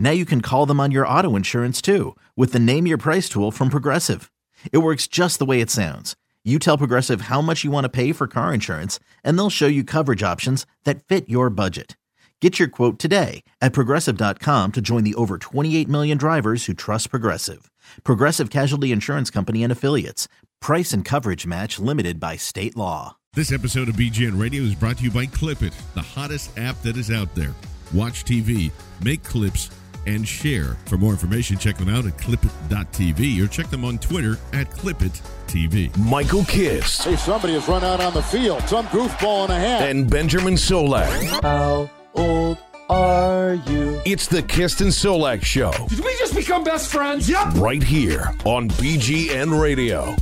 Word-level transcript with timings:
Now 0.00 0.10
you 0.12 0.24
can 0.24 0.40
call 0.40 0.64
them 0.64 0.80
on 0.80 0.90
your 0.90 1.06
auto 1.06 1.36
insurance 1.36 1.82
too 1.82 2.16
with 2.34 2.52
the 2.52 2.58
Name 2.58 2.86
Your 2.86 2.96
Price 2.98 3.28
tool 3.28 3.52
from 3.52 3.68
Progressive. 3.68 4.32
It 4.72 4.78
works 4.78 5.06
just 5.06 5.38
the 5.38 5.44
way 5.44 5.60
it 5.60 5.70
sounds. 5.70 6.16
You 6.42 6.58
tell 6.58 6.78
Progressive 6.78 7.22
how 7.22 7.42
much 7.42 7.64
you 7.64 7.70
want 7.70 7.84
to 7.84 7.90
pay 7.90 8.12
for 8.12 8.26
car 8.26 8.54
insurance, 8.54 8.98
and 9.22 9.38
they'll 9.38 9.50
show 9.50 9.66
you 9.66 9.84
coverage 9.84 10.22
options 10.22 10.64
that 10.84 11.04
fit 11.04 11.28
your 11.28 11.50
budget. 11.50 11.98
Get 12.40 12.58
your 12.58 12.68
quote 12.68 12.98
today 12.98 13.44
at 13.60 13.74
progressive.com 13.74 14.72
to 14.72 14.80
join 14.80 15.04
the 15.04 15.14
over 15.16 15.36
28 15.36 15.86
million 15.86 16.16
drivers 16.16 16.64
who 16.64 16.72
trust 16.72 17.10
Progressive. 17.10 17.70
Progressive 18.02 18.48
Casualty 18.48 18.92
Insurance 18.92 19.28
Company 19.28 19.62
and 19.62 19.70
Affiliates. 19.70 20.26
Price 20.62 20.94
and 20.94 21.04
coverage 21.04 21.46
match 21.46 21.78
limited 21.78 22.18
by 22.18 22.36
state 22.36 22.74
law. 22.74 23.18
This 23.34 23.52
episode 23.52 23.90
of 23.90 23.96
BGN 23.96 24.40
Radio 24.40 24.62
is 24.62 24.74
brought 24.74 24.96
to 24.96 25.04
you 25.04 25.10
by 25.10 25.26
Clipit, 25.26 25.74
the 25.92 26.00
hottest 26.00 26.58
app 26.58 26.80
that 26.80 26.96
is 26.96 27.10
out 27.10 27.32
there. 27.34 27.54
Watch 27.92 28.24
TV, 28.24 28.72
make 29.04 29.22
clips, 29.22 29.68
and 30.06 30.26
share. 30.26 30.76
For 30.86 30.96
more 30.96 31.12
information, 31.12 31.58
check 31.58 31.76
them 31.76 31.88
out 31.88 32.06
at 32.06 32.16
clipit.tv 32.16 33.42
or 33.42 33.48
check 33.48 33.68
them 33.70 33.84
on 33.84 33.98
Twitter 33.98 34.38
at 34.52 34.68
clipit.tv. 34.70 35.96
Michael 35.98 36.44
Kist. 36.44 37.04
Hey, 37.04 37.16
somebody 37.16 37.54
has 37.54 37.66
run 37.68 37.84
out 37.84 38.00
on 38.00 38.14
the 38.14 38.22
field. 38.22 38.62
Some 38.62 38.86
goofball 38.86 39.46
in 39.46 39.50
a 39.52 39.58
hat. 39.58 39.82
And 39.88 40.08
Benjamin 40.08 40.54
Solak. 40.54 41.42
How 41.42 41.90
old 42.14 42.58
are 42.88 43.54
you? 43.54 44.00
It's 44.04 44.26
the 44.26 44.42
Kist 44.42 44.80
and 44.80 44.90
Solak 44.90 45.44
Show. 45.44 45.72
Did 45.88 46.00
we 46.00 46.16
just 46.18 46.34
become 46.34 46.64
best 46.64 46.90
friends? 46.90 47.28
Yep. 47.28 47.54
Right 47.54 47.82
here 47.82 48.32
on 48.44 48.68
BGN 48.70 49.60
Radio. 49.60 50.14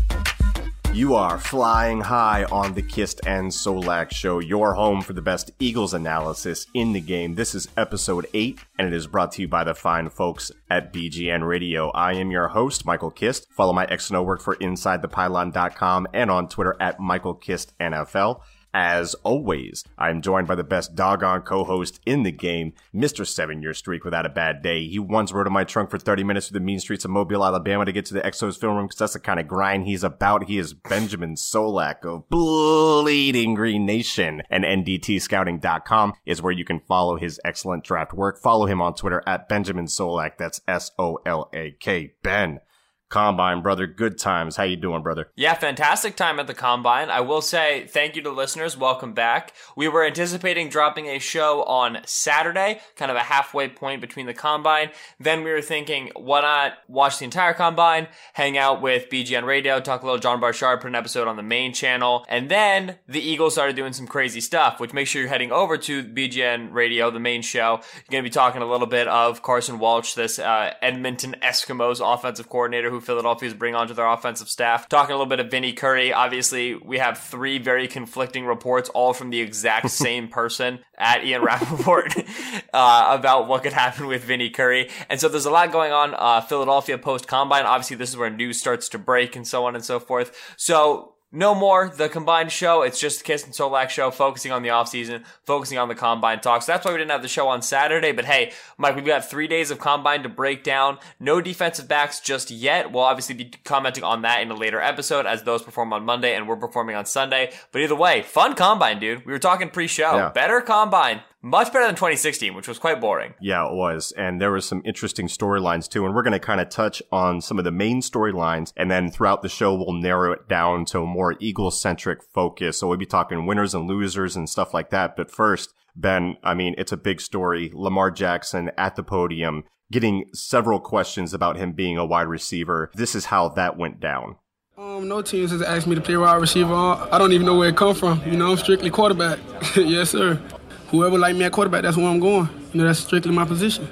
You 0.95 1.15
are 1.15 1.39
flying 1.39 2.01
high 2.01 2.45
on 2.45 2.75
the 2.75 2.83
Kist 2.83 3.21
and 3.25 3.53
Solak 3.53 4.11
show, 4.13 4.41
your 4.41 4.75
home 4.75 5.01
for 5.01 5.13
the 5.13 5.23
best 5.23 5.53
Eagles 5.61 5.95
analysis 5.95 6.67
in 6.75 6.93
the 6.93 7.01
game. 7.01 7.37
This 7.37 7.55
is 7.55 7.69
episode 7.77 8.27
8, 8.35 8.59
and 8.79 8.89
it 8.89 8.93
is 8.93 9.07
brought 9.07 9.31
to 9.33 9.43
you 9.43 9.49
by 9.49 9.63
the 9.63 9.75
fine 9.75 10.11
folks 10.11 10.51
at 10.69 10.93
BGN 10.93 11.47
Radio. 11.47 11.91
I 11.91 12.15
am 12.15 12.33
your 12.33 12.49
host, 12.49 12.85
Michael 12.85 13.13
Kist. 13.13 13.47
Follow 13.51 13.73
my 13.73 13.85
X 13.85 14.11
and 14.11 14.27
work 14.27 14.41
for 14.41 14.57
InsideThePylon.com 14.57 16.09
and 16.13 16.31
on 16.33 16.49
Twitter 16.49 16.77
at 16.81 16.99
Michael 16.99 17.35
Kist 17.35 17.79
NFL. 17.79 18.41
As 18.75 19.15
always, 19.15 19.85
I'm 19.97 20.21
joined 20.21 20.47
by 20.47 20.55
the 20.55 20.65
best 20.65 20.95
doggone 20.95 21.43
co-host 21.43 22.01
in 22.05 22.23
the 22.23 22.33
game, 22.33 22.75
Mr. 22.95 23.27
Seven 23.27 23.63
Year 23.63 23.73
Streak 23.73 24.05
without 24.05 24.27
a 24.27 24.31
bad 24.31 24.63
day. 24.63 24.87
He 24.87 24.99
once 24.99 25.33
rode 25.33 25.47
in 25.47 25.53
my 25.53 25.65
trunk 25.65 25.91
for 25.91 25.99
30 25.99 26.25
minutes 26.25 26.49
through 26.49 26.61
the 26.61 26.65
mean 26.65 26.79
streets 26.79 27.05
of 27.05 27.11
Mobile, 27.11 27.45
Alabama 27.45 27.87
to 27.87 27.93
get 27.93 28.05
to 28.07 28.15
the 28.15 28.21
Exos 28.21 28.59
film 28.61 28.77
room 28.77 28.87
because 28.87 28.99
that's 28.99 29.13
the 29.15 29.21
kind 29.21 29.41
of 29.41 29.49
grind 29.49 29.87
he's 29.87 30.05
about. 30.05 30.45
He 30.45 30.59
is 30.59 30.75
Benjamin 30.75 31.35
Solak 31.35 32.05
of 32.05 32.29
Bleeding 32.29 33.55
Green 33.55 33.87
Nation 33.87 34.43
and 34.51 34.65
NDTscouting.com 34.65 36.15
is 36.27 36.43
where 36.43 36.53
you 36.53 36.65
can 36.65 36.81
follow 36.81 37.17
his 37.17 37.41
excellent 37.45 37.85
draft 37.85 38.13
work. 38.13 38.39
Follow 38.39 38.67
him 38.67 38.83
on 38.83 38.95
Twitter 38.95 39.23
at 39.27 39.49
Benjamin 39.49 39.87
Solak. 39.87 40.37
That's 40.39 40.61
S-O-L-A-K. 40.69 42.13
Ben. 42.23 42.61
Combine, 43.09 43.63
brother. 43.63 43.87
Good 43.87 44.19
times. 44.19 44.57
How 44.57 44.65
you 44.65 44.77
doing, 44.77 45.03
brother? 45.03 45.31
Yeah, 45.35 45.55
fantastic 45.55 46.15
time 46.15 46.39
at 46.39 46.47
the 46.47 46.53
Combine. 46.53 47.09
I 47.09 47.23
will 47.23 47.41
say 47.41 47.87
thank 47.89 48.17
you 48.17 48.23
to 48.23 48.31
listeners. 48.31 48.77
Welcome 48.77 49.15
back. 49.15 49.55
We 49.77 49.89
were 49.89 50.05
anticipating 50.05 50.69
dropping 50.69 51.07
a 51.07 51.19
show 51.19 51.63
on 51.65 52.01
Saturday, 52.05 52.81
kind 52.97 53.11
of 53.11 53.17
a 53.17 53.21
halfway 53.21 53.69
point 53.69 54.03
between 54.03 54.27
the 54.27 54.35
Combine. 54.35 54.91
Then 55.19 55.43
we 55.43 55.51
were 55.51 55.63
thinking, 55.63 56.11
why 56.17 56.43
not 56.43 56.75
watch 56.87 57.19
the 57.19 57.25
entire 57.25 57.55
Combine, 57.55 58.09
hang 58.35 58.59
out 58.59 58.83
with 58.83 59.09
BGN 59.09 59.45
Radio, 59.45 59.81
talk 59.81 60.03
a 60.03 60.05
little 60.05 60.21
John 60.21 60.39
Barchard, 60.39 60.83
put 60.83 60.89
an 60.89 60.95
episode 60.95 61.29
on 61.29 61.37
the 61.37 61.43
main 61.43 61.73
channel. 61.73 62.27
And 62.29 62.51
then 62.51 62.99
the 63.09 63.21
Eagles 63.21 63.55
started 63.55 63.75
doing 63.75 63.95
some 63.95 64.07
crazy 64.07 64.43
stuff, 64.43 64.81
which 64.81 64.93
make 64.93 65.07
sure 65.07 65.23
you're 65.23 65.31
heading 65.31 65.51
over 65.51 65.79
to 65.79 66.05
BGN 66.05 66.75
Radio, 66.75 67.11
the 67.11 67.21
main 67.21 67.41
show. 67.41 67.81
You're 67.95 68.11
going 68.11 68.25
to 68.25 68.29
be 68.29 68.35
talking 68.35 68.61
a 68.61 68.71
little 68.71 68.87
bit 68.87 69.09
of 69.09 69.43
Carson 69.43 69.79
Walch, 69.79 70.15
this 70.15 70.39
uh, 70.39 70.75
Edmonton 70.83 71.37
Eskimos 71.43 72.03
offensive 72.05 72.51
coordinator 72.51 72.91
who 72.91 72.98
Philadelphia's 73.01 73.55
bring 73.55 73.75
onto 73.75 73.95
their 73.95 74.07
offensive 74.07 74.49
staff. 74.49 74.89
Talking 74.89 75.15
a 75.15 75.17
little 75.17 75.29
bit 75.29 75.41
of 75.41 75.51
Vinny 75.51 75.73
Curry. 75.73 76.13
Obviously, 76.13 76.75
we 76.75 76.99
have 76.99 77.19
three 77.19 77.59
very 77.59 77.89
conflicting 77.89 78.47
reports, 78.47 78.89
all 78.91 79.13
from 79.13 79.31
the 79.31 79.41
exact 79.41 79.91
same 80.05 80.29
person 80.29 80.81
at 80.97 81.25
Ian 81.25 81.43
Rapoport 81.43 82.15
uh, 82.73 83.07
about 83.11 83.49
what 83.49 83.63
could 83.63 83.73
happen 83.73 84.07
with 84.07 84.25
Vinny 84.25 84.51
Curry. 84.51 84.91
And 85.09 85.21
so 85.21 85.29
there's 85.29 85.47
a 85.47 85.51
lot 85.51 85.73
going 85.73 85.93
on. 85.93 86.15
Uh, 86.15 86.41
Philadelphia 86.41 86.99
post 86.99 87.27
combine. 87.27 87.65
Obviously, 87.65 87.97
this 87.97 88.11
is 88.11 88.17
where 88.17 88.31
news 88.31 88.59
starts 88.59 88.89
to 88.91 88.99
break 88.99 89.37
and 89.37 89.47
so 89.47 89.65
on 89.67 89.75
and 89.75 89.85
so 89.85 90.01
forth. 90.01 90.55
So 90.57 91.15
no 91.31 91.55
more 91.55 91.89
the 91.89 92.09
combined 92.09 92.51
show. 92.51 92.83
It's 92.83 92.99
just 92.99 93.19
the 93.19 93.25
Kist 93.25 93.45
and 93.45 93.55
Solak 93.55 93.91
show, 93.91 94.11
focusing 94.11 94.51
on 94.51 94.63
the 94.63 94.71
offseason, 94.71 95.25
focusing 95.45 95.77
on 95.77 95.89
the 95.89 95.95
combine 95.95 96.41
talks. 96.41 96.65
That's 96.65 96.85
why 96.85 96.93
we 96.93 96.99
didn't 96.99 97.11
have 97.11 97.23
the 97.23 97.29
show 97.29 97.49
on 97.49 97.61
Saturday. 97.61 98.13
But 98.13 98.25
hey, 98.25 98.53
Mike, 98.79 98.97
we've 98.97 99.05
got 99.05 99.29
three 99.29 99.47
days 99.47 99.71
of 99.71 99.79
combine 99.79 100.23
to 100.23 100.29
break 100.29 100.65
down. 100.65 100.99
No 101.21 101.41
defensive 101.41 101.87
backs 101.87 102.21
just 102.21 102.51
yet. 102.51 102.93
We'll 102.93 103.05
obviously 103.05 103.35
be 103.35 103.51
commenting 103.65 104.05
on 104.05 104.23
that 104.23 104.41
in 104.41 104.51
a 104.51 104.55
later 104.55 104.81
episode 104.81 105.27
as 105.27 105.43
those 105.43 105.63
perform 105.63 105.93
on 105.93 106.05
Monday 106.05 106.35
and 106.35 106.49
we're 106.49 106.57
performing 106.57 106.97
on 106.97 107.05
Sunday. 107.05 107.53
But 107.73 107.83
either 107.83 107.97
way, 107.97 108.23
fun 108.23 108.55
combine, 108.55 108.99
dude. 108.99 109.27
We 109.27 109.33
were 109.33 109.39
talking 109.39 109.69
pre-show. 109.69 110.15
Yeah. 110.15 110.29
Better 110.31 110.61
combine. 110.61 111.21
Much 111.41 111.73
better 111.73 111.87
than 111.87 111.95
2016, 111.95 112.53
which 112.55 112.67
was 112.67 112.81
quite 112.81 113.01
boring. 113.01 113.35
Yeah, 113.41 113.69
it 113.69 113.75
was. 113.75 114.13
And 114.17 114.41
there 114.41 114.51
was 114.51 114.67
some 114.67 114.83
interesting 114.85 115.29
storylines 115.29 115.89
too. 115.89 116.05
And 116.05 116.13
we're 116.13 116.25
going 116.25 116.33
to 116.33 116.41
kind 116.41 116.61
of 116.61 116.69
touch 116.69 117.01
on 117.13 117.41
some 117.41 117.59
of 117.59 117.65
the 117.65 117.71
main 117.71 118.01
storylines. 118.01 118.73
And 118.77 118.91
then 118.91 119.09
throughout 119.11 119.43
the 119.43 119.49
show, 119.49 119.75
we'll 119.75 119.93
narrow 119.93 120.33
it 120.33 120.49
down 120.49 120.85
to 120.87 121.01
a 121.01 121.07
more 121.07 121.37
Eagle 121.39 121.71
centric 121.71 122.25
focus. 122.35 122.79
So 122.79 122.89
we'll 122.89 122.99
be 122.99 123.07
talking 123.07 123.47
winners 123.47 123.73
and 123.73 123.87
losers 123.87 124.35
and 124.35 124.49
stuff 124.49 124.75
like 124.75 124.91
that. 124.91 125.15
But 125.17 125.31
first, 125.31 125.73
Ben, 125.95 126.37
I 126.43 126.55
mean, 126.55 126.75
it's 126.77 126.93
a 126.93 126.97
big 126.97 127.21
story. 127.21 127.71
Lamar 127.73 128.11
Jackson 128.11 128.73
at 128.77 128.97
the 128.97 129.05
podium 129.05 129.63
getting 129.93 130.25
several 130.35 130.81
questions 130.81 131.33
about 131.33 131.57
him 131.57 131.73
being 131.73 131.97
a 131.97 132.05
wide 132.05 132.29
receiver. 132.29 132.91
This 132.95 133.15
is 133.15 133.27
how 133.27 133.49
that 133.51 133.77
went 133.77 134.01
down. 134.01 134.37
Um, 134.77 135.09
no 135.09 135.23
teams 135.23 135.51
has 135.51 135.63
asked 135.63 135.87
me 135.87 135.95
to 135.95 136.01
play 136.01 136.17
wide 136.17 136.41
receiver. 136.41 136.75
I 136.75 137.19
don't 137.19 137.33
even 137.33 137.47
know 137.47 137.57
where 137.59 137.69
it 137.69 137.77
come 137.77 137.95
from. 137.95 138.23
You 138.27 138.37
know, 138.37 138.51
I'm 138.51 138.57
strictly 138.57 138.91
quarterback. 138.91 139.39
yes, 139.77 140.11
sir. 140.11 140.41
Whoever 140.89 141.19
like 141.19 141.37
me 141.37 141.45
at 141.45 141.53
quarterback, 141.53 141.83
that's 141.83 141.97
where 141.97 142.07
I'm 142.07 142.19
going. 142.19 142.49
You 142.73 142.81
know, 142.81 142.87
that's 142.87 143.01
strictly 143.01 143.33
my 143.33 143.45
position. 143.45 143.89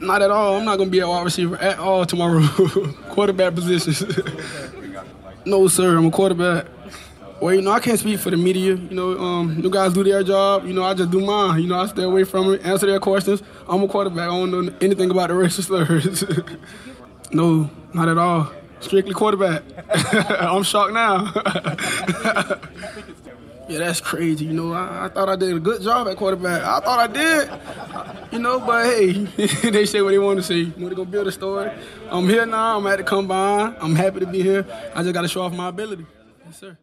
Not 0.00 0.22
at 0.22 0.30
all. 0.30 0.56
I'm 0.56 0.64
not 0.64 0.78
gonna 0.78 0.90
be 0.90 1.00
a 1.00 1.08
wide 1.08 1.24
receiver 1.24 1.56
at 1.58 1.78
all 1.78 2.06
tomorrow. 2.06 2.40
quarterback 3.10 3.54
positions. 3.54 4.02
no, 5.44 5.68
sir. 5.68 5.98
I'm 5.98 6.06
a 6.06 6.10
quarterback. 6.10 6.66
Well, 7.40 7.54
you 7.54 7.60
know, 7.60 7.70
I 7.70 7.80
can't 7.80 7.98
speak 7.98 8.20
for 8.20 8.30
the 8.30 8.38
media. 8.38 8.74
You 8.74 8.94
know, 8.94 9.18
um, 9.18 9.58
you 9.62 9.70
guys 9.70 9.92
do 9.92 10.02
their 10.02 10.22
job. 10.22 10.66
You 10.66 10.72
know, 10.72 10.84
I 10.84 10.94
just 10.94 11.10
do 11.10 11.20
mine. 11.20 11.60
You 11.60 11.68
know, 11.68 11.78
I 11.80 11.86
stay 11.86 12.02
away 12.02 12.24
from 12.24 12.54
it, 12.54 12.64
answer 12.64 12.86
their 12.86 13.00
questions. 13.00 13.42
I'm 13.68 13.82
a 13.82 13.88
quarterback. 13.88 14.24
I 14.24 14.26
don't 14.26 14.50
know 14.50 14.74
anything 14.80 15.10
about 15.10 15.28
the 15.28 15.34
racial 15.34 15.62
slurs. 15.62 16.24
no, 17.32 17.70
not 17.92 18.08
at 18.08 18.16
all. 18.16 18.50
Strictly 18.80 19.12
quarterback. 19.12 19.62
I'm 20.40 20.62
shocked 20.62 20.94
now. 20.94 21.32
Yeah, 23.70 23.78
that's 23.78 24.00
crazy. 24.00 24.46
You 24.46 24.52
know, 24.52 24.72
I, 24.72 25.06
I, 25.06 25.08
thought 25.08 25.28
I 25.28 25.36
did 25.36 25.56
a 25.56 25.60
good 25.60 25.80
job 25.80 26.08
at 26.08 26.16
quarterback. 26.16 26.62
I 26.62 26.80
thought 26.80 26.98
I 26.98 27.06
did. 27.06 28.32
You 28.32 28.40
know, 28.40 28.58
but 28.58 28.84
hey, 28.86 29.12
they 29.70 29.86
say 29.86 30.02
what 30.02 30.10
they 30.10 30.18
want 30.18 30.38
to 30.38 30.42
say. 30.42 30.56
You 30.56 30.72
know, 30.76 30.86
they're 30.86 30.96
gonna 30.96 31.10
build 31.10 31.28
a 31.28 31.32
story. 31.32 31.70
I'm 32.10 32.28
here 32.28 32.46
now. 32.46 32.78
I'm 32.78 32.86
at 32.88 32.98
the 32.98 33.04
combine. 33.04 33.76
I'm 33.80 33.94
happy 33.94 34.20
to 34.20 34.26
be 34.26 34.42
here. 34.42 34.66
I 34.94 35.02
just 35.02 35.14
got 35.14 35.22
to 35.22 35.28
show 35.28 35.42
off 35.42 35.52
my 35.52 35.68
ability. 35.68 36.04
Yes, 36.44 36.58
sir. 36.58 36.78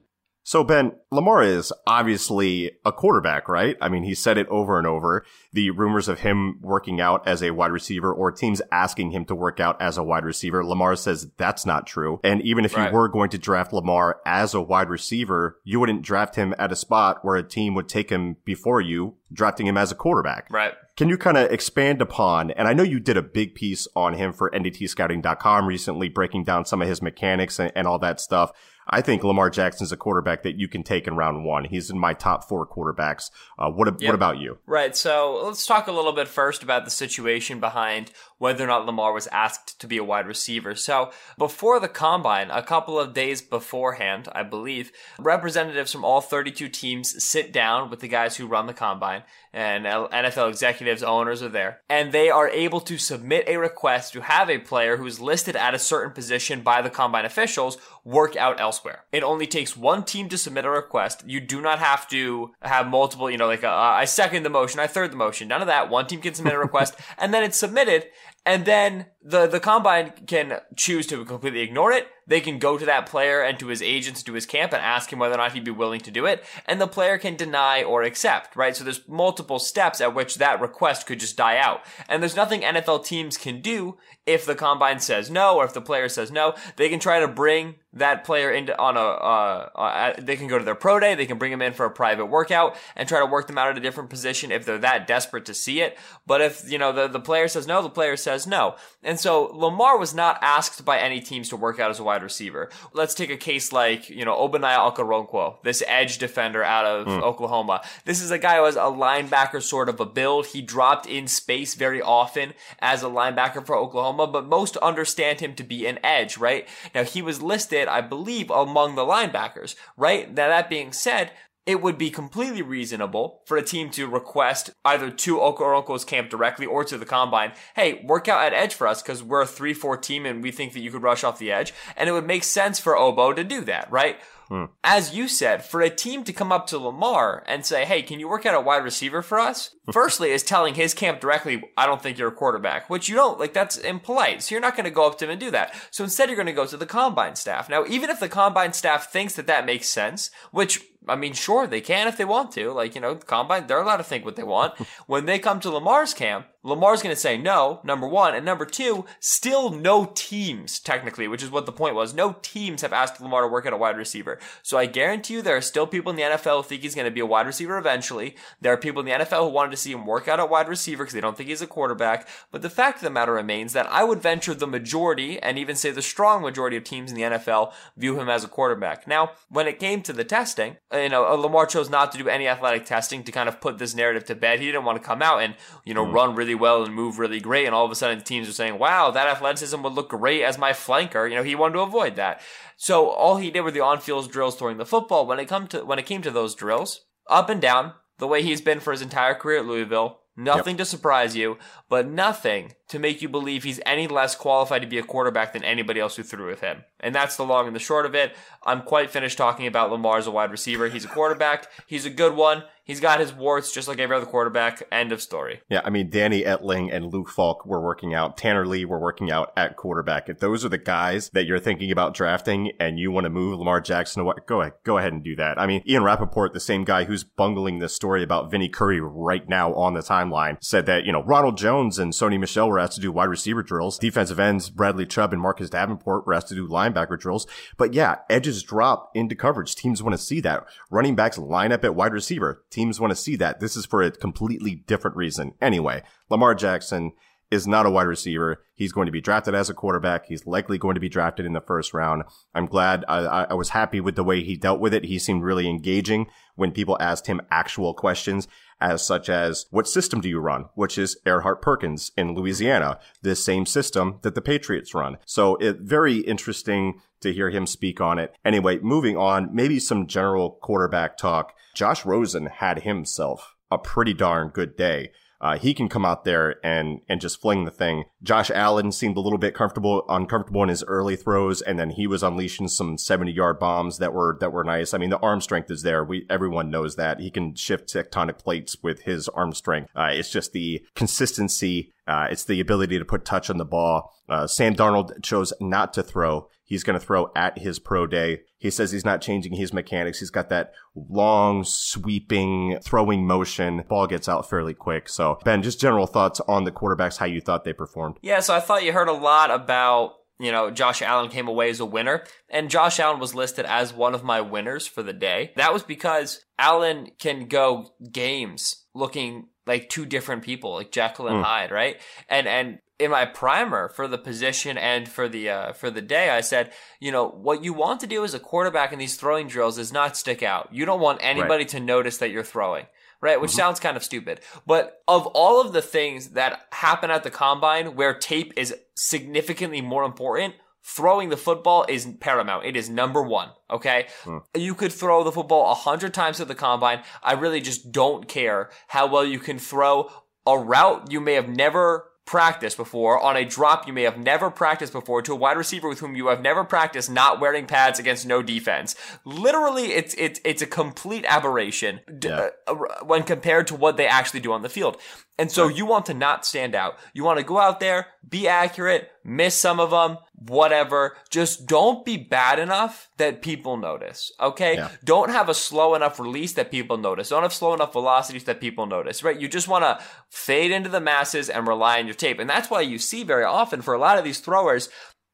So 0.48 0.64
Ben, 0.64 0.94
Lamar 1.12 1.44
is 1.44 1.74
obviously 1.86 2.72
a 2.86 2.94
quarterback, 2.94 3.50
right? 3.50 3.76
I 3.82 3.90
mean, 3.90 4.04
he 4.04 4.16
said 4.16 4.38
it 4.38 4.48
over 4.48 4.78
and 4.78 4.88
over. 4.88 5.26
The 5.52 5.72
rumors 5.72 6.08
of 6.08 6.22
him 6.22 6.60
working 6.62 7.02
out 7.02 7.28
as 7.28 7.44
a 7.44 7.52
wide 7.52 7.74
receiver 7.74 8.14
or 8.14 8.32
teams 8.32 8.62
asking 8.72 9.12
him 9.12 9.26
to 9.26 9.36
work 9.36 9.60
out 9.60 9.82
as 9.82 9.98
a 9.98 10.06
wide 10.06 10.24
receiver, 10.24 10.64
Lamar 10.64 10.96
says 10.96 11.28
that's 11.36 11.66
not 11.66 11.86
true. 11.86 12.22
And 12.24 12.42
even 12.44 12.64
if 12.64 12.78
right. 12.78 12.90
you 12.90 12.98
were 12.98 13.10
going 13.10 13.30
to 13.32 13.38
draft 13.38 13.74
Lamar 13.74 14.22
as 14.26 14.54
a 14.54 14.62
wide 14.62 14.90
receiver, 14.90 15.60
you 15.66 15.82
wouldn't 15.82 16.02
draft 16.02 16.38
him 16.38 16.56
at 16.58 16.72
a 16.72 16.78
spot 16.78 17.26
where 17.26 17.36
a 17.36 17.44
team 17.44 17.76
would 17.76 17.90
take 17.90 18.10
him 18.10 18.38
before 18.46 18.80
you, 18.80 19.16
drafting 19.34 19.68
him 19.68 19.76
as 19.76 19.92
a 19.92 19.96
quarterback. 19.96 20.48
Right. 20.50 20.76
Can 20.96 21.10
you 21.10 21.18
kind 21.18 21.38
of 21.38 21.52
expand 21.52 22.02
upon, 22.02 22.52
and 22.52 22.70
I 22.70 22.74
know 22.74 22.84
you 22.84 23.02
did 23.02 23.18
a 23.18 23.22
big 23.22 23.54
piece 23.54 23.86
on 23.98 24.14
him 24.14 24.32
for 24.32 24.50
NDTscouting.com 24.52 25.68
recently, 25.68 26.08
breaking 26.08 26.46
down 26.46 26.64
some 26.64 26.82
of 26.82 26.88
his 26.88 27.02
mechanics 27.02 27.60
and, 27.60 27.72
and 27.76 27.86
all 27.86 28.00
that 28.00 28.22
stuff. 28.22 28.54
I 28.90 29.02
think 29.02 29.24
Lamar 29.24 29.50
Jackson's 29.50 29.92
a 29.92 29.98
quarterback 29.98 30.44
that 30.44 30.58
you 30.58 30.68
can 30.68 30.84
take 30.84 31.08
in 31.08 31.16
round 31.16 31.46
one. 31.46 31.66
He's 31.66 31.90
in 31.90 32.00
my 32.00 32.14
top 32.14 32.48
four 32.48 32.66
quarterbacks. 32.66 33.30
Uh, 33.60 33.70
what, 33.70 33.88
yep. 33.88 34.10
what 34.10 34.16
about 34.16 34.40
you? 34.40 34.58
Right. 34.66 34.96
So 34.96 35.42
let's 35.44 35.66
talk 35.66 35.88
a 35.88 35.92
little 35.92 36.14
bit 36.14 36.28
first 36.28 36.64
about 36.64 36.86
the 36.86 36.92
situation 36.92 37.60
behind 37.60 38.12
whether 38.38 38.64
or 38.64 38.68
not 38.68 38.86
Lamar 38.86 39.14
was 39.14 39.28
asked 39.28 39.80
to 39.80 39.88
be 39.88 39.98
a 39.98 40.04
wide 40.04 40.28
receiver. 40.28 40.76
So 40.76 41.12
before 41.38 41.80
the 41.80 41.88
combine, 41.88 42.52
a 42.52 42.62
couple 42.62 43.00
of 43.00 43.14
days 43.14 43.42
beforehand, 43.42 44.30
I 44.32 44.44
believe, 44.44 44.92
representatives 45.18 45.92
from 45.92 46.06
all 46.06 46.22
32 46.22 46.70
teams 46.70 47.24
sit 47.24 47.52
down 47.52 47.90
with 47.90 48.00
the 48.00 48.08
guys 48.08 48.38
who 48.38 48.48
run 48.48 48.68
the 48.68 48.74
combine 48.74 49.24
and 49.54 49.86
NFL 49.86 50.50
executives, 50.50 51.02
owners 51.02 51.42
are 51.42 51.50
there, 51.50 51.82
and 51.90 52.12
they 52.12 52.30
are 52.30 52.48
able 52.50 52.80
to 52.82 52.98
submit 53.00 53.48
a 53.48 53.58
request 53.58 54.14
to 54.14 54.22
have 54.22 54.52
a 54.52 54.60
player 54.60 54.98
who's 54.98 55.20
listed 55.20 55.56
at 55.56 55.74
a 55.74 55.80
certain 55.80 56.12
position 56.12 56.62
by 56.62 56.82
the 56.82 56.92
combine 56.92 57.26
officials 57.26 57.78
work 58.04 58.36
out 58.36 58.60
elsewhere. 58.60 58.77
It 59.12 59.24
only 59.24 59.48
takes 59.48 59.78
one 59.78 60.04
team 60.04 60.30
to 60.30 60.38
submit 60.38 60.66
a 60.66 60.70
request. 60.70 61.24
You 61.26 61.40
do 61.40 61.62
not 61.62 61.80
have 61.80 62.08
to 62.10 62.52
have 62.62 62.88
multiple, 62.88 63.30
you 63.30 63.38
know, 63.38 63.48
like 63.48 63.64
uh, 63.64 63.72
I 63.72 64.06
second 64.06 64.44
the 64.44 64.50
motion, 64.50 64.80
I 64.80 64.88
third 64.88 65.12
the 65.12 65.18
motion. 65.18 65.48
None 65.48 65.62
of 65.62 65.68
that. 65.68 65.90
One 65.90 66.08
team 66.08 66.22
can 66.22 66.34
submit 66.34 66.54
a 66.54 66.60
request 66.60 66.96
and 67.18 67.34
then 67.34 67.44
it's 67.44 67.58
submitted 67.58 68.06
and 68.46 68.66
then 68.66 69.08
the, 69.22 69.46
the 69.48 69.60
combine 69.60 70.14
can 70.26 70.60
choose 70.76 71.06
to 71.08 71.24
completely 71.26 71.62
ignore 71.62 71.92
it. 71.92 72.08
They 72.28 72.42
can 72.42 72.60
go 72.60 72.78
to 72.78 72.86
that 72.86 73.08
player 73.08 73.42
and 73.42 73.58
to 73.60 73.68
his 73.68 73.82
agents, 73.82 74.22
to 74.24 74.34
his 74.34 74.46
camp 74.46 74.74
and 74.74 74.82
ask 74.82 75.12
him 75.12 75.20
whether 75.20 75.36
or 75.36 75.38
not 75.38 75.54
he'd 75.54 75.64
be 75.64 75.72
willing 75.72 76.02
to 76.02 76.12
do 76.12 76.26
it. 76.26 76.44
And 76.66 76.80
the 76.80 76.88
player 76.88 77.18
can 77.18 77.36
deny 77.36 77.84
or 77.84 78.04
accept, 78.04 78.56
right? 78.56 78.76
So 78.76 78.84
there's 78.84 79.08
multiple 79.08 79.60
steps 79.60 80.02
at 80.02 80.14
which 80.14 80.36
that 80.36 80.62
request 80.62 81.08
could 81.08 81.20
just 81.20 81.38
die 81.38 81.58
out. 81.58 81.84
And 82.10 82.22
there's 82.22 82.36
nothing 82.36 82.62
NFL 82.62 83.06
teams 83.06 83.38
can 83.38 83.62
do 83.62 83.98
if 84.26 84.46
the 84.46 84.56
combine 84.56 85.00
says 85.00 85.32
no 85.32 85.56
or 85.56 85.66
if 85.66 85.74
the 85.74 85.82
player 85.82 86.10
says 86.10 86.32
no. 86.32 86.54
They 86.76 86.90
can 86.90 87.00
try 87.00 87.20
to 87.22 87.28
bring 87.28 87.76
that 87.94 88.24
player 88.26 88.52
into 88.52 88.78
on 88.78 88.98
a, 88.98 89.00
uh, 89.00 89.70
uh, 89.76 90.14
they 90.20 90.36
can 90.36 90.48
go 90.48 90.58
to 90.58 90.64
their 90.64 90.76
pro 90.76 91.00
day, 91.00 91.16
they 91.16 91.26
can 91.26 91.38
bring 91.38 91.52
him 91.52 91.62
in 91.62 91.74
for 91.74 91.86
a 91.86 91.92
private 91.92 92.26
workout 92.26 92.76
and 92.96 93.08
try 93.08 93.20
to 93.20 93.26
work 93.26 93.48
them 93.48 93.58
out 93.58 93.70
at 93.70 93.78
a 93.78 93.82
different 93.82 94.10
position 94.10 94.52
if 94.52 94.66
they're 94.66 94.78
that 94.78 95.08
desperate 95.08 95.46
to 95.46 95.54
see 95.54 95.82
it. 95.82 95.98
But 96.26 96.42
if, 96.42 96.70
you 96.70 96.78
know, 96.78 96.92
the, 96.92 97.08
the 97.08 97.20
player 97.20 97.48
says 97.48 97.66
no, 97.68 97.82
the 97.82 97.90
player 97.90 98.18
says 98.18 98.46
no. 98.46 98.76
And 99.04 99.20
so 99.20 99.46
Lamar 99.46 99.98
was 99.98 100.14
not 100.14 100.40
asked 100.42 100.84
by 100.86 101.00
any 101.00 101.22
teams 101.22 101.50
to 101.50 101.56
work 101.56 101.80
out 101.80 101.90
as 101.90 102.00
a 102.00 102.04
wide 102.04 102.17
receiver. 102.24 102.70
Let's 102.94 103.14
take 103.14 103.30
a 103.30 103.38
case 103.38 103.72
like, 103.72 104.10
you 104.10 104.26
know, 104.26 104.36
Ogbonnia 104.36 104.94
Okoronkwo, 104.94 105.62
this 105.64 105.84
edge 105.88 106.18
defender 106.18 106.64
out 106.64 106.86
of 106.86 107.08
mm. 107.08 107.22
Oklahoma. 107.22 107.82
This 108.06 108.22
is 108.22 108.32
a 108.32 108.40
guy 108.40 108.58
who 108.58 108.66
has 108.66 108.76
a 108.76 108.80
linebacker 108.80 109.62
sort 109.62 109.90
of 109.90 110.00
a 110.00 110.06
build. 110.06 110.48
He 110.48 110.62
dropped 110.62 111.06
in 111.06 111.28
space 111.28 111.74
very 111.76 112.02
often 112.02 112.54
as 112.80 113.04
a 113.04 113.08
linebacker 113.08 113.66
for 113.66 113.76
Oklahoma, 113.76 114.28
but 114.28 114.46
most 114.46 114.78
understand 114.78 115.40
him 115.40 115.54
to 115.56 115.64
be 115.64 115.86
an 115.86 116.00
edge, 116.04 116.38
right? 116.38 116.68
Now 116.94 117.04
he 117.04 117.22
was 117.22 117.42
listed, 117.42 117.88
I 117.88 118.02
believe, 118.02 118.50
among 118.50 118.96
the 118.96 119.06
linebackers, 119.06 119.76
right? 119.96 120.30
Now 120.30 120.48
that 120.48 120.70
being 120.70 120.92
said, 120.92 121.32
it 121.68 121.82
would 121.82 121.98
be 121.98 122.10
completely 122.10 122.62
reasonable 122.62 123.42
for 123.46 123.58
a 123.58 123.62
team 123.62 123.90
to 123.92 124.08
request 124.08 124.72
either 124.86 125.12
to 125.12 125.36
Okoronkwo's 125.36 126.06
camp 126.06 126.30
directly 126.30 126.66
or 126.66 126.86
to 126.86 126.98
the 126.98 127.06
combine, 127.06 127.52
hey, 127.76 128.02
work 128.06 128.30
out 128.30 128.42
at 128.42 128.54
edge 128.54 128.74
for 128.74 128.88
us 128.88 129.02
because 129.02 129.22
we're 129.22 129.42
a 129.42 129.46
3-4 129.46 130.02
team 130.02 130.26
and 130.26 130.42
we 130.42 130.50
think 130.50 130.72
that 130.72 130.80
you 130.80 130.90
could 130.90 131.04
rush 131.04 131.26
off 131.26 131.40
the 131.40 131.52
edge. 131.52 131.74
And 131.98 132.08
it 132.10 132.14
would 132.14 132.26
make 132.26 132.46
sense 132.46 132.80
for 132.80 132.98
Obo 132.98 133.34
to 133.34 133.44
do 133.44 133.66
that, 133.66 133.92
right? 133.92 134.18
Hmm. 134.48 134.66
As 134.84 135.14
you 135.14 135.28
said, 135.28 135.64
for 135.64 135.82
a 135.82 135.90
team 135.90 136.24
to 136.24 136.34
come 136.34 136.52
up 136.52 136.68
to 136.68 136.78
Lamar 136.78 137.44
and 137.48 137.66
say, 137.66 137.86
hey, 137.86 138.02
can 138.02 138.20
you 138.20 138.30
work 138.30 138.46
out 138.46 138.56
a 138.56 138.62
wide 138.62 138.84
receiver 138.84 139.22
for 139.22 139.40
us? 139.40 139.76
Firstly, 139.92 140.32
is 140.32 140.44
telling 140.44 140.76
his 140.76 140.94
camp 140.94 141.20
directly, 141.20 141.64
I 141.78 141.86
don't 141.86 142.02
think 142.02 142.18
you're 142.18 142.28
a 142.30 142.34
quarterback, 142.36 142.90
which 142.90 143.10
you 143.10 143.16
don't, 143.16 143.40
like, 143.40 143.54
that's 143.54 143.78
impolite. 143.78 144.44
So 144.44 144.56
you're 144.56 144.62
not 144.62 144.76
going 144.76 144.86
to 144.86 144.92
go 144.92 145.06
up 145.06 145.18
to 145.20 145.26
him 145.26 145.32
and 145.32 145.40
do 145.40 145.52
that. 145.52 145.74
So 145.92 146.04
instead, 146.04 146.30
you're 146.30 146.36
going 146.36 146.48
to 146.48 146.54
go 146.54 146.66
to 146.66 146.78
the 146.78 146.86
combine 146.86 147.36
staff. 147.36 147.70
Now, 147.70 147.86
even 147.88 148.10
if 148.10 148.20
the 148.20 148.30
combine 148.30 148.74
staff 148.74 149.12
thinks 149.12 149.36
that 149.36 149.48
that 149.48 149.66
makes 149.66 149.90
sense, 149.90 150.32
which 150.52 150.82
I 151.10 151.16
mean, 151.16 151.34
sure, 151.34 151.68
they 151.68 151.82
can 151.82 152.08
if 152.08 152.18
they 152.18 152.26
want 152.26 152.52
to. 152.54 152.72
Like, 152.72 152.96
you 152.96 153.02
know, 153.02 153.16
combine, 153.16 153.68
they're 153.68 153.82
allowed 153.82 153.98
to 153.98 154.04
think 154.04 154.26
what 154.26 154.36
they 154.36 154.44
want. 154.44 154.78
when 155.08 155.26
they 155.26 155.40
come 155.40 155.60
to 155.62 155.70
Lamar's 155.70 156.14
camp, 156.14 156.48
Lamar's 156.64 157.02
going 157.02 157.16
to 157.16 157.20
say 157.20 157.38
no, 157.38 157.80
number 157.84 158.08
one. 158.08 158.36
And 158.36 158.46
number 158.46 158.66
two, 158.66 159.06
still 159.20 159.70
no 159.70 160.12
teams, 160.16 160.80
technically, 160.80 161.28
which 161.28 161.44
is 161.44 161.50
what 161.50 161.66
the 161.66 161.72
point 161.72 161.96
was. 161.96 162.14
No 162.14 162.36
teams 162.42 162.82
have 162.82 162.94
asked 162.94 163.22
Lamar 163.22 163.44
to 163.44 163.48
work 163.48 163.66
at 163.66 163.74
a 163.74 163.78
wide 163.78 163.98
receiver. 163.98 164.37
So 164.64 164.78
I 164.78 164.86
guarantee 164.86 165.36
you 165.36 165.42
there 165.42 165.58
are 165.58 165.62
still 165.62 165.88
people 165.88 166.10
in 166.10 166.16
the 166.16 166.24
NFL 166.24 166.58
who 166.58 166.64
think 166.64 166.82
he's 166.82 166.96
going 166.96 167.06
to 167.06 167.12
be 167.12 167.20
a 167.20 167.26
wide 167.26 167.48
receiver 167.48 167.78
eventually. 167.78 168.36
There 168.62 168.74
are 168.74 168.78
people 168.78 169.02
in 169.02 169.06
the 169.06 169.26
NFL 169.26 169.48
who 169.48 169.54
wanted 169.54 169.72
to 169.72 169.78
see 169.78 169.92
him 169.92 170.06
work 170.06 170.28
out 170.28 170.40
at 170.40 170.50
wide 170.50 170.68
receiver 170.68 171.04
because 171.04 171.14
they 171.14 171.22
don't 171.22 171.38
think 171.38 171.50
he's 171.50 171.62
a 171.62 171.68
quarterback. 171.68 172.28
But 172.52 172.62
the 172.62 172.70
fact 172.70 172.98
of 172.98 173.04
the 173.04 173.10
matter 173.10 173.34
remains 173.34 173.74
that 173.74 173.88
I 173.88 174.04
would 174.04 174.22
venture 174.22 174.54
the 174.54 174.68
majority 174.68 175.40
and 175.42 175.58
even 175.58 175.76
say 175.76 175.92
the 175.92 176.02
strong 176.02 176.42
majority 176.42 176.78
of 176.78 176.84
teams 176.84 177.12
in 177.12 177.18
the 177.18 177.24
NFL 177.24 177.74
view 177.96 178.20
him 178.20 178.30
as 178.30 178.44
a 178.44 178.48
quarterback. 178.48 179.08
Now, 179.08 179.32
when 179.50 179.68
it 179.68 179.80
came 179.80 180.02
to 180.04 180.14
the 180.14 180.24
testing, 180.24 180.78
you 180.94 181.10
know, 181.10 181.24
Lamar 181.36 181.66
chose 181.66 181.90
not 181.90 182.12
to 182.12 182.18
do 182.18 182.30
any 182.30 182.48
athletic 182.48 182.86
testing 182.86 183.24
to 183.24 183.32
kind 183.32 183.50
of 183.50 183.62
put 183.62 183.78
this 183.78 183.96
narrative 183.96 184.26
to 184.26 184.36
bed. 184.36 184.60
He 184.60 184.66
didn't 184.66 184.86
want 184.86 185.02
to 185.02 185.08
come 185.08 185.22
out 185.22 185.42
and, 185.42 185.56
you 185.86 185.94
know, 185.94 186.06
mm. 186.06 186.14
run 186.14 186.36
really 186.36 186.56
well 186.56 186.84
and 186.84 186.94
move 186.94 187.20
really 187.20 187.40
great. 187.40 187.66
And 187.66 187.76
all 187.76 187.86
of 187.86 187.92
a 187.92 187.96
sudden, 187.96 188.22
teams 188.22 188.50
are 188.50 188.54
saying, 188.54 188.80
wow, 188.80 189.12
that 189.12 189.28
athleticism 189.28 189.82
would 189.82 189.94
look 189.94 190.10
great 190.10 190.44
as 190.44 190.58
my 190.58 190.72
flanker. 190.72 191.30
You 191.30 191.36
know, 191.36 191.44
he 191.44 191.56
wanted 191.56 191.74
to 191.74 191.82
avoid 191.82 192.16
that. 192.16 192.42
So 192.78 193.10
all 193.10 193.38
he 193.38 193.52
did 193.52 193.62
were 193.62 193.72
the 193.72 193.82
on-field 193.82 194.32
drills 194.32 194.56
throwing 194.56 194.78
the 194.78 194.86
football. 194.86 195.26
When 195.26 195.40
it 195.40 195.50
come 195.50 195.68
to, 195.70 195.84
when 195.84 196.00
it 196.00 196.06
came 196.06 196.22
to 196.22 196.32
those 196.32 196.56
drills, 196.56 197.02
up 197.28 197.50
and 197.50 197.60
down, 197.60 197.94
the 198.20 198.28
way 198.28 198.44
he's 198.44 198.62
been 198.62 198.80
for 198.80 198.92
his 198.92 199.02
entire 199.02 199.34
career 199.34 199.60
at 199.60 199.66
Louisville, 199.66 200.20
nothing 200.36 200.74
yep. 200.74 200.78
to 200.78 200.86
surprise 200.86 201.36
you, 201.36 201.58
but 201.90 202.08
nothing 202.08 202.74
to 202.90 203.00
make 203.00 203.22
you 203.22 203.28
believe 203.28 203.64
he's 203.64 203.80
any 203.86 204.08
less 204.08 204.36
qualified 204.36 204.84
to 204.84 204.88
be 204.88 205.00
a 205.00 205.04
quarterback 205.04 205.54
than 205.54 205.64
anybody 205.64 206.00
else 206.00 206.16
who 206.16 206.24
threw 206.24 206.48
with 206.48 206.62
him. 206.62 206.84
And 207.00 207.14
that's 207.14 207.36
the 207.36 207.46
long 207.46 207.66
and 207.66 207.76
the 207.76 207.80
short 207.80 208.06
of 208.06 208.16
it. 208.16 208.36
I'm 208.64 208.84
quite 208.84 209.10
finished 209.10 209.38
talking 209.38 209.66
about 209.66 209.92
Lamar 209.92 210.20
as 210.20 210.28
a 210.28 210.32
wide 210.32 210.52
receiver. 210.52 210.88
He's 210.88 211.06
a 211.06 211.10
quarterback. 211.10 211.68
He's 211.88 212.06
a 212.06 212.12
good 212.12 212.36
one. 212.36 212.64
He's 212.88 213.02
got 213.02 213.20
his 213.20 213.34
warts 213.34 213.74
just 213.74 213.90
like 213.90 214.00
every 214.00 214.16
other 214.16 214.26
quarterback. 214.26 214.82
End 214.94 215.12
of 215.12 215.22
story. 215.22 215.60
Yeah, 215.70 215.82
I 215.84 215.90
mean, 215.90 216.10
Danny 216.10 216.44
Etling 216.44 216.92
and 216.92 217.14
Luke 217.14 217.28
Falk 217.28 217.66
were 217.66 217.82
working 217.82 218.14
out. 218.14 218.38
Tanner 218.38 218.66
Lee 218.66 218.86
were 218.86 218.98
working 218.98 219.30
out 219.30 219.52
at 219.58 219.76
quarterback. 219.76 220.30
If 220.30 220.40
those 220.40 220.64
are 220.64 220.70
the 220.70 220.78
guys 220.78 221.30
that 221.32 221.46
you're 221.46 221.60
thinking 221.60 221.92
about 221.92 222.14
drafting 222.14 222.72
and 222.80 222.98
you 222.98 223.12
want 223.12 223.26
to 223.26 223.30
move 223.30 223.60
Lamar 223.60 223.82
Jackson 223.82 224.22
away, 224.22 224.36
go 224.46 224.62
ahead, 224.62 224.74
go 224.86 224.98
ahead 224.98 225.12
and 225.12 225.22
do 225.22 225.36
that. 225.36 225.60
I 225.60 225.68
mean, 225.68 225.84
Ian 225.86 226.04
Rapoport, 226.04 226.54
the 226.54 226.62
same 226.62 226.86
guy 226.86 227.04
who's 227.04 227.26
bungling 227.26 227.80
this 227.80 227.94
story 227.94 228.24
about 228.24 228.50
Vinny 228.50 228.70
Curry 228.70 229.02
right 229.02 229.48
now 229.50 229.74
on 229.74 229.94
the 229.94 230.00
timeline, 230.00 230.58
said 230.64 230.86
that, 230.86 231.04
you 231.04 231.12
know, 231.12 231.24
Ronald 231.24 231.58
Jones 231.58 232.00
and 232.00 232.14
Sony 232.14 232.40
Michel 232.40 232.70
were 232.70 232.80
asked 232.80 232.96
to 232.96 233.02
do 233.02 233.12
wide 233.12 233.26
receiver 233.26 233.64
drills. 233.64 234.00
Defensive 234.00 234.40
ends, 234.40 234.70
Bradley 234.70 235.06
Chubb 235.06 235.34
and 235.34 235.42
Marcus 235.42 235.70
Davenport 235.70 236.26
were 236.26 236.34
asked 236.34 236.48
to 236.50 236.56
do 236.56 236.68
linebacker 236.70 237.20
drills. 237.20 237.48
But 237.76 237.94
yeah, 237.94 238.20
edges 238.30 238.64
drop 238.64 239.12
into 239.14 239.36
coverage. 239.36 239.76
Teams 239.76 240.02
want 240.02 240.14
to 240.14 240.24
see 240.24 240.40
that. 240.40 240.66
Running 240.90 241.16
backs 241.16 241.38
line 241.38 241.74
up 241.74 241.84
at 241.84 241.94
wide 241.94 242.14
receiver. 242.14 242.64
Teams 242.78 243.00
want 243.00 243.10
to 243.10 243.16
see 243.16 243.36
that. 243.38 243.60
This 243.60 243.76
is 243.76 243.88
for 243.88 244.04
a 244.04 244.12
completely 244.12 244.76
different 244.76 245.18
reason. 245.18 245.56
Anyway, 245.60 246.04
Lamar 246.30 246.54
Jackson 246.54 247.14
is 247.50 247.66
not 247.66 247.88
a 247.88 247.90
wide 247.90 248.04
receiver. 248.04 248.64
He's 248.76 248.92
going 248.92 249.08
to 249.08 249.12
be 249.12 249.20
drafted 249.20 249.56
as 249.56 249.68
a 249.68 249.74
quarterback. 249.74 250.28
He's 250.28 250.46
likely 250.46 250.78
going 250.78 250.94
to 250.94 251.02
be 251.02 251.10
drafted 251.10 251.48
in 251.48 251.54
the 251.54 251.62
first 251.62 251.92
round. 251.92 252.22
I'm 252.54 252.68
glad. 252.68 253.04
I, 253.08 253.46
I, 253.50 253.54
was 253.56 253.70
happy 253.70 254.00
with 254.00 254.16
the 254.16 254.24
way 254.24 254.44
he 254.44 254.56
dealt 254.58 254.80
with 254.80 254.94
it. 254.94 255.06
He 255.06 255.18
seemed 255.18 255.42
really 255.42 255.68
engaging 255.68 256.28
when 256.54 256.72
people 256.72 256.98
asked 257.00 257.26
him 257.26 257.42
actual 257.50 257.96
questions, 257.96 258.48
as 258.80 259.04
such 259.04 259.28
as, 259.28 259.66
what 259.72 259.88
system 259.88 260.22
do 260.22 260.30
you 260.30 260.40
run? 260.40 260.66
Which 260.76 261.00
is 261.00 261.18
Erhardt 261.26 261.64
Perkins 261.64 262.12
in 262.16 262.36
Louisiana, 262.36 263.00
the 263.24 263.36
same 263.36 263.66
system 263.66 264.20
that 264.22 264.36
the 264.36 264.42
Patriots 264.42 264.94
run. 264.94 265.18
So 265.26 265.56
it 265.56 265.80
very 265.80 266.18
interesting 266.18 267.02
to 267.22 267.34
hear 267.34 267.50
him 267.50 267.66
speak 267.66 268.02
on 268.02 268.20
it. 268.20 268.34
Anyway, 268.46 268.80
moving 268.80 269.18
on, 269.18 269.50
maybe 269.54 269.80
some 269.80 270.08
general 270.08 270.60
quarterback 270.62 271.18
talk. 271.18 271.54
Josh 271.76 272.06
Rosen 272.06 272.48
had 272.48 272.84
himself 272.84 273.56
a 273.72 273.78
pretty 273.78 274.14
darn 274.14 274.50
good 274.50 274.76
day. 274.76 275.12
Uh, 275.40 275.58
he 275.58 275.74
can 275.74 275.88
come 275.88 276.06
out 276.06 276.24
there 276.24 276.56
and 276.66 277.00
and 277.08 277.22
just 277.22 277.40
fling 277.40 277.66
the 277.66 277.72
thing. 277.72 278.06
Josh 278.24 278.50
Allen 278.50 278.92
seemed 278.92 279.18
a 279.18 279.20
little 279.20 279.38
bit 279.38 279.54
comfortable, 279.54 280.04
uncomfortable 280.10 280.64
in 280.64 280.70
his 280.70 280.84
early 280.86 281.16
throws, 281.16 281.62
and 281.62 281.78
then 281.78 281.92
he 281.92 282.08
was 282.08 282.24
unleashing 282.24 282.68
some 282.68 282.98
seventy 282.98 283.32
yard 283.32 283.60
bombs 283.60 284.00
that 284.00 284.14
were 284.14 284.38
that 284.40 284.52
were 284.52 284.64
nice. 284.64 284.94
I 284.94 284.98
mean, 284.98 285.12
the 285.12 285.20
arm 285.20 285.42
strength 285.42 285.70
is 285.70 285.84
there. 285.84 286.04
We 286.04 286.26
everyone 286.30 286.72
knows 286.72 286.96
that 286.96 287.20
he 287.20 287.30
can 287.30 287.54
shift 287.54 287.94
tectonic 287.94 288.40
plates 288.40 288.78
with 288.82 289.04
his 289.04 289.30
arm 289.30 289.54
strength. 289.54 289.92
Uh, 289.96 290.10
it's 290.12 290.32
just 290.32 290.54
the 290.54 290.84
consistency. 290.96 291.94
Uh, 292.08 292.28
it's 292.32 292.46
the 292.46 292.60
ability 292.60 292.98
to 292.98 293.06
put 293.06 293.24
touch 293.24 293.50
on 293.52 293.58
the 293.58 293.66
ball. 293.66 294.12
Uh, 294.28 294.48
Sam 294.48 294.76
Darnold 294.76 295.22
chose 295.22 295.54
not 295.60 295.94
to 295.94 296.04
throw 296.04 296.48
he's 296.68 296.84
going 296.84 297.00
to 297.00 297.04
throw 297.04 297.32
at 297.36 297.58
his 297.58 297.80
pro 297.80 298.06
day. 298.06 298.42
He 298.60 298.70
says 298.70 298.92
he's 298.92 299.06
not 299.06 299.22
changing 299.22 299.54
his 299.54 299.74
mechanics. 299.74 300.20
He's 300.20 300.30
got 300.30 300.50
that 300.50 300.74
long, 300.96 301.64
sweeping, 301.64 302.78
throwing 302.84 303.26
motion. 303.26 303.84
Ball 303.90 304.06
gets 304.06 304.30
out 304.30 304.48
fairly 304.48 304.76
quick. 304.76 305.10
So, 305.10 305.40
Ben, 305.44 305.64
just 305.64 305.82
general 305.82 306.06
thoughts 306.06 306.40
on 306.42 306.66
the 306.66 306.72
quarterbacks, 306.72 307.18
how 307.18 307.26
you 307.26 307.42
thought 307.42 307.64
they 307.64 307.74
performed. 307.74 308.18
Yeah, 308.22 308.42
so 308.42 308.54
I 308.54 308.60
thought 308.60 308.84
you 308.84 308.94
heard 308.94 309.10
a 309.10 309.14
lot 309.14 309.50
about 309.50 310.14
you 310.40 310.52
know, 310.52 310.70
Josh 310.70 311.02
Allen 311.02 311.30
came 311.30 311.48
away 311.48 311.70
as 311.72 311.80
a 311.80 311.86
winner, 311.86 312.24
and 312.50 312.70
Josh 312.70 313.00
Allen 313.00 313.20
was 313.20 313.34
listed 313.34 313.66
as 313.66 313.92
one 313.92 314.14
of 314.14 314.24
my 314.24 314.40
winners 314.40 314.86
for 314.86 315.02
the 315.02 315.14
day. 315.14 315.52
That 315.56 315.74
was 315.74 315.82
because 315.82 316.46
Allen 316.60 317.10
can 317.18 317.48
go 317.48 317.90
games 318.12 318.86
looking 318.94 319.48
like 319.66 319.90
two 319.90 320.06
different 320.06 320.44
people, 320.44 320.74
like 320.74 320.92
Jekyll 320.92 321.28
and 321.28 321.38
mm. 321.38 321.44
Hyde, 321.44 321.72
right? 321.72 322.00
And 322.30 322.48
and 322.48 322.80
in 323.00 323.12
my 323.12 323.26
primer 323.26 323.90
for 323.90 324.08
the 324.08 324.18
position 324.18 324.78
and 324.78 325.08
for 325.08 325.30
the 325.30 325.50
uh, 325.50 325.74
for 325.74 325.90
the 325.90 326.02
day, 326.02 326.30
I 326.30 326.42
said, 326.42 326.72
you 327.00 327.12
know, 327.12 327.28
what 327.28 327.64
you 327.64 327.74
want 327.74 328.00
to 328.02 328.08
do 328.08 328.24
as 328.24 328.34
a 328.34 328.40
quarterback 328.40 328.92
in 328.92 329.00
these 329.00 329.16
throwing 329.16 329.48
drills 329.48 329.78
is 329.78 329.94
not 329.94 330.18
stick 330.18 330.42
out. 330.42 330.70
You 330.72 330.86
don't 330.86 331.02
want 331.02 331.20
anybody 331.22 331.64
right. 331.64 331.70
to 331.70 331.80
notice 331.80 332.18
that 332.18 332.32
you're 332.32 332.44
throwing 332.44 332.86
right? 333.22 333.42
Which 333.42 333.52
mm-hmm. 333.52 333.58
sounds 333.58 333.80
kind 333.80 333.98
of 333.98 334.04
stupid. 334.04 334.42
But 334.66 335.02
of 335.08 335.26
all 335.28 335.60
of 335.60 335.74
the 335.74 335.82
things 335.82 336.30
that 336.30 336.68
happen 336.72 337.10
at 337.10 337.24
the 337.24 337.32
combine 337.32 337.96
where 337.96 338.14
tape 338.14 338.54
is 338.56 338.76
significantly 338.96 339.82
more 339.82 340.04
important, 340.04 340.56
throwing 340.84 341.30
the 341.30 341.38
football 341.38 341.86
is 341.90 342.08
paramount. 342.20 342.66
It 342.66 342.76
is 342.76 342.90
number 342.90 343.22
one. 343.22 343.50
Okay. 343.70 344.08
Hmm. 344.24 344.38
You 344.56 344.74
could 344.74 344.94
throw 344.94 345.24
the 345.24 345.32
football 345.32 345.72
a 345.72 345.76
hundred 345.76 346.14
times 346.14 346.40
at 346.40 346.48
the 346.48 346.56
combine. 346.56 347.02
I 347.24 347.34
really 347.34 347.62
just 347.62 347.92
don't 347.92 348.28
care 348.28 348.70
how 348.88 349.08
well 349.08 349.26
you 349.26 349.40
can 349.40 349.60
throw 349.60 350.12
a 350.46 350.58
route 350.58 351.12
you 351.12 351.20
may 351.20 351.34
have 351.34 351.50
never 351.50 352.06
practiced 352.28 352.78
before 352.78 353.20
on 353.20 353.36
a 353.36 353.46
drop 353.46 353.88
you 353.88 353.94
may 353.94 354.04
have 354.04 354.20
never 354.20 354.52
practiced 354.52 354.94
before 354.94 355.24
to 355.24 355.34
a 355.34 355.36
wide 355.36 355.58
receiver 355.58 355.90
with 355.90 356.00
whom 356.00 356.16
you 356.16 356.28
have 356.28 356.42
never 356.42 356.64
practiced 356.64 357.10
not 357.10 357.40
wearing 357.40 357.66
pads 357.66 357.98
against 357.98 358.28
no 358.28 358.44
defense. 358.44 358.96
Literally, 359.26 359.94
it's 359.94 360.14
it's 360.16 360.40
it's 360.44 360.62
a 360.62 360.68
complete 360.68 361.26
aberration 361.28 362.02
yeah. 362.22 362.50
uh, 362.68 362.76
when 363.04 363.24
compared 363.24 363.66
to 363.68 363.76
what 363.76 363.98
they 363.98 364.06
actually 364.06 364.42
do 364.42 364.52
on 364.52 364.62
the 364.62 364.70
field. 364.70 364.98
And 365.40 365.52
so 365.52 365.68
you 365.68 365.86
want 365.86 366.08
to 366.08 366.14
not 366.14 366.46
stand 366.46 366.74
out. 366.74 366.98
You 367.14 367.24
want 367.24 367.38
to 367.38 367.46
go 367.46 367.60
out 367.60 367.80
there, 367.80 368.08
be 368.28 368.48
accurate, 368.48 369.12
miss 369.24 369.56
some 369.56 369.80
of 369.80 369.92
them, 369.92 370.18
whatever. 370.38 371.18
Just 371.30 371.66
don't 371.66 372.06
be 372.06 372.16
bad 372.16 372.60
enough 372.60 373.10
that 373.18 373.42
people 373.42 373.76
notice. 373.76 374.32
Okay. 374.40 374.76
Yeah. 374.76 374.92
Don't 375.04 375.30
have 375.30 375.50
a 375.50 375.54
slow 375.54 375.96
enough 375.96 376.20
release 376.20 376.54
that 376.54 376.72
people 376.72 376.98
notice. 376.98 377.30
Don't 377.30 377.44
have 377.44 377.54
slow 377.54 377.74
enough 377.74 377.94
velocities 377.94 378.44
that 378.44 378.62
people 378.62 378.86
notice, 378.86 379.24
right? 379.24 379.40
You 379.40 379.48
just 379.48 379.68
want 379.68 379.84
to 379.84 380.04
fade 380.30 380.72
into 380.72 380.90
the 380.90 381.02
masses 381.02 381.50
and 381.50 381.68
rely 381.68 382.00
on 382.00 382.06
your 382.06 382.16
tape. 382.16 382.40
And 382.40 382.50
that's 382.50 382.70
why 382.70 382.82
you 382.82 383.00
see 383.00 383.24
very 383.24 383.44
often 383.44 383.82
for 383.82 383.94
a 383.94 384.00
lot 384.00 384.18
of 384.18 384.24
these 384.24 384.40
throwers, 384.40 384.90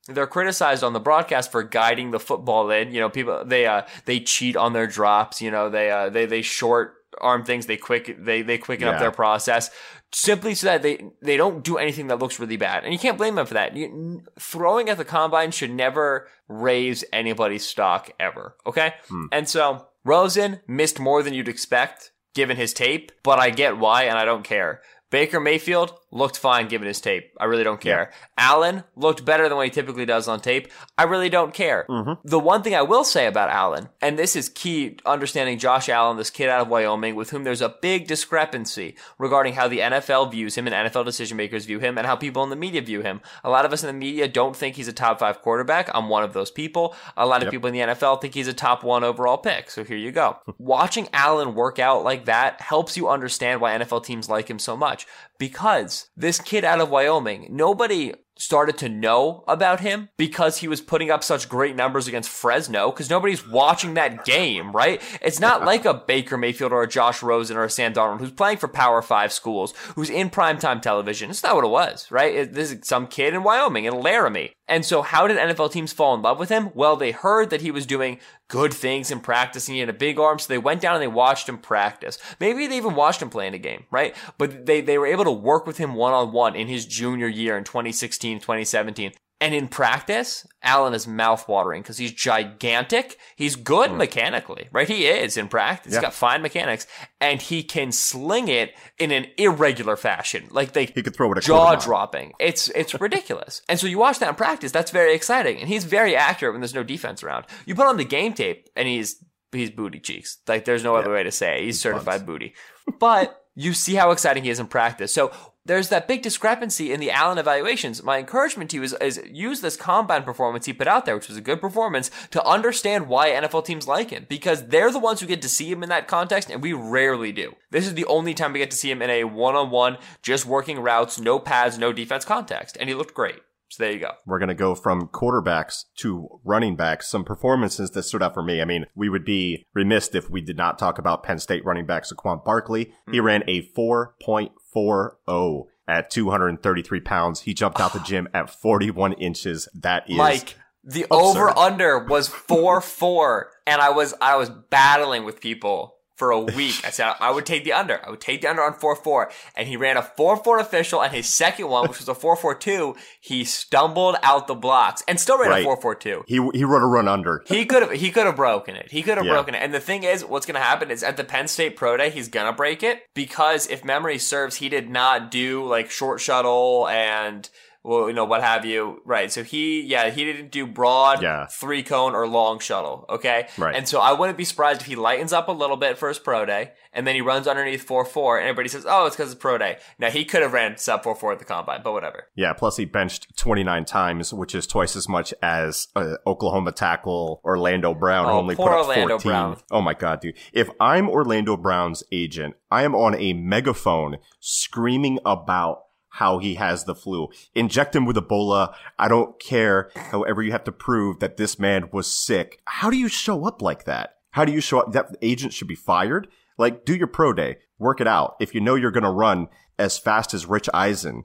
they're 0.07 0.27
criticized 0.27 0.83
on 0.83 0.93
the 0.93 0.99
broadcast 0.99 1.51
for 1.51 1.63
guiding 1.63 2.11
the 2.11 2.19
football 2.19 2.69
in. 2.71 2.93
You 2.93 3.01
know, 3.01 3.09
people 3.09 3.43
they 3.45 3.65
uh 3.65 3.83
they 4.05 4.19
cheat 4.19 4.55
on 4.55 4.73
their 4.73 4.87
drops. 4.87 5.41
You 5.41 5.51
know, 5.51 5.69
they 5.69 5.91
uh 5.91 6.09
they 6.09 6.25
they 6.25 6.41
short 6.41 6.95
arm 7.19 7.43
things. 7.43 7.65
They 7.65 7.77
quick 7.77 8.15
they 8.19 8.41
they 8.41 8.57
quicken 8.57 8.87
yeah. 8.87 8.93
up 8.93 8.99
their 8.99 9.11
process 9.11 9.69
simply 10.13 10.53
so 10.55 10.67
that 10.67 10.83
they 10.83 11.03
they 11.21 11.37
don't 11.37 11.63
do 11.63 11.77
anything 11.77 12.07
that 12.07 12.19
looks 12.19 12.39
really 12.39 12.57
bad, 12.57 12.83
and 12.83 12.93
you 12.93 12.99
can't 12.99 13.17
blame 13.17 13.35
them 13.35 13.45
for 13.45 13.55
that. 13.55 13.75
You, 13.75 14.23
throwing 14.39 14.89
at 14.89 14.97
the 14.97 15.05
combine 15.05 15.51
should 15.51 15.71
never 15.71 16.27
raise 16.47 17.03
anybody's 17.11 17.65
stock 17.65 18.11
ever. 18.19 18.55
Okay, 18.65 18.93
hmm. 19.07 19.25
and 19.31 19.49
so 19.49 19.87
Rosen 20.05 20.61
missed 20.67 20.99
more 20.99 21.23
than 21.23 21.33
you'd 21.33 21.47
expect 21.47 22.11
given 22.33 22.57
his 22.57 22.73
tape, 22.73 23.11
but 23.23 23.39
I 23.39 23.49
get 23.49 23.77
why, 23.77 24.03
and 24.03 24.17
I 24.17 24.25
don't 24.25 24.43
care. 24.43 24.81
Baker 25.11 25.39
Mayfield 25.39 25.93
looked 26.13 26.37
fine 26.37 26.67
given 26.67 26.87
his 26.87 27.01
tape. 27.01 27.31
I 27.39 27.45
really 27.45 27.63
don't 27.63 27.81
care. 27.81 28.11
Yeah. 28.11 28.17
Allen 28.37 28.83
looked 28.95 29.25
better 29.25 29.49
than 29.49 29.57
what 29.57 29.65
he 29.65 29.71
typically 29.71 30.05
does 30.05 30.27
on 30.27 30.39
tape. 30.39 30.67
I 30.97 31.03
really 31.03 31.29
don't 31.29 31.53
care. 31.53 31.85
Mm-hmm. 31.89 32.27
The 32.27 32.39
one 32.39 32.61
thing 32.61 32.75
I 32.75 32.83
will 32.83 33.03
say 33.03 33.25
about 33.25 33.49
Allen, 33.49 33.89
and 33.99 34.17
this 34.17 34.35
is 34.35 34.47
key 34.47 34.97
understanding 35.05 35.57
Josh 35.57 35.89
Allen, 35.89 36.17
this 36.17 36.29
kid 36.29 36.49
out 36.49 36.61
of 36.61 36.67
Wyoming, 36.67 37.15
with 37.15 37.31
whom 37.31 37.43
there's 37.43 37.61
a 37.61 37.75
big 37.81 38.07
discrepancy 38.07 38.95
regarding 39.17 39.53
how 39.53 39.67
the 39.67 39.79
NFL 39.79 40.31
views 40.31 40.55
him 40.55 40.67
and 40.67 40.75
NFL 40.75 41.05
decision 41.05 41.35
makers 41.35 41.65
view 41.65 41.79
him 41.79 41.97
and 41.97 42.05
how 42.05 42.15
people 42.15 42.43
in 42.43 42.49
the 42.49 42.55
media 42.55 42.81
view 42.81 43.01
him. 43.01 43.19
A 43.43 43.49
lot 43.49 43.65
of 43.65 43.73
us 43.73 43.83
in 43.83 43.87
the 43.87 43.93
media 43.93 44.27
don't 44.27 44.55
think 44.55 44.75
he's 44.75 44.87
a 44.87 44.93
top 44.93 45.19
five 45.19 45.41
quarterback. 45.41 45.89
I'm 45.93 46.09
one 46.09 46.23
of 46.23 46.33
those 46.33 46.51
people. 46.51 46.95
A 47.17 47.25
lot 47.25 47.41
of 47.41 47.47
yep. 47.47 47.51
people 47.51 47.67
in 47.67 47.73
the 47.73 47.93
NFL 47.93 48.21
think 48.21 48.35
he's 48.35 48.47
a 48.47 48.53
top 48.53 48.83
one 48.83 49.03
overall 49.03 49.37
pick. 49.37 49.71
So 49.71 49.83
here 49.83 49.97
you 49.97 50.11
go. 50.11 50.37
Watching 50.59 51.09
Allen 51.11 51.55
work 51.55 51.79
out 51.79 52.03
like 52.03 52.25
that 52.25 52.61
helps 52.61 52.95
you 52.95 53.09
understand 53.09 53.61
why 53.61 53.75
NFL 53.77 54.05
teams 54.05 54.29
like 54.29 54.49
him 54.49 54.59
so 54.59 54.77
much 54.77 55.07
because 55.37 56.09
this 56.15 56.39
kid 56.39 56.63
out 56.63 56.79
of 56.81 56.89
Wyoming, 56.89 57.47
nobody 57.51 58.13
started 58.37 58.77
to 58.79 58.89
know 58.89 59.43
about 59.47 59.79
him 59.79 60.09
because 60.17 60.57
he 60.57 60.67
was 60.67 60.81
putting 60.81 61.11
up 61.11 61.23
such 61.23 61.49
great 61.49 61.75
numbers 61.75 62.07
against 62.07 62.29
Fresno 62.29 62.91
because 62.91 63.09
nobody's 63.09 63.47
watching 63.47 63.93
that 63.93 64.25
game, 64.25 64.71
right? 64.71 65.01
It's 65.21 65.39
not 65.39 65.65
like 65.65 65.85
a 65.85 65.93
Baker 65.93 66.37
Mayfield 66.37 66.71
or 66.71 66.83
a 66.83 66.87
Josh 66.87 67.21
Rosen 67.21 67.57
or 67.57 67.63
a 67.63 67.69
Sam 67.69 67.93
Darnold 67.93 68.19
who's 68.19 68.31
playing 68.31 68.57
for 68.57 68.67
Power 68.67 69.01
Five 69.01 69.31
schools, 69.31 69.73
who's 69.95 70.09
in 70.09 70.29
primetime 70.29 70.81
television. 70.81 71.29
It's 71.29 71.43
not 71.43 71.55
what 71.55 71.65
it 71.65 71.69
was, 71.69 72.09
right? 72.11 72.33
It, 72.33 72.53
this 72.53 72.71
is 72.71 72.87
some 72.87 73.07
kid 73.07 73.33
in 73.33 73.43
Wyoming 73.43 73.85
in 73.85 73.99
Laramie. 73.99 74.53
And 74.67 74.85
so 74.85 75.01
how 75.01 75.27
did 75.27 75.37
NFL 75.37 75.71
teams 75.71 75.91
fall 75.91 76.15
in 76.15 76.21
love 76.21 76.39
with 76.39 76.49
him? 76.49 76.71
Well, 76.73 76.95
they 76.95 77.11
heard 77.11 77.49
that 77.49 77.61
he 77.61 77.69
was 77.69 77.85
doing 77.85 78.19
good 78.47 78.73
things 78.73 79.11
in 79.11 79.19
practice 79.19 79.67
and 79.67 79.73
he 79.73 79.81
had 79.81 79.89
a 79.89 79.93
big 79.93 80.17
arm. 80.17 80.39
So 80.39 80.47
they 80.47 80.57
went 80.57 80.79
down 80.79 80.95
and 80.95 81.01
they 81.01 81.07
watched 81.07 81.49
him 81.49 81.57
practice. 81.57 82.17
Maybe 82.39 82.67
they 82.67 82.77
even 82.77 82.95
watched 82.95 83.21
him 83.21 83.29
play 83.29 83.47
in 83.47 83.53
a 83.53 83.57
game, 83.57 83.85
right? 83.91 84.15
But 84.37 84.65
they, 84.65 84.79
they 84.79 84.97
were 84.97 85.07
able 85.07 85.25
to 85.25 85.31
work 85.31 85.67
with 85.67 85.77
him 85.77 85.95
one 85.95 86.13
on 86.13 86.31
one 86.31 86.55
in 86.55 86.67
his 86.67 86.85
junior 86.85 87.27
year 87.27 87.57
in 87.57 87.65
2016, 87.65 88.22
2017. 88.23 89.11
And 89.43 89.53
in 89.53 89.67
practice, 89.67 90.47
Allen 90.61 90.93
is 90.93 91.05
mouthwatering 91.05 91.79
because 91.79 91.97
he's 91.97 92.13
gigantic. 92.13 93.17
He's 93.35 93.57
good 93.57 93.89
mm. 93.89 93.97
mechanically, 93.97 94.69
right? 94.71 94.87
He 94.87 95.05
is 95.05 95.35
in 95.35 95.49
practice. 95.49 95.91
Yeah. 95.91 95.99
He's 95.99 96.03
got 96.03 96.13
fine 96.13 96.41
mechanics 96.41 96.87
and 97.19 97.41
he 97.41 97.61
can 97.61 97.91
sling 97.91 98.47
it 98.47 98.73
in 98.97 99.11
an 99.11 99.25
irregular 99.37 99.97
fashion. 99.97 100.47
Like 100.49 100.71
they 100.71 100.85
he 100.85 101.03
could 101.03 101.13
throw 101.13 101.29
it 101.33 101.39
a 101.39 101.41
jaw 101.41 101.75
dropping. 101.75 102.31
It's, 102.39 102.69
it's 102.69 102.93
ridiculous. 103.01 103.61
and 103.67 103.77
so 103.77 103.85
you 103.85 103.97
watch 103.97 104.19
that 104.19 104.29
in 104.29 104.35
practice. 104.35 104.71
That's 104.71 104.91
very 104.91 105.13
exciting. 105.13 105.59
And 105.59 105.67
he's 105.67 105.83
very 105.83 106.15
accurate 106.15 106.53
when 106.53 106.61
there's 106.61 106.73
no 106.73 106.83
defense 106.83 107.21
around. 107.21 107.45
You 107.65 107.75
put 107.75 107.87
on 107.87 107.97
the 107.97 108.05
game 108.05 108.31
tape 108.31 108.69
and 108.77 108.87
he's, 108.87 109.21
he's 109.51 109.71
booty 109.71 109.99
cheeks. 109.99 110.37
Like 110.47 110.63
there's 110.63 110.85
no 110.85 110.93
yeah. 110.93 110.99
other 111.01 111.11
way 111.11 111.23
to 111.23 111.31
say 111.31 111.57
it. 111.57 111.65
He's, 111.65 111.75
he's 111.75 111.81
certified 111.81 112.19
buns. 112.19 112.23
booty. 112.23 112.53
But 112.97 113.43
you 113.55 113.73
see 113.73 113.95
how 113.95 114.11
exciting 114.11 114.43
he 114.43 114.49
is 114.49 114.59
in 114.59 114.67
practice. 114.67 115.13
So 115.13 115.31
there's 115.65 115.89
that 115.89 116.07
big 116.07 116.21
discrepancy 116.21 116.91
in 116.91 116.99
the 116.99 117.11
Allen 117.11 117.37
evaluations. 117.37 118.03
My 118.03 118.17
encouragement 118.17 118.69
to 118.71 118.77
you 118.77 118.83
is, 118.83 118.93
is 118.99 119.21
use 119.31 119.61
this 119.61 119.77
combine 119.77 120.23
performance 120.23 120.65
he 120.65 120.73
put 120.73 120.87
out 120.87 121.05
there, 121.05 121.15
which 121.15 121.29
was 121.29 121.37
a 121.37 121.41
good 121.41 121.61
performance, 121.61 122.11
to 122.31 122.43
understand 122.45 123.07
why 123.07 123.29
NFL 123.29 123.65
teams 123.65 123.87
like 123.87 124.09
him. 124.09 124.25
Because 124.27 124.67
they're 124.67 124.91
the 124.91 124.99
ones 124.99 125.21
who 125.21 125.27
get 125.27 125.41
to 125.41 125.49
see 125.49 125.71
him 125.71 125.81
in 125.81 125.89
that 125.89 126.07
context, 126.07 126.49
and 126.49 126.61
we 126.61 126.73
rarely 126.73 127.31
do. 127.31 127.55
This 127.71 127.87
is 127.87 127.93
the 127.93 128.05
only 128.05 128.33
time 128.33 128.51
we 128.51 128.59
get 128.59 128.71
to 128.71 128.77
see 128.77 128.91
him 128.91 129.01
in 129.01 129.09
a 129.09 129.23
one-on-one, 129.23 129.97
just 130.21 130.45
working 130.45 130.79
routes, 130.79 131.19
no 131.19 131.39
pads, 131.39 131.77
no 131.77 131.93
defense 131.93 132.25
context. 132.25 132.75
And 132.79 132.89
he 132.89 132.95
looked 132.95 133.13
great. 133.13 133.41
So 133.73 133.83
there 133.83 133.93
you 133.93 133.99
go. 133.99 134.11
We're 134.27 134.37
going 134.37 134.49
to 134.49 134.55
go 134.55 134.75
from 134.75 135.07
quarterbacks 135.07 135.85
to 135.97 136.39
running 136.43 136.75
backs. 136.75 137.09
Some 137.09 137.23
performances 137.23 137.89
that 137.91 138.03
stood 138.03 138.21
out 138.21 138.35
for 138.35 138.43
me. 138.43 138.61
I 138.61 138.65
mean, 138.65 138.85
we 138.93 139.09
would 139.09 139.25
be 139.25 139.65
remiss 139.73 140.13
if 140.13 140.29
we 140.29 140.41
did 140.41 140.57
not 140.57 140.77
talk 140.77 140.99
about 140.99 141.23
Penn 141.23 141.39
State 141.39 141.65
running 141.65 141.87
back 141.87 142.03
Saquon 142.03 142.45
Barkley. 142.45 142.85
Mm-hmm. 142.85 143.13
He 143.13 143.19
ran 143.19 143.43
a 143.47 143.63
4.40 143.75 145.65
at 145.87 146.11
233 146.11 146.99
pounds. 146.99 147.41
He 147.41 147.55
jumped 147.55 147.79
out 147.79 147.93
the 147.93 147.99
gym 148.05 148.27
at 148.31 148.51
41 148.51 149.13
inches. 149.13 149.67
That 149.73 150.07
is 150.07 150.17
Mike. 150.17 150.55
The 150.83 151.05
over 151.09 151.57
under 151.57 151.97
was 151.97 152.27
four 152.27 152.81
four, 152.81 153.51
and 153.65 153.79
I 153.79 153.91
was 153.91 154.13
I 154.19 154.35
was 154.35 154.49
battling 154.49 155.23
with 155.23 155.39
people 155.39 155.92
for 156.15 156.31
a 156.31 156.39
week. 156.39 156.81
I 156.83 156.89
said 156.89 157.13
I 157.19 157.31
would 157.31 157.45
take 157.45 157.63
the 157.63 157.73
under. 157.73 157.99
I 158.05 158.09
would 158.09 158.21
take 158.21 158.41
the 158.41 158.49
under 158.49 158.63
on 158.63 158.73
4-4. 158.73 159.31
And 159.55 159.67
he 159.67 159.77
ran 159.77 159.97
a 159.97 160.01
4-4 160.01 160.61
official 160.61 161.01
and 161.01 161.13
his 161.13 161.27
second 161.27 161.67
one, 161.67 161.87
which 161.87 161.99
was 161.99 162.09
a 162.09 162.13
4-4-2, 162.13 162.95
he 163.19 163.43
stumbled 163.43 164.15
out 164.23 164.47
the 164.47 164.55
blocks 164.55 165.03
and 165.07 165.19
still 165.19 165.39
ran 165.39 165.49
right. 165.49 165.65
a 165.65 165.69
4-4-2. 165.69 166.23
He 166.27 166.35
he 166.53 166.63
wrote 166.63 166.83
a 166.83 166.87
run 166.87 167.07
under. 167.07 167.43
he 167.47 167.65
could 167.65 167.83
have 167.83 167.91
he 167.91 168.11
could 168.11 168.25
have 168.25 168.35
broken 168.35 168.75
it. 168.75 168.91
He 168.91 169.01
could 169.01 169.17
have 169.17 169.25
yeah. 169.25 169.33
broken 169.33 169.55
it. 169.55 169.59
And 169.59 169.73
the 169.73 169.79
thing 169.79 170.03
is, 170.03 170.23
what's 170.23 170.45
gonna 170.45 170.59
happen 170.59 170.91
is 170.91 171.03
at 171.03 171.17
the 171.17 171.23
Penn 171.23 171.47
State 171.47 171.75
Pro 171.75 171.97
Day, 171.97 172.09
he's 172.09 172.27
gonna 172.27 172.53
break 172.53 172.83
it 172.83 173.03
because 173.13 173.67
if 173.67 173.83
memory 173.83 174.17
serves, 174.17 174.57
he 174.57 174.69
did 174.69 174.89
not 174.89 175.31
do 175.31 175.65
like 175.65 175.89
short 175.89 176.21
shuttle 176.21 176.87
and 176.87 177.49
well, 177.83 178.07
you 178.07 178.13
know, 178.13 178.23
what 178.23 178.41
have 178.41 178.63
you. 178.63 179.01
Right. 179.03 179.31
So 179.31 179.43
he, 179.43 179.81
yeah, 179.81 180.09
he 180.09 180.23
didn't 180.23 180.51
do 180.51 180.65
broad, 180.65 181.21
yeah. 181.21 181.47
three 181.47 181.83
cone 181.83 182.15
or 182.15 182.25
long 182.27 182.59
shuttle. 182.59 183.05
Okay. 183.09 183.47
Right. 183.57 183.75
And 183.75 183.87
so 183.87 183.99
I 183.99 184.13
wouldn't 184.13 184.37
be 184.37 184.45
surprised 184.45 184.81
if 184.81 184.87
he 184.87 184.95
lightens 184.95 185.33
up 185.33 185.49
a 185.49 185.51
little 185.51 185.75
bit 185.75 185.97
for 185.97 186.07
his 186.07 186.17
pro 186.17 186.45
day 186.45 186.71
and 186.93 187.05
then 187.05 187.13
he 187.13 187.21
runs 187.21 187.45
underneath 187.45 187.85
4-4 187.85 188.39
and 188.39 188.47
everybody 188.47 188.69
says, 188.69 188.85
oh, 188.87 189.05
it's 189.05 189.17
because 189.17 189.33
it's 189.33 189.41
pro 189.41 189.57
day. 189.57 189.79
Now 189.99 190.09
he 190.09 190.23
could 190.23 190.41
have 190.41 190.53
ran 190.53 190.77
sub 190.77 191.03
4-4 191.03 191.33
at 191.33 191.39
the 191.39 191.45
combine, 191.45 191.81
but 191.83 191.91
whatever. 191.91 192.27
Yeah. 192.35 192.53
Plus 192.53 192.77
he 192.77 192.85
benched 192.85 193.35
29 193.37 193.83
times, 193.83 194.33
which 194.33 194.55
is 194.55 194.65
twice 194.65 194.95
as 194.95 195.09
much 195.09 195.33
as 195.41 195.89
uh, 195.95 196.15
Oklahoma 196.25 196.71
tackle 196.71 197.41
Orlando 197.43 197.93
Brown 197.93 198.27
oh, 198.27 198.39
only 198.39 198.55
put 198.55 198.67
up 198.67 198.87
Orlando 198.87 199.19
14. 199.19 199.29
Brown. 199.29 199.57
Oh 199.71 199.81
my 199.81 199.93
God, 199.93 200.21
dude. 200.21 200.37
If 200.53 200.69
I'm 200.79 201.09
Orlando 201.09 201.57
Brown's 201.57 202.01
agent, 202.13 202.55
I 202.71 202.83
am 202.83 202.95
on 202.95 203.13
a 203.15 203.33
megaphone 203.33 204.17
screaming 204.39 205.19
about 205.25 205.83
how 206.13 206.37
he 206.37 206.55
has 206.55 206.83
the 206.83 206.93
flu. 206.93 207.27
Inject 207.55 207.95
him 207.95 208.05
with 208.05 208.15
Ebola. 208.15 208.73
I 208.99 209.07
don't 209.07 209.39
care. 209.39 209.89
However, 209.95 210.43
you 210.43 210.51
have 210.51 210.63
to 210.65 210.71
prove 210.71 211.19
that 211.19 211.37
this 211.37 211.57
man 211.57 211.89
was 211.91 212.05
sick. 212.05 212.59
How 212.65 212.91
do 212.91 212.97
you 212.97 213.07
show 213.07 213.45
up 213.45 213.63
like 213.63 213.85
that? 213.85 214.17
How 214.29 214.45
do 214.45 214.51
you 214.51 214.61
show 214.61 214.79
up? 214.79 214.91
That 214.91 215.15
agent 215.23 215.53
should 215.53 215.67
be 215.67 215.75
fired. 215.75 216.27
Like, 216.57 216.85
do 216.85 216.95
your 216.95 217.07
pro 217.07 217.33
day, 217.33 217.57
work 217.79 217.99
it 217.99 218.07
out. 218.07 218.35
If 218.39 218.53
you 218.53 218.61
know 218.61 218.75
you're 218.75 218.91
going 218.91 219.03
to 219.03 219.09
run 219.09 219.47
as 219.79 219.97
fast 219.97 220.35
as 220.35 220.45
Rich 220.45 220.69
Eisen, 220.71 221.23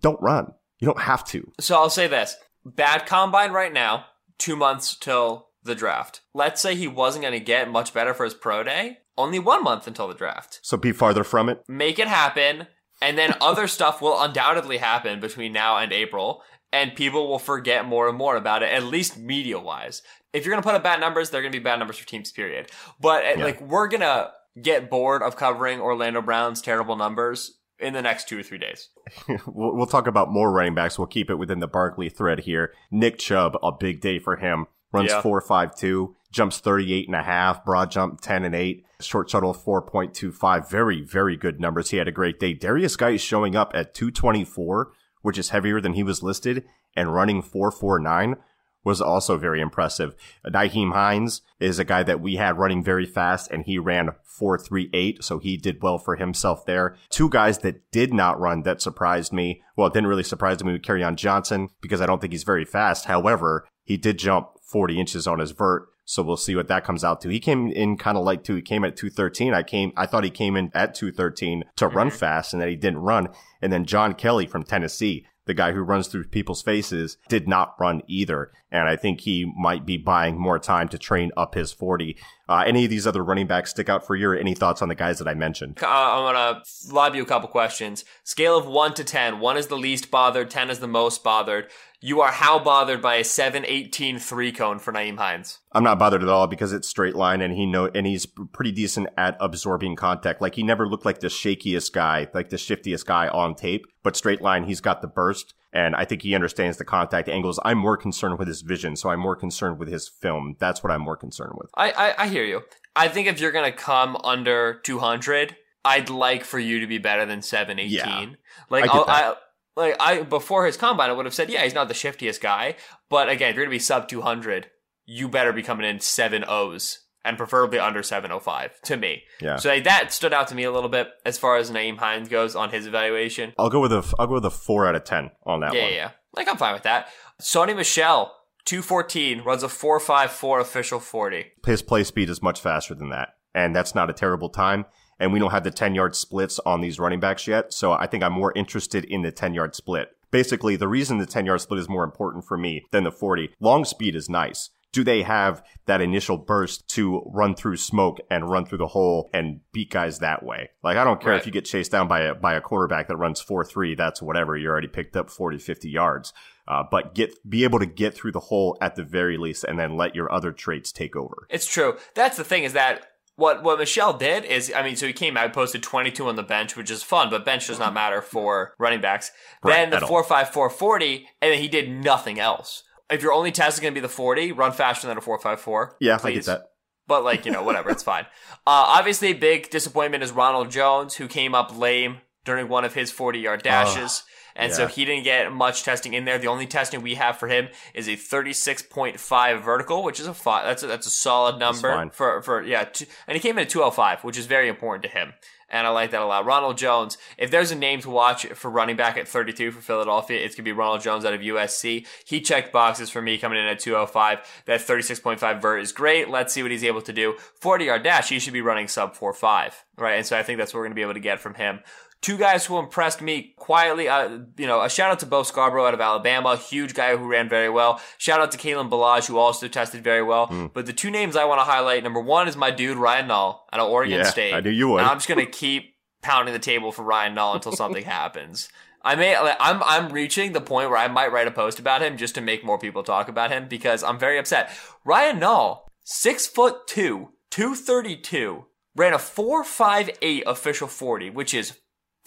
don't 0.00 0.20
run. 0.22 0.52
You 0.78 0.86
don't 0.86 1.02
have 1.02 1.22
to. 1.26 1.52
So 1.60 1.76
I'll 1.76 1.90
say 1.90 2.06
this 2.06 2.36
bad 2.64 3.04
combine 3.04 3.52
right 3.52 3.72
now, 3.72 4.06
two 4.38 4.56
months 4.56 4.96
till 4.96 5.48
the 5.62 5.74
draft. 5.74 6.22
Let's 6.32 6.62
say 6.62 6.74
he 6.74 6.88
wasn't 6.88 7.22
going 7.22 7.38
to 7.38 7.44
get 7.44 7.70
much 7.70 7.92
better 7.92 8.14
for 8.14 8.24
his 8.24 8.32
pro 8.32 8.62
day. 8.62 9.00
Only 9.18 9.38
one 9.38 9.62
month 9.62 9.86
until 9.86 10.08
the 10.08 10.14
draft. 10.14 10.60
So 10.62 10.78
be 10.78 10.92
farther 10.92 11.24
from 11.24 11.50
it. 11.50 11.62
Make 11.68 11.98
it 11.98 12.08
happen. 12.08 12.68
And 13.02 13.16
then 13.16 13.34
other 13.40 13.66
stuff 13.66 14.02
will 14.02 14.20
undoubtedly 14.20 14.78
happen 14.78 15.20
between 15.20 15.52
now 15.52 15.78
and 15.78 15.92
April. 15.92 16.42
And 16.72 16.94
people 16.94 17.28
will 17.28 17.38
forget 17.38 17.84
more 17.84 18.08
and 18.08 18.16
more 18.16 18.36
about 18.36 18.62
it, 18.62 18.72
at 18.72 18.84
least 18.84 19.18
media 19.18 19.58
wise. 19.58 20.02
If 20.32 20.44
you're 20.44 20.52
going 20.52 20.62
to 20.62 20.66
put 20.66 20.76
up 20.76 20.84
bad 20.84 21.00
numbers, 21.00 21.30
they're 21.30 21.42
going 21.42 21.52
to 21.52 21.58
be 21.58 21.62
bad 21.62 21.80
numbers 21.80 21.98
for 21.98 22.06
teams, 22.06 22.30
period. 22.30 22.70
But 23.00 23.24
uh, 23.24 23.28
yeah. 23.38 23.44
like, 23.44 23.60
we're 23.60 23.88
going 23.88 24.02
to 24.02 24.30
get 24.60 24.88
bored 24.88 25.22
of 25.22 25.36
covering 25.36 25.80
Orlando 25.80 26.22
Brown's 26.22 26.62
terrible 26.62 26.94
numbers 26.94 27.58
in 27.80 27.92
the 27.92 28.02
next 28.02 28.28
two 28.28 28.38
or 28.38 28.42
three 28.42 28.58
days. 28.58 28.90
we'll, 29.46 29.74
we'll 29.74 29.86
talk 29.86 30.06
about 30.06 30.30
more 30.30 30.52
running 30.52 30.74
backs. 30.74 30.98
We'll 30.98 31.06
keep 31.06 31.30
it 31.30 31.36
within 31.36 31.60
the 31.60 31.66
Barkley 31.66 32.08
thread 32.08 32.40
here. 32.40 32.72
Nick 32.90 33.18
Chubb, 33.18 33.56
a 33.62 33.72
big 33.72 34.00
day 34.00 34.18
for 34.18 34.36
him. 34.36 34.66
Runs 34.92 35.10
yeah. 35.10 35.22
4.52, 35.22 36.14
jumps 36.32 36.58
38 36.58 37.06
and 37.06 37.14
a 37.14 37.22
half, 37.22 37.64
broad 37.64 37.90
jump 37.90 38.20
10 38.20 38.44
and 38.44 38.54
8, 38.54 38.84
short 39.00 39.30
shuttle 39.30 39.54
4.25. 39.54 40.68
Very, 40.68 41.02
very 41.02 41.36
good 41.36 41.60
numbers. 41.60 41.90
He 41.90 41.96
had 41.96 42.08
a 42.08 42.12
great 42.12 42.40
day. 42.40 42.54
Derrius 42.54 42.98
Guice 42.98 43.20
showing 43.20 43.54
up 43.54 43.72
at 43.74 43.94
224, 43.94 44.92
which 45.22 45.38
is 45.38 45.50
heavier 45.50 45.80
than 45.80 45.94
he 45.94 46.02
was 46.02 46.22
listed, 46.22 46.64
and 46.96 47.14
running 47.14 47.42
449 47.42 48.36
was 48.84 49.00
also 49.00 49.36
very 49.36 49.60
impressive. 49.60 50.14
Nyheim 50.46 50.92
Hines 50.92 51.42
is 51.58 51.78
a 51.78 51.84
guy 51.84 52.02
that 52.02 52.20
we 52.20 52.36
had 52.36 52.58
running 52.58 52.82
very 52.82 53.04
fast 53.04 53.50
and 53.50 53.64
he 53.64 53.78
ran 53.78 54.10
438. 54.24 55.22
So 55.22 55.38
he 55.38 55.56
did 55.56 55.82
well 55.82 55.98
for 55.98 56.16
himself 56.16 56.64
there. 56.64 56.96
Two 57.10 57.28
guys 57.28 57.58
that 57.58 57.90
did 57.90 58.14
not 58.14 58.40
run 58.40 58.62
that 58.62 58.80
surprised 58.80 59.32
me. 59.32 59.62
Well, 59.76 59.88
it 59.88 59.92
didn't 59.92 60.08
really 60.08 60.22
surprise 60.22 60.62
me 60.64 60.72
with 60.72 60.82
Kerryon 60.82 61.16
Johnson 61.16 61.68
because 61.82 62.00
I 62.00 62.06
don't 62.06 62.20
think 62.20 62.32
he's 62.32 62.44
very 62.44 62.64
fast. 62.64 63.04
However, 63.04 63.66
he 63.84 63.96
did 63.96 64.18
jump 64.18 64.48
40 64.70 64.98
inches 65.00 65.26
on 65.26 65.38
his 65.38 65.50
vert. 65.50 65.88
So 66.04 66.22
we'll 66.22 66.36
see 66.36 66.56
what 66.56 66.68
that 66.68 66.84
comes 66.84 67.04
out 67.04 67.20
to. 67.20 67.28
He 67.28 67.38
came 67.38 67.68
in 67.68 67.96
kind 67.96 68.18
of 68.18 68.24
like 68.24 68.42
two. 68.42 68.56
He 68.56 68.62
came 68.62 68.84
at 68.84 68.96
213. 68.96 69.54
I 69.54 69.62
came, 69.62 69.92
I 69.96 70.06
thought 70.06 70.24
he 70.24 70.30
came 70.30 70.56
in 70.56 70.70
at 70.74 70.94
213 70.94 71.64
to 71.76 71.86
run 71.86 72.08
mm-hmm. 72.08 72.16
fast 72.16 72.52
and 72.52 72.60
that 72.60 72.68
he 72.68 72.76
didn't 72.76 72.98
run. 72.98 73.28
And 73.62 73.72
then 73.72 73.84
John 73.84 74.14
Kelly 74.14 74.46
from 74.46 74.64
Tennessee 74.64 75.26
the 75.50 75.54
guy 75.54 75.72
who 75.72 75.80
runs 75.80 76.06
through 76.06 76.22
people's 76.24 76.62
faces, 76.62 77.16
did 77.28 77.48
not 77.48 77.74
run 77.80 78.02
either. 78.06 78.52
And 78.70 78.88
I 78.88 78.94
think 78.94 79.22
he 79.22 79.52
might 79.58 79.84
be 79.84 79.96
buying 79.96 80.38
more 80.38 80.60
time 80.60 80.88
to 80.90 80.98
train 80.98 81.32
up 81.36 81.56
his 81.56 81.72
40. 81.72 82.16
Uh, 82.48 82.62
any 82.64 82.84
of 82.84 82.90
these 82.90 83.04
other 83.04 83.24
running 83.24 83.48
backs 83.48 83.70
stick 83.70 83.88
out 83.88 84.06
for 84.06 84.14
you 84.14 84.28
or 84.28 84.36
any 84.36 84.54
thoughts 84.54 84.80
on 84.80 84.88
the 84.88 84.94
guys 84.94 85.18
that 85.18 85.26
I 85.26 85.34
mentioned? 85.34 85.80
Uh, 85.82 85.86
I'm 85.88 86.34
going 86.34 86.54
to 86.54 86.94
lob 86.94 87.16
you 87.16 87.22
a 87.22 87.26
couple 87.26 87.48
questions. 87.48 88.04
Scale 88.22 88.56
of 88.56 88.66
1 88.66 88.94
to 88.94 89.02
10. 89.02 89.40
1 89.40 89.56
is 89.56 89.66
the 89.66 89.76
least 89.76 90.10
bothered, 90.10 90.50
10 90.50 90.70
is 90.70 90.78
the 90.78 90.86
most 90.86 91.24
bothered. 91.24 91.68
You 92.02 92.22
are 92.22 92.32
how 92.32 92.58
bothered 92.58 93.02
by 93.02 93.16
a 93.16 93.24
718 93.24 94.18
three 94.18 94.52
cone 94.52 94.78
for 94.78 94.90
Nyheim 94.90 95.18
Hines? 95.18 95.58
I'm 95.72 95.84
not 95.84 95.98
bothered 95.98 96.22
at 96.22 96.30
all 96.30 96.46
because 96.46 96.72
it's 96.72 96.88
straight 96.88 97.14
line 97.14 97.42
and 97.42 97.52
he 97.52 97.66
know 97.66 97.90
and 97.94 98.06
he's 98.06 98.24
pretty 98.24 98.72
decent 98.72 99.08
at 99.18 99.36
absorbing 99.38 99.96
contact. 99.96 100.40
Like 100.40 100.54
he 100.54 100.62
never 100.62 100.88
looked 100.88 101.04
like 101.04 101.20
the 101.20 101.26
shakiest 101.26 101.92
guy, 101.92 102.28
like 102.32 102.48
the 102.48 102.56
shiftiest 102.56 103.04
guy 103.04 103.28
on 103.28 103.54
tape, 103.54 103.84
but 104.02 104.16
straight 104.16 104.40
line 104.40 104.64
he's 104.64 104.80
got 104.80 105.02
the 105.02 105.08
burst 105.08 105.52
and 105.74 105.94
I 105.94 106.06
think 106.06 106.22
he 106.22 106.34
understands 106.34 106.78
the 106.78 106.86
contact 106.86 107.28
angles. 107.28 107.60
I'm 107.66 107.78
more 107.78 107.98
concerned 107.98 108.38
with 108.38 108.48
his 108.48 108.62
vision, 108.62 108.96
so 108.96 109.10
I'm 109.10 109.20
more 109.20 109.36
concerned 109.36 109.78
with 109.78 109.88
his 109.88 110.08
film. 110.08 110.56
That's 110.58 110.82
what 110.82 110.90
I'm 110.90 111.02
more 111.02 111.18
concerned 111.18 111.52
with. 111.56 111.68
I 111.74 111.90
I, 111.90 112.22
I 112.24 112.28
hear 112.28 112.44
you. 112.44 112.62
I 112.96 113.08
think 113.08 113.28
if 113.28 113.42
you're 113.42 113.52
gonna 113.52 113.72
come 113.72 114.16
under 114.24 114.80
200, 114.84 115.54
I'd 115.84 116.08
like 116.08 116.44
for 116.44 116.58
you 116.58 116.80
to 116.80 116.86
be 116.86 116.96
better 116.96 117.26
than 117.26 117.42
718. 117.42 117.90
Yeah, 117.90 118.36
like 118.70 118.88
I, 118.88 118.98
I 119.06 119.34
like 119.76 119.96
I 120.00 120.22
before 120.22 120.66
his 120.66 120.76
combine, 120.76 121.10
I 121.10 121.12
would 121.12 121.26
have 121.26 121.34
said, 121.34 121.50
yeah, 121.50 121.62
he's 121.62 121.74
not 121.74 121.88
the 121.88 121.94
shiftiest 121.94 122.40
guy, 122.40 122.76
but 123.08 123.28
again, 123.28 123.50
if 123.50 123.56
you're 123.56 123.64
gonna 123.64 123.74
be 123.74 123.78
sub 123.78 124.08
200, 124.08 124.70
you 125.06 125.28
better 125.28 125.52
be 125.52 125.62
coming 125.62 125.88
in 125.88 126.00
seven 126.00 126.44
O's 126.46 127.06
and 127.24 127.36
preferably 127.36 127.78
under 127.78 128.02
705 128.02 128.80
to 128.82 128.96
me. 128.96 129.24
Yeah. 129.40 129.56
So 129.56 129.68
like, 129.68 129.84
that 129.84 130.12
stood 130.12 130.32
out 130.32 130.48
to 130.48 130.54
me 130.54 130.64
a 130.64 130.72
little 130.72 130.88
bit 130.88 131.08
as 131.24 131.38
far 131.38 131.56
as 131.56 131.70
Nyheim 131.70 131.98
Hines 131.98 132.28
goes 132.28 132.56
on 132.56 132.70
his 132.70 132.86
evaluation. 132.86 133.52
I'll 133.58 133.70
go 133.70 133.80
with 133.80 133.92
a 133.92 134.14
I'll 134.18 134.26
go 134.26 134.34
with 134.34 134.44
a 134.44 134.50
four 134.50 134.86
out 134.86 134.94
of 134.94 135.04
ten 135.04 135.30
on 135.44 135.60
that 135.60 135.74
yeah, 135.74 135.82
one. 135.82 135.92
Yeah, 135.92 136.10
Like 136.34 136.48
I'm 136.48 136.56
fine 136.56 136.74
with 136.74 136.84
that. 136.84 137.08
Sony 137.40 137.76
Michel. 137.76 138.36
214, 138.66 139.40
runs 139.40 139.62
a 139.62 139.68
454 139.70 140.60
official 140.60 141.00
40. 141.00 141.46
His 141.66 141.80
play 141.80 142.04
speed 142.04 142.28
is 142.28 142.42
much 142.42 142.60
faster 142.60 142.94
than 142.94 143.08
that. 143.08 143.30
And 143.54 143.74
that's 143.74 143.94
not 143.94 144.10
a 144.10 144.12
terrible 144.12 144.50
time 144.50 144.84
and 145.20 145.32
we 145.32 145.38
don't 145.38 145.52
have 145.52 145.64
the 145.64 145.70
10 145.70 145.94
yard 145.94 146.16
splits 146.16 146.58
on 146.60 146.80
these 146.80 146.98
running 146.98 147.20
backs 147.20 147.46
yet. 147.46 147.72
So 147.72 147.92
I 147.92 148.06
think 148.06 148.24
I'm 148.24 148.32
more 148.32 148.52
interested 148.56 149.04
in 149.04 149.22
the 149.22 149.30
10 149.30 149.54
yard 149.54 149.76
split. 149.76 150.16
Basically, 150.30 150.76
the 150.76 150.88
reason 150.88 151.18
the 151.18 151.26
10 151.26 151.46
yard 151.46 151.60
split 151.60 151.78
is 151.78 151.88
more 151.88 152.04
important 152.04 152.44
for 152.44 152.56
me 152.56 152.84
than 152.90 153.04
the 153.04 153.12
40, 153.12 153.54
long 153.60 153.84
speed 153.84 154.16
is 154.16 154.28
nice. 154.28 154.70
Do 154.92 155.04
they 155.04 155.22
have 155.22 155.62
that 155.86 156.00
initial 156.00 156.36
burst 156.36 156.88
to 156.94 157.22
run 157.32 157.54
through 157.54 157.76
smoke 157.76 158.18
and 158.28 158.50
run 158.50 158.66
through 158.66 158.78
the 158.78 158.88
hole 158.88 159.30
and 159.32 159.60
beat 159.72 159.90
guys 159.90 160.18
that 160.18 160.42
way? 160.42 160.70
Like, 160.82 160.96
I 160.96 161.04
don't 161.04 161.20
care 161.20 161.30
right. 161.30 161.40
if 161.40 161.46
you 161.46 161.52
get 161.52 161.64
chased 161.64 161.92
down 161.92 162.08
by 162.08 162.22
a, 162.22 162.34
by 162.34 162.54
a 162.54 162.60
quarterback 162.60 163.06
that 163.06 163.16
runs 163.16 163.40
4-3, 163.40 163.96
that's 163.96 164.20
whatever. 164.20 164.56
You 164.56 164.68
already 164.68 164.88
picked 164.88 165.16
up 165.16 165.30
40, 165.30 165.58
50 165.58 165.88
yards. 165.88 166.32
Uh, 166.66 166.82
but 166.88 167.14
get 167.14 167.34
be 167.48 167.64
able 167.64 167.80
to 167.80 167.86
get 167.86 168.14
through 168.14 168.32
the 168.32 168.40
hole 168.40 168.78
at 168.80 168.94
the 168.94 169.02
very 169.02 169.36
least, 169.36 169.64
and 169.64 169.78
then 169.78 169.96
let 169.96 170.14
your 170.14 170.30
other 170.32 170.52
traits 170.52 170.92
take 170.92 171.16
over. 171.16 171.46
It's 171.50 171.66
true. 171.66 171.96
That's 172.14 172.36
the 172.36 172.44
thing 172.44 172.62
is 172.62 172.74
that 172.74 173.10
what 173.40 173.62
what 173.62 173.78
Michel 173.78 174.12
did 174.12 174.44
is, 174.44 174.70
I 174.74 174.82
mean, 174.82 174.96
so 174.96 175.06
he 175.06 175.12
came 175.12 175.36
out, 175.36 175.52
posted 175.52 175.82
22 175.82 176.28
on 176.28 176.36
the 176.36 176.42
bench, 176.42 176.76
which 176.76 176.90
is 176.90 177.02
fun, 177.02 177.30
but 177.30 177.44
bench 177.44 177.66
does 177.66 177.78
not 177.78 177.94
matter 177.94 178.20
for 178.20 178.74
running 178.78 179.00
backs. 179.00 179.30
Right, 179.64 179.90
then 179.90 179.98
the 179.98 180.06
4 180.06 180.22
5 180.22 180.50
4 180.50 180.70
40, 180.70 181.28
and 181.40 181.52
then 181.52 181.58
he 181.58 181.66
did 181.66 181.90
nothing 181.90 182.38
else. 182.38 182.84
If 183.10 183.22
your 183.22 183.32
only 183.32 183.50
test 183.50 183.78
is 183.78 183.80
going 183.80 183.94
to 183.94 184.00
be 184.00 184.02
the 184.02 184.08
40, 184.08 184.52
run 184.52 184.72
faster 184.72 185.08
than 185.08 185.16
a 185.16 185.20
4 185.20 185.40
5 185.40 185.60
4. 185.60 185.96
Yeah, 186.00 186.18
please. 186.18 186.30
I 186.30 186.34
get 186.34 186.44
that. 186.44 186.66
But, 187.08 187.24
like, 187.24 187.44
you 187.44 187.50
know, 187.50 187.64
whatever, 187.64 187.90
it's 187.90 188.02
fine. 188.02 188.26
Uh, 188.66 188.84
obviously, 188.86 189.32
big 189.32 189.70
disappointment 189.70 190.22
is 190.22 190.32
Ronald 190.32 190.70
Jones, 190.70 191.14
who 191.14 191.26
came 191.26 191.54
up 191.54 191.76
lame 191.76 192.18
during 192.44 192.68
one 192.68 192.84
of 192.84 192.92
his 192.92 193.10
40 193.10 193.38
yard 193.38 193.62
dashes. 193.62 194.22
Uh. 194.22 194.30
And 194.56 194.70
yeah. 194.70 194.76
so 194.76 194.86
he 194.86 195.04
didn't 195.04 195.24
get 195.24 195.52
much 195.52 195.82
testing 195.82 196.14
in 196.14 196.24
there. 196.24 196.38
The 196.38 196.48
only 196.48 196.66
testing 196.66 197.02
we 197.02 197.14
have 197.14 197.38
for 197.38 197.48
him 197.48 197.68
is 197.94 198.08
a 198.08 198.16
36.5 198.16 199.62
vertical, 199.62 200.02
which 200.02 200.20
is 200.20 200.26
a 200.26 200.34
five. 200.34 200.64
That's 200.64 200.82
a, 200.82 200.86
that's 200.86 201.06
a 201.06 201.10
solid 201.10 201.58
number 201.58 202.10
for, 202.12 202.42
for, 202.42 202.62
yeah. 202.62 202.84
Two, 202.84 203.06
and 203.26 203.36
he 203.36 203.40
came 203.40 203.58
in 203.58 203.62
at 203.62 203.70
205, 203.70 204.24
which 204.24 204.38
is 204.38 204.46
very 204.46 204.68
important 204.68 205.02
to 205.04 205.08
him. 205.08 205.32
And 205.70 205.86
I 205.86 205.90
like 205.90 206.10
that 206.10 206.20
a 206.20 206.26
lot. 206.26 206.44
Ronald 206.44 206.76
Jones, 206.76 207.16
if 207.38 207.52
there's 207.52 207.70
a 207.70 207.76
name 207.76 208.00
to 208.00 208.10
watch 208.10 208.44
for 208.46 208.68
running 208.68 208.96
back 208.96 209.16
at 209.16 209.28
32 209.28 209.70
for 209.70 209.80
Philadelphia, 209.80 210.44
it's 210.44 210.56
going 210.56 210.64
to 210.64 210.68
be 210.68 210.72
Ronald 210.72 211.00
Jones 211.00 211.24
out 211.24 211.32
of 211.32 211.40
USC. 211.40 212.06
He 212.24 212.40
checked 212.40 212.72
boxes 212.72 213.08
for 213.08 213.22
me 213.22 213.38
coming 213.38 213.58
in 213.58 213.66
at 213.66 213.78
205. 213.78 214.62
That 214.66 214.80
36.5 214.80 215.62
vert 215.62 215.78
is 215.78 215.92
great. 215.92 216.28
Let's 216.28 216.52
see 216.52 216.62
what 216.62 216.72
he's 216.72 216.82
able 216.82 217.02
to 217.02 217.12
do. 217.12 217.36
40 217.60 217.84
yard 217.84 218.02
dash, 218.02 218.30
he 218.30 218.40
should 218.40 218.52
be 218.52 218.62
running 218.62 218.88
sub 218.88 219.16
4.5, 219.16 219.72
right? 219.96 220.16
And 220.16 220.26
so 220.26 220.36
I 220.36 220.42
think 220.42 220.58
that's 220.58 220.74
what 220.74 220.80
we're 220.80 220.86
going 220.86 220.92
to 220.92 220.96
be 220.96 221.02
able 221.02 221.14
to 221.14 221.20
get 221.20 221.38
from 221.38 221.54
him. 221.54 221.80
Two 222.22 222.36
guys 222.36 222.66
who 222.66 222.78
impressed 222.78 223.22
me 223.22 223.54
quietly. 223.56 224.08
Uh, 224.08 224.40
you 224.58 224.66
know, 224.66 224.82
a 224.82 224.90
shout 224.90 225.10
out 225.10 225.20
to 225.20 225.26
Bo 225.26 225.42
Scarborough 225.42 225.86
out 225.86 225.94
of 225.94 226.00
Alabama, 226.00 226.56
huge 226.56 226.92
guy 226.92 227.16
who 227.16 227.26
ran 227.26 227.48
very 227.48 227.70
well. 227.70 228.00
Shout 228.18 228.40
out 228.40 228.52
to 228.52 228.58
Kalen 228.58 228.90
Ballage 228.90 229.26
who 229.26 229.38
also 229.38 229.68
tested 229.68 230.04
very 230.04 230.22
well. 230.22 230.48
Mm. 230.48 230.70
But 230.74 230.84
the 230.84 230.92
two 230.92 231.10
names 231.10 231.34
I 231.34 231.46
want 231.46 231.60
to 231.60 231.64
highlight, 231.64 232.04
number 232.04 232.20
one 232.20 232.46
is 232.46 232.56
my 232.56 232.70
dude 232.70 232.98
Ryan 232.98 233.28
Nall 233.28 233.60
out 233.72 233.80
of 233.80 233.88
Oregon 233.88 234.18
yeah, 234.18 234.24
State. 234.24 234.52
I 234.52 234.60
knew 234.60 234.70
you 234.70 234.88
would. 234.88 234.98
And 234.98 235.06
I'm 235.06 235.16
just 235.16 235.28
gonna 235.28 235.46
keep 235.46 235.94
pounding 236.20 236.52
the 236.52 236.60
table 236.60 236.92
for 236.92 237.02
Ryan 237.02 237.34
Nall 237.34 237.54
until 237.54 237.72
something 237.72 238.04
happens. 238.18 238.68
I 239.02 239.14
may, 239.14 239.34
I'm, 239.34 239.82
I'm 239.82 240.12
reaching 240.12 240.52
the 240.52 240.60
point 240.60 240.90
where 240.90 240.98
I 240.98 241.08
might 241.08 241.32
write 241.32 241.46
a 241.46 241.50
post 241.50 241.78
about 241.78 242.02
him 242.02 242.18
just 242.18 242.34
to 242.34 242.42
make 242.42 242.64
more 242.64 242.78
people 242.78 243.02
talk 243.02 243.28
about 243.28 243.50
him 243.50 243.66
because 243.66 244.02
I'm 244.02 244.18
very 244.18 244.38
upset. 244.38 244.70
Ryan 245.04 245.40
Nall, 245.40 245.88
six 246.04 246.46
foot 246.46 246.86
two, 246.86 247.30
232, 247.50 248.66
ran 248.94 249.14
a 249.14 249.18
458 249.18 250.42
official 250.46 250.86
40, 250.86 251.30
which 251.30 251.54
is 251.54 251.78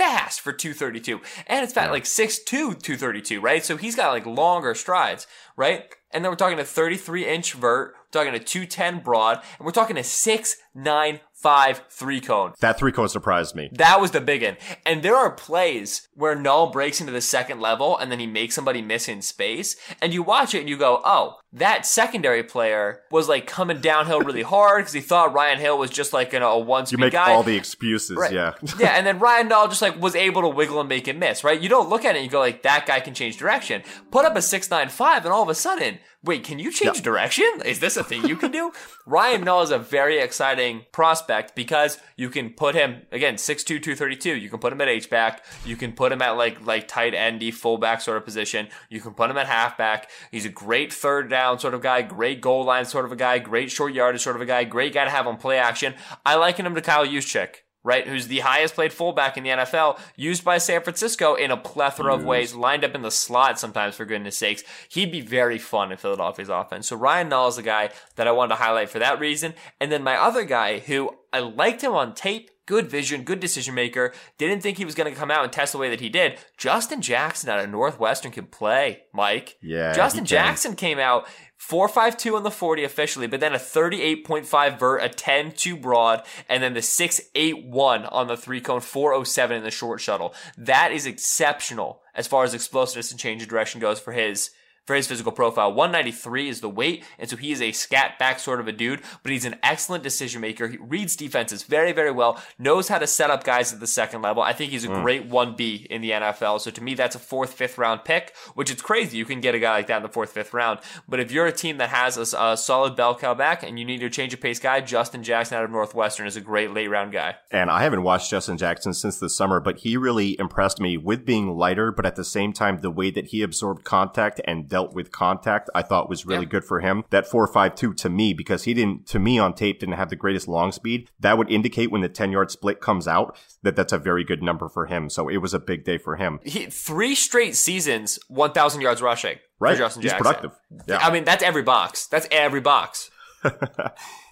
fast 0.03 0.41
for 0.41 0.51
232. 0.51 1.21
And 1.47 1.63
it's 1.63 1.73
fat, 1.73 1.85
yeah. 1.85 1.91
like 1.91 2.03
6'2, 2.03 2.45
232, 2.45 3.39
right? 3.39 3.63
So 3.63 3.77
he's 3.77 3.95
got 3.95 4.11
like 4.11 4.25
longer 4.25 4.75
strides, 4.75 5.27
right? 5.55 5.85
And 6.11 6.23
then 6.23 6.31
we're 6.31 6.35
talking 6.35 6.59
a 6.59 6.65
33 6.65 7.25
inch 7.25 7.53
vert, 7.53 7.95
we're 7.95 8.19
talking 8.19 8.39
a 8.39 8.43
210 8.43 8.99
broad, 9.03 9.41
and 9.57 9.65
we're 9.65 9.71
talking 9.71 9.97
a 9.97 10.01
6'9 10.01 10.55
nine 10.75 11.19
five 11.43 11.83
three 11.89 12.21
cone. 12.21 12.53
That 12.61 12.79
three 12.79 12.91
cone 12.93 13.09
surprised 13.09 13.53
me. 13.53 13.69
That 13.73 13.99
was 14.01 14.11
the 14.11 14.21
big 14.21 14.41
one. 14.43 14.57
And 14.85 15.03
there 15.03 15.15
are 15.15 15.29
plays 15.29 16.07
where 16.15 16.35
Nall 16.35 16.71
breaks 16.71 17.01
into 17.01 17.11
the 17.11 17.21
second 17.21 17.59
level 17.59 17.97
and 17.97 18.09
then 18.11 18.19
he 18.19 18.27
makes 18.27 18.55
somebody 18.55 18.81
miss 18.81 19.07
in 19.09 19.21
space. 19.21 19.75
And 20.01 20.13
you 20.13 20.23
watch 20.23 20.55
it 20.55 20.59
and 20.61 20.69
you 20.69 20.77
go, 20.77 21.01
oh, 21.03 21.37
that 21.51 21.85
secondary 21.85 22.41
player 22.43 23.01
was 23.11 23.27
like 23.29 23.45
coming 23.45 23.81
downhill 23.81 24.21
really 24.29 24.41
hard 24.41 24.81
because 24.81 24.93
he 24.93 25.01
thought 25.01 25.33
Ryan 25.33 25.59
Hill 25.59 25.77
was 25.77 25.91
just 25.91 26.13
like 26.13 26.31
you 26.33 26.39
know, 26.39 26.51
a 26.53 26.59
one 26.59 26.85
speed 26.85 26.97
You 26.97 27.01
make 27.05 27.13
guy. 27.13 27.33
all 27.33 27.43
the 27.43 27.57
excuses, 27.57 28.17
Right. 28.17 28.31
yeah. 28.31 28.53
yeah, 28.79 28.91
and 28.97 29.05
then 29.05 29.19
Ryan 29.27 29.49
Dahl 29.49 29.67
just 29.67 29.81
like 29.81 29.99
was 30.01 30.15
able 30.15 30.41
to 30.43 30.49
wiggle 30.49 30.79
and 30.79 30.87
make 30.89 31.07
it 31.09 31.17
miss, 31.17 31.43
right? 31.43 31.59
You 31.61 31.67
don't 31.69 31.89
look 31.89 32.05
at 32.05 32.15
it 32.15 32.19
and 32.19 32.25
you 32.25 32.31
go 32.31 32.39
like 32.39 32.63
that 32.63 32.85
guy 32.85 33.01
can 33.01 33.13
change 33.13 33.37
direction. 33.37 33.83
Put 34.11 34.23
up 34.25 34.35
a 34.37 34.41
six 34.41 34.71
nine 34.71 34.87
five, 34.89 35.25
and 35.25 35.33
all 35.33 35.43
of 35.43 35.49
a 35.49 35.55
sudden, 35.55 35.99
wait, 36.23 36.43
can 36.43 36.57
you 36.57 36.71
change 36.71 37.01
direction? 37.01 37.45
Is 37.65 37.79
this 37.79 37.97
a 37.97 38.03
thing 38.03 38.25
you 38.27 38.37
can 38.37 38.51
do? 38.51 38.71
Ryan 39.05 39.43
Null 39.43 39.61
is 39.63 39.71
a 39.71 39.77
very 39.77 40.19
exciting 40.19 40.85
prospect 40.91 41.32
because 41.55 41.97
you 42.15 42.29
can 42.29 42.51
put 42.51 42.75
him 42.75 43.01
again 43.11 43.35
6'2", 43.35 43.65
232. 43.65 44.35
You 44.35 44.49
can 44.49 44.59
put 44.59 44.71
him 44.73 44.81
at 44.81 44.87
H 44.87 45.09
back. 45.09 45.43
You 45.65 45.75
can 45.75 45.93
put 45.93 46.11
him 46.11 46.21
at 46.21 46.31
like 46.31 46.65
like 46.65 46.87
tight 46.87 47.13
endy 47.13 47.51
fullback 47.51 48.01
sort 48.01 48.17
of 48.17 48.25
position. 48.25 48.67
You 48.89 49.01
can 49.01 49.13
put 49.13 49.29
him 49.29 49.37
at 49.37 49.47
halfback. 49.47 50.09
He's 50.31 50.45
a 50.45 50.49
great 50.49 50.93
third 50.93 51.29
down 51.29 51.59
sort 51.59 51.73
of 51.73 51.81
guy, 51.81 52.01
great 52.01 52.41
goal 52.41 52.63
line 52.63 52.85
sort 52.85 53.05
of 53.05 53.11
a 53.11 53.15
guy, 53.15 53.39
great 53.39 53.71
short 53.71 53.93
yardage 53.93 54.21
sort 54.21 54.35
of 54.35 54.41
a 54.41 54.45
guy, 54.45 54.63
great 54.63 54.93
guy 54.93 55.05
to 55.05 55.11
have 55.11 55.27
on 55.27 55.37
play 55.37 55.57
action. 55.57 55.95
I 56.25 56.35
liken 56.35 56.65
him 56.65 56.75
to 56.75 56.81
Kyle 56.81 57.05
Juszczyk 57.05 57.63
right? 57.83 58.07
Who's 58.07 58.27
the 58.27 58.39
highest 58.39 58.75
played 58.75 58.93
fullback 58.93 59.37
in 59.37 59.43
the 59.43 59.49
NFL, 59.49 59.99
used 60.15 60.43
by 60.43 60.57
San 60.57 60.81
Francisco 60.81 61.35
in 61.35 61.51
a 61.51 61.57
plethora 61.57 62.13
of 62.13 62.23
ways, 62.23 62.55
lined 62.55 62.83
up 62.83 62.95
in 62.95 63.01
the 63.01 63.11
slot 63.11 63.59
sometimes, 63.59 63.95
for 63.95 64.05
goodness 64.05 64.37
sakes. 64.37 64.63
He'd 64.89 65.11
be 65.11 65.21
very 65.21 65.57
fun 65.57 65.91
in 65.91 65.97
Philadelphia's 65.97 66.49
offense. 66.49 66.87
So 66.87 66.95
Ryan 66.95 67.29
Nall 67.29 67.49
is 67.49 67.57
the 67.57 67.63
guy 67.63 67.89
that 68.15 68.27
I 68.27 68.31
wanted 68.31 68.55
to 68.55 68.63
highlight 68.63 68.89
for 68.89 68.99
that 68.99 69.19
reason. 69.19 69.53
And 69.79 69.91
then 69.91 70.03
my 70.03 70.15
other 70.15 70.45
guy, 70.45 70.79
who 70.79 71.13
I 71.33 71.39
liked 71.39 71.83
him 71.83 71.93
on 71.93 72.13
tape, 72.13 72.51
good 72.65 72.87
vision, 72.87 73.23
good 73.23 73.39
decision 73.39 73.73
maker, 73.73 74.13
didn't 74.37 74.61
think 74.61 74.77
he 74.77 74.85
was 74.85 74.95
going 74.95 75.11
to 75.11 75.19
come 75.19 75.31
out 75.31 75.43
and 75.43 75.51
test 75.51 75.71
the 75.71 75.79
way 75.79 75.89
that 75.89 75.99
he 75.99 76.09
did. 76.09 76.37
Justin 76.57 77.01
Jackson 77.01 77.49
out 77.49 77.63
of 77.63 77.69
Northwestern 77.69 78.31
can 78.31 78.45
play, 78.45 79.03
Mike. 79.13 79.57
Yeah, 79.61 79.93
Justin. 79.93 80.25
Jackson 80.25 80.75
came 80.75 80.99
out 80.99 81.27
452 81.57 82.35
on 82.35 82.43
the 82.43 82.51
40 82.51 82.83
officially, 82.83 83.27
but 83.27 83.39
then 83.39 83.53
a 83.53 83.57
38.5 83.57 84.79
vert, 84.79 84.97
a 84.97 85.09
10 85.09 85.53
2 85.53 85.77
broad, 85.77 86.23
and 86.47 86.61
then 86.61 86.73
the 86.73 86.81
681 86.81 88.05
on 88.05 88.27
the 88.27 88.37
three 88.37 88.61
cone, 88.61 88.81
407 88.81 89.57
in 89.57 89.63
the 89.63 89.71
short 89.71 89.99
shuttle. 89.99 90.33
That 90.57 90.91
is 90.91 91.05
exceptional 91.05 92.01
as 92.13 92.27
far 92.27 92.43
as 92.43 92.53
explosiveness 92.53 93.11
and 93.11 93.19
change 93.19 93.41
of 93.41 93.49
direction 93.49 93.81
goes 93.81 93.99
for 93.99 94.13
his 94.13 94.51
for 94.85 94.95
his 94.95 95.07
physical 95.07 95.31
profile. 95.31 95.71
193 95.73 96.49
is 96.49 96.61
the 96.61 96.69
weight, 96.69 97.03
and 97.17 97.29
so 97.29 97.37
he 97.37 97.51
is 97.51 97.61
a 97.61 97.71
scat 97.71 98.17
back 98.19 98.39
sort 98.39 98.59
of 98.59 98.67
a 98.67 98.71
dude, 98.71 99.01
but 99.23 99.31
he's 99.31 99.45
an 99.45 99.55
excellent 99.63 100.03
decision 100.03 100.41
maker. 100.41 100.67
He 100.67 100.77
reads 100.77 101.15
defenses 101.15 101.63
very, 101.63 101.91
very 101.91 102.11
well, 102.11 102.41
knows 102.59 102.87
how 102.89 102.97
to 102.99 103.07
set 103.07 103.29
up 103.29 103.43
guys 103.43 103.71
at 103.73 103.79
the 103.79 103.87
second 103.87 104.21
level. 104.21 104.43
I 104.43 104.53
think 104.53 104.71
he's 104.71 104.83
a 104.85 104.89
Mm. 104.89 105.01
great 105.01 105.29
1B 105.29 105.87
in 105.89 106.01
the 106.01 106.11
NFL. 106.11 106.59
So 106.59 106.69
to 106.71 106.83
me, 106.83 106.93
that's 106.93 107.15
a 107.15 107.19
fourth, 107.19 107.53
fifth 107.53 107.77
round 107.77 108.03
pick, 108.03 108.33
which 108.55 108.69
is 108.69 108.81
crazy. 108.81 109.17
You 109.17 109.25
can 109.25 109.39
get 109.41 109.55
a 109.55 109.59
guy 109.59 109.71
like 109.71 109.87
that 109.87 109.97
in 109.97 110.03
the 110.03 110.09
fourth, 110.09 110.31
fifth 110.31 110.53
round. 110.53 110.79
But 111.07 111.19
if 111.19 111.31
you're 111.31 111.45
a 111.47 111.51
team 111.51 111.77
that 111.77 111.89
has 111.89 112.17
a, 112.17 112.37
a 112.37 112.57
solid 112.57 112.95
bell 112.95 113.15
cow 113.15 113.33
back 113.33 113.63
and 113.63 113.79
you 113.79 113.85
need 113.85 114.03
a 114.03 114.09
change 114.09 114.33
of 114.33 114.41
pace 114.41 114.59
guy, 114.59 114.81
Justin 114.81 115.23
Jackson 115.23 115.57
out 115.57 115.63
of 115.63 115.71
Northwestern 115.71 116.27
is 116.27 116.35
a 116.35 116.41
great 116.41 116.71
late 116.73 116.87
round 116.89 117.11
guy. 117.11 117.35
And 117.51 117.69
I 117.71 117.83
haven't 117.83 118.03
watched 118.03 118.29
Justin 118.29 118.57
Jackson 118.57 118.93
since 118.93 119.17
the 119.17 119.29
summer, 119.29 119.59
but 119.59 119.79
he 119.79 119.97
really 119.97 120.37
impressed 120.39 120.79
me 120.79 120.97
with 120.97 121.25
being 121.25 121.55
lighter, 121.55 121.91
but 121.91 122.05
at 122.05 122.15
the 122.15 122.23
same 122.25 122.51
time, 122.53 122.79
the 122.81 122.91
way 122.91 123.09
that 123.11 123.27
he 123.27 123.41
absorbed 123.41 123.83
contact 123.83 124.41
and 124.45 124.69
dealt 124.73 124.93
with 124.95 125.11
contact, 125.11 125.69
I 125.75 125.83
thought 125.83 126.09
was 126.09 126.25
really 126.25 126.45
Yeah. 126.45 126.49
good 126.55 126.63
for 126.65 126.79
him. 126.79 127.03
That 127.11 127.25
4.52 127.29 127.93
to 127.97 128.09
me, 128.09 128.33
because 128.33 128.63
he 128.63 128.73
didn't, 128.73 129.05
to 129.09 129.19
me 129.19 129.37
on 129.37 129.53
tape, 129.53 129.79
didn't 129.79 129.95
have 129.95 130.09
the 130.09 130.15
greatest 130.15 130.47
long 130.47 130.71
speed. 130.71 131.09
That 131.19 131.37
would 131.37 131.51
indicate 131.51 131.91
when 131.91 132.01
the 132.01 132.09
10 132.09 132.31
yard 132.31 132.49
split 132.49 132.81
comes 132.81 133.07
out 133.07 133.37
that 133.61 133.75
that's 133.75 133.93
a 133.93 133.99
very 133.99 134.23
good 134.23 134.41
number 134.41 134.67
for 134.69 134.87
him. 134.87 135.09
So 135.11 135.29
it 135.29 135.37
was 135.37 135.53
a 135.53 135.59
big 135.59 135.85
day 135.85 135.99
for 135.99 136.15
him. 136.15 136.39
He, 136.43 136.65
three 136.65 137.13
straight 137.13 137.55
seasons, 137.55 138.17
1,000 138.29 138.81
yards 138.81 139.01
rushing 139.01 139.37
Right. 139.59 139.73
for 139.73 139.83
Justin 139.83 140.01
He's 140.01 140.11
Jackson. 140.11 140.25
productive. 140.33 140.59
Yeah. 140.87 140.97
I 140.97 141.11
mean, 141.11 141.23
that's 141.23 141.43
every 141.43 141.61
box. 141.63 142.07
That's 142.07 142.27
every 142.31 142.61
box. 142.61 143.11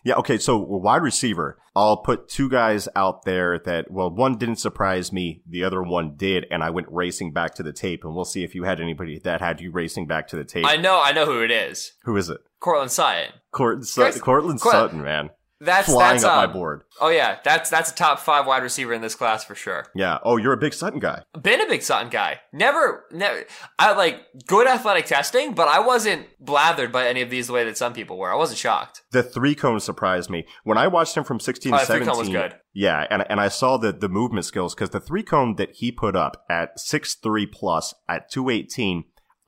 Yeah, 0.04 0.16
okay, 0.16 0.40
so 0.40 0.58
wide 0.58 1.04
receiver. 1.04 1.60
I'll 1.76 1.98
put 1.98 2.28
two 2.28 2.50
guys 2.50 2.90
out 2.96 3.24
there 3.24 3.60
that, 3.60 3.90
well, 3.90 4.10
one 4.10 4.38
didn't 4.38 4.58
surprise 4.58 5.14
me, 5.14 5.42
the 5.48 5.64
other 5.64 5.82
one 5.82 6.16
did, 6.16 6.46
and 6.52 6.62
I 6.64 6.70
went 6.70 6.88
racing 6.90 7.32
back 7.32 7.56
to 7.56 7.64
the 7.64 7.72
tape, 7.72 8.04
and 8.04 8.14
we'll 8.14 8.26
see 8.26 8.44
if 8.44 8.54
you 8.54 8.64
had 8.64 8.82
anybody 8.82 9.20
that 9.20 9.40
had 9.40 9.62
you 9.62 9.72
racing 9.72 10.06
back 10.08 10.28
to 10.30 10.36
the 10.36 10.44
tape. 10.44 10.66
I 10.66 10.76
know, 10.76 11.02
I 11.02 11.14
know 11.14 11.26
who 11.26 11.42
it 11.42 11.52
is. 11.52 11.94
Who 12.04 12.18
is 12.18 12.30
it? 12.30 12.42
Courtland 12.60 12.92
Sutton. 12.92 13.32
Court, 13.52 13.86
Guys, 13.96 14.20
Courtland 14.20 14.60
Sutton, 14.60 15.02
man. 15.02 15.30
That's 15.64 15.88
Flying 15.88 16.14
that's 16.14 16.24
up 16.24 16.38
my 16.38 16.44
um, 16.46 16.54
board. 16.54 16.82
Oh 17.00 17.10
yeah, 17.10 17.38
that's 17.44 17.70
that's 17.70 17.92
a 17.92 17.96
top 17.96 18.20
five 18.20 18.48
wide 18.48 18.64
receiver 18.64 18.94
in 18.94 19.02
this 19.02 19.14
class 19.14 19.44
for 19.44 19.54
sure. 19.54 19.86
Yeah. 19.94 20.18
Oh, 20.24 20.38
you're 20.38 20.54
a 20.54 20.58
big 20.58 20.74
Sutton 20.74 21.00
guy. 21.00 21.22
Been 21.40 21.62
a 21.62 21.68
big 21.68 21.84
Sutton 21.84 22.10
guy. 22.10 22.40
Never, 22.52 23.06
never. 23.12 23.46
I 23.78 23.94
like 23.94 24.22
good 24.48 24.66
athletic 24.66 25.06
testing, 25.06 25.54
but 25.54 25.68
I 25.68 25.80
wasn't 25.80 26.26
blathered 26.44 26.92
by 26.92 27.08
any 27.08 27.22
of 27.22 27.30
these 27.30 27.46
the 27.46 27.54
way 27.54 27.64
that 27.66 27.78
some 27.78 27.94
people 27.94 28.18
were. 28.18 28.32
I 28.32 28.36
wasn't 28.36 28.58
shocked. 28.58 29.04
The 29.12 29.22
three 29.22 29.54
cone 29.54 29.80
surprised 29.80 30.32
me 30.32 30.46
when 30.64 30.80
I 30.80 30.88
watched 30.88 31.16
him 31.16 31.24
from 31.24 31.40
16 31.40 31.72
Oh, 31.72 31.78
to 31.78 31.82
the 31.82 31.86
three 31.86 32.06
17. 32.06 32.12
cone 32.12 32.20
was 32.20 32.30
good. 32.30 32.56
Yeah, 32.74 33.06
and 33.12 33.24
and 33.30 33.40
I 33.40 33.50
saw 33.50 33.78
the 33.78 33.92
the 33.92 34.10
movement 34.10 34.46
skills 34.46 34.74
because 34.74 34.90
the 34.90 35.00
three 35.00 35.24
cone 35.24 35.58
that 35.58 35.76
he 35.76 35.92
put 35.92 36.16
up 36.16 36.44
at 36.50 36.80
six 36.80 37.14
three 37.14 37.46
plus 37.46 37.94
at 38.10 38.32
218, 38.32 39.04